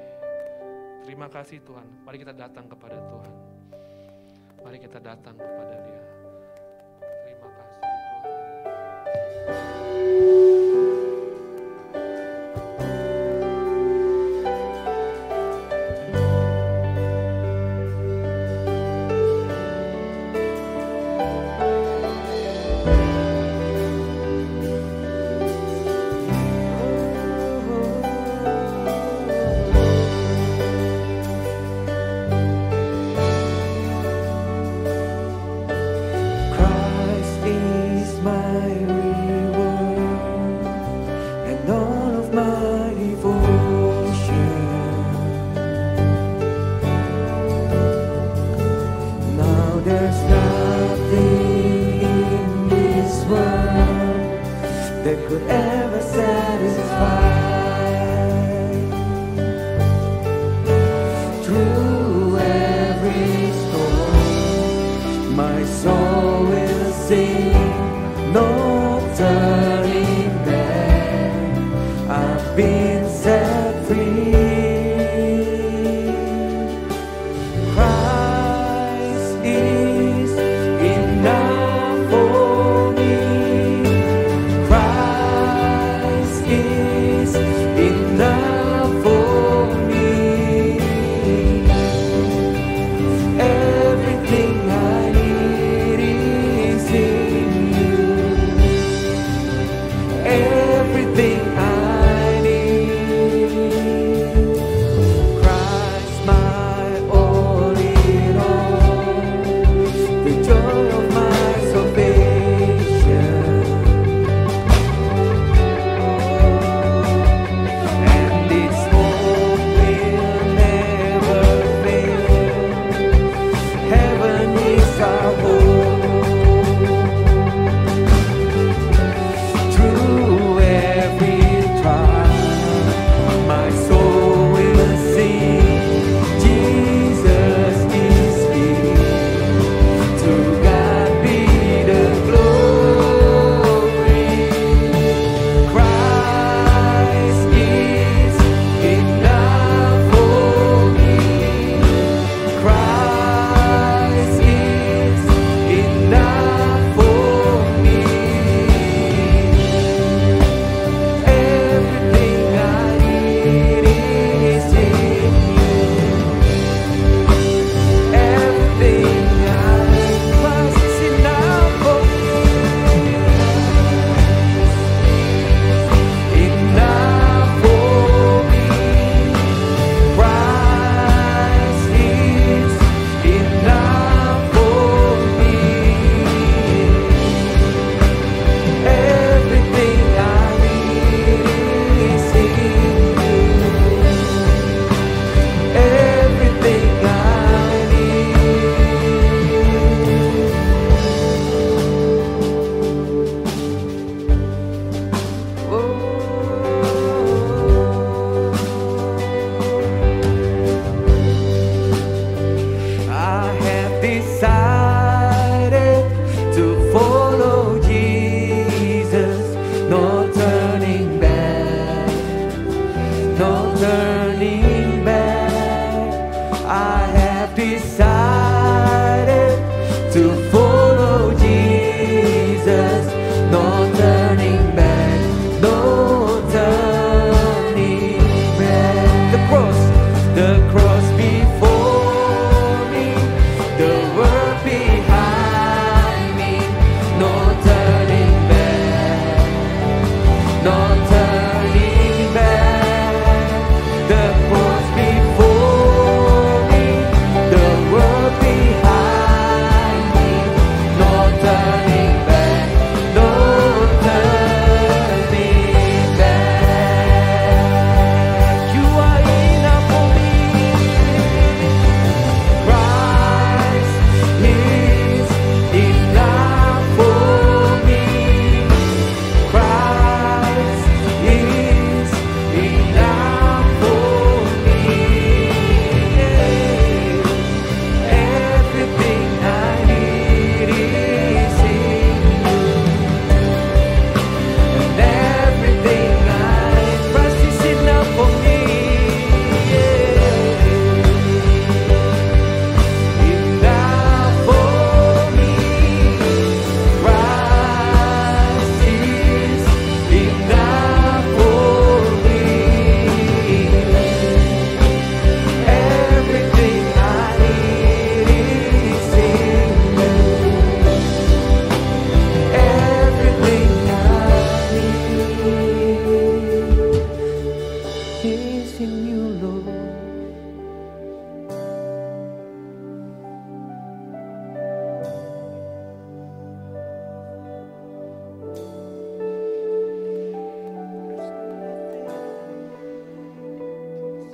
Terima 1.06 1.30
kasih 1.30 1.62
Tuhan. 1.62 1.86
Mari 2.02 2.16
kita 2.26 2.34
datang 2.34 2.66
kepada 2.66 2.98
Tuhan. 2.98 3.34
Mari 4.64 4.78
kita 4.80 4.98
datang 4.98 5.36
kepada 5.36 5.76
Dia. 5.86 6.02
Terima 7.24 7.48
kasih 7.54 7.80
Tuhan. 7.84 9.79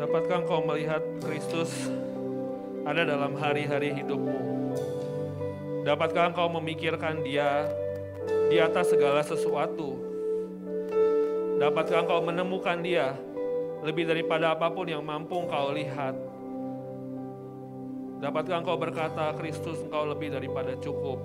Dapatkah 0.07 0.39
engkau 0.39 0.63
melihat 0.63 1.03
Kristus 1.19 1.91
ada 2.87 3.03
dalam 3.03 3.35
hari-hari 3.35 3.91
hidupmu? 3.91 4.39
Dapatkah 5.83 6.31
engkau 6.31 6.47
memikirkan 6.47 7.27
dia 7.27 7.67
di 8.47 8.63
atas 8.63 8.95
segala 8.95 9.27
sesuatu? 9.27 9.99
Dapatkah 11.59 12.07
engkau 12.07 12.23
menemukan 12.23 12.79
dia 12.87 13.19
lebih 13.83 14.07
daripada 14.07 14.55
apa 14.55 14.71
pun 14.71 14.87
yang 14.87 15.03
mampu 15.03 15.43
engkau 15.43 15.75
lihat? 15.75 16.15
Dapatkah 18.23 18.63
engkau 18.63 18.79
berkata, 18.79 19.35
Kristus 19.35 19.83
engkau 19.83 20.07
lebih 20.07 20.31
daripada 20.31 20.79
cukup? 20.79 21.19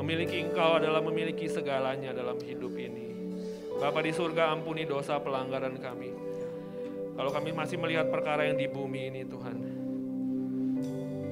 Memiliki 0.00 0.40
engkau 0.40 0.80
adalah 0.80 1.04
memiliki 1.04 1.52
segalanya 1.52 2.16
dalam 2.16 2.40
hidup 2.40 2.72
ini. 2.80 3.12
Bapa 3.76 4.00
di 4.00 4.16
surga 4.16 4.56
ampuni 4.56 4.88
dosa 4.88 5.20
pelanggaran 5.20 5.76
kami. 5.76 6.23
Kalau 7.14 7.30
kami 7.30 7.50
masih 7.54 7.78
melihat 7.78 8.10
perkara 8.10 8.50
yang 8.50 8.58
di 8.58 8.66
bumi 8.66 9.10
ini 9.14 9.22
Tuhan. 9.22 9.56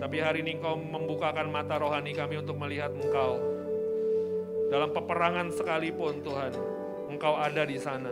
Tapi 0.03 0.17
hari 0.19 0.43
ini 0.43 0.59
engkau 0.59 0.75
membukakan 0.79 1.47
mata 1.51 1.79
rohani 1.79 2.11
kami 2.11 2.43
untuk 2.43 2.59
melihat 2.59 2.91
engkau. 2.91 3.39
Dalam 4.73 4.91
peperangan 4.91 5.53
sekalipun 5.53 6.25
Tuhan, 6.25 6.53
Engkau 7.13 7.37
ada 7.37 7.69
di 7.69 7.77
sana. 7.77 8.09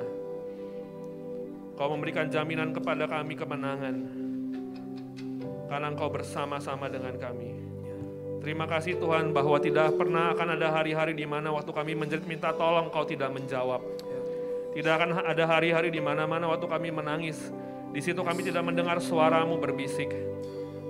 Kau 1.73 1.89
memberikan 1.89 2.29
jaminan 2.29 2.77
kepada 2.77 3.09
kami 3.09 3.33
kemenangan. 3.33 3.97
Karena 5.73 5.89
Engkau 5.89 6.12
bersama-sama 6.12 6.93
dengan 6.93 7.16
kami. 7.16 7.57
Terima 8.45 8.68
kasih 8.68 9.01
Tuhan 9.01 9.33
bahwa 9.33 9.57
tidak 9.57 9.97
pernah 9.97 10.37
akan 10.37 10.61
ada 10.61 10.68
hari-hari 10.68 11.16
di 11.16 11.25
mana 11.25 11.49
waktu 11.49 11.73
kami 11.73 11.97
menjerit 11.97 12.29
minta 12.29 12.53
tolong 12.53 12.93
Kau 12.93 13.09
tidak 13.09 13.33
menjawab. 13.33 13.81
Tidak 14.71 14.93
akan 14.95 15.27
ada 15.27 15.45
hari-hari 15.51 15.91
di 15.91 15.99
mana-mana 15.99 16.47
waktu 16.47 16.66
kami 16.71 16.95
menangis. 16.95 17.51
Di 17.91 17.99
situ 17.99 18.23
kami 18.23 18.47
tidak 18.47 18.62
mendengar 18.62 19.03
suaramu 19.03 19.59
berbisik. 19.59 20.14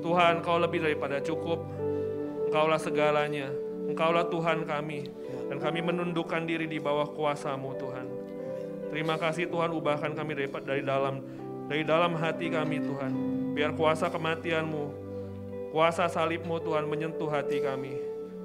Tuhan, 0.05 0.45
Kau 0.45 0.61
lebih 0.61 0.85
daripada 0.85 1.17
cukup. 1.25 1.65
Engkaulah 2.49 2.77
segalanya. 2.77 3.49
Engkaulah 3.89 4.29
Tuhan 4.29 4.69
kami. 4.69 5.09
Dan 5.49 5.57
kami 5.57 5.81
menundukkan 5.81 6.45
diri 6.45 6.69
di 6.69 6.77
bawah 6.77 7.09
kuasamu 7.09 7.73
Tuhan. 7.81 8.07
Terima 8.93 9.17
kasih 9.17 9.49
Tuhan 9.49 9.73
ubahkan 9.73 10.13
kami 10.13 10.35
dari, 10.37 10.49
dari 10.67 10.83
dalam 10.85 11.25
dari 11.71 11.83
dalam 11.87 12.19
hati 12.19 12.51
kami 12.53 12.83
Tuhan. 12.83 13.13
Biar 13.55 13.73
kuasa 13.79 14.11
kematianmu, 14.11 14.85
kuasa 15.71 16.11
salibmu 16.11 16.59
Tuhan 16.61 16.85
menyentuh 16.85 17.31
hati 17.31 17.63
kami. 17.65 17.97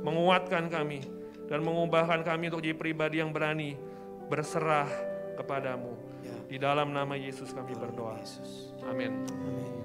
Menguatkan 0.06 0.70
kami 0.70 1.02
dan 1.50 1.66
mengubahkan 1.66 2.22
kami 2.22 2.54
untuk 2.54 2.62
jadi 2.62 2.78
pribadi 2.78 3.20
yang 3.20 3.34
berani 3.34 3.74
berserah 4.30 5.15
kepadamu. 5.36 5.94
Di 6.46 6.58
dalam 6.62 6.94
nama 6.94 7.18
Yesus 7.18 7.52
kami 7.52 7.74
berdoa. 7.74 8.22
Amin. 8.88 9.26
Amin. 9.28 9.85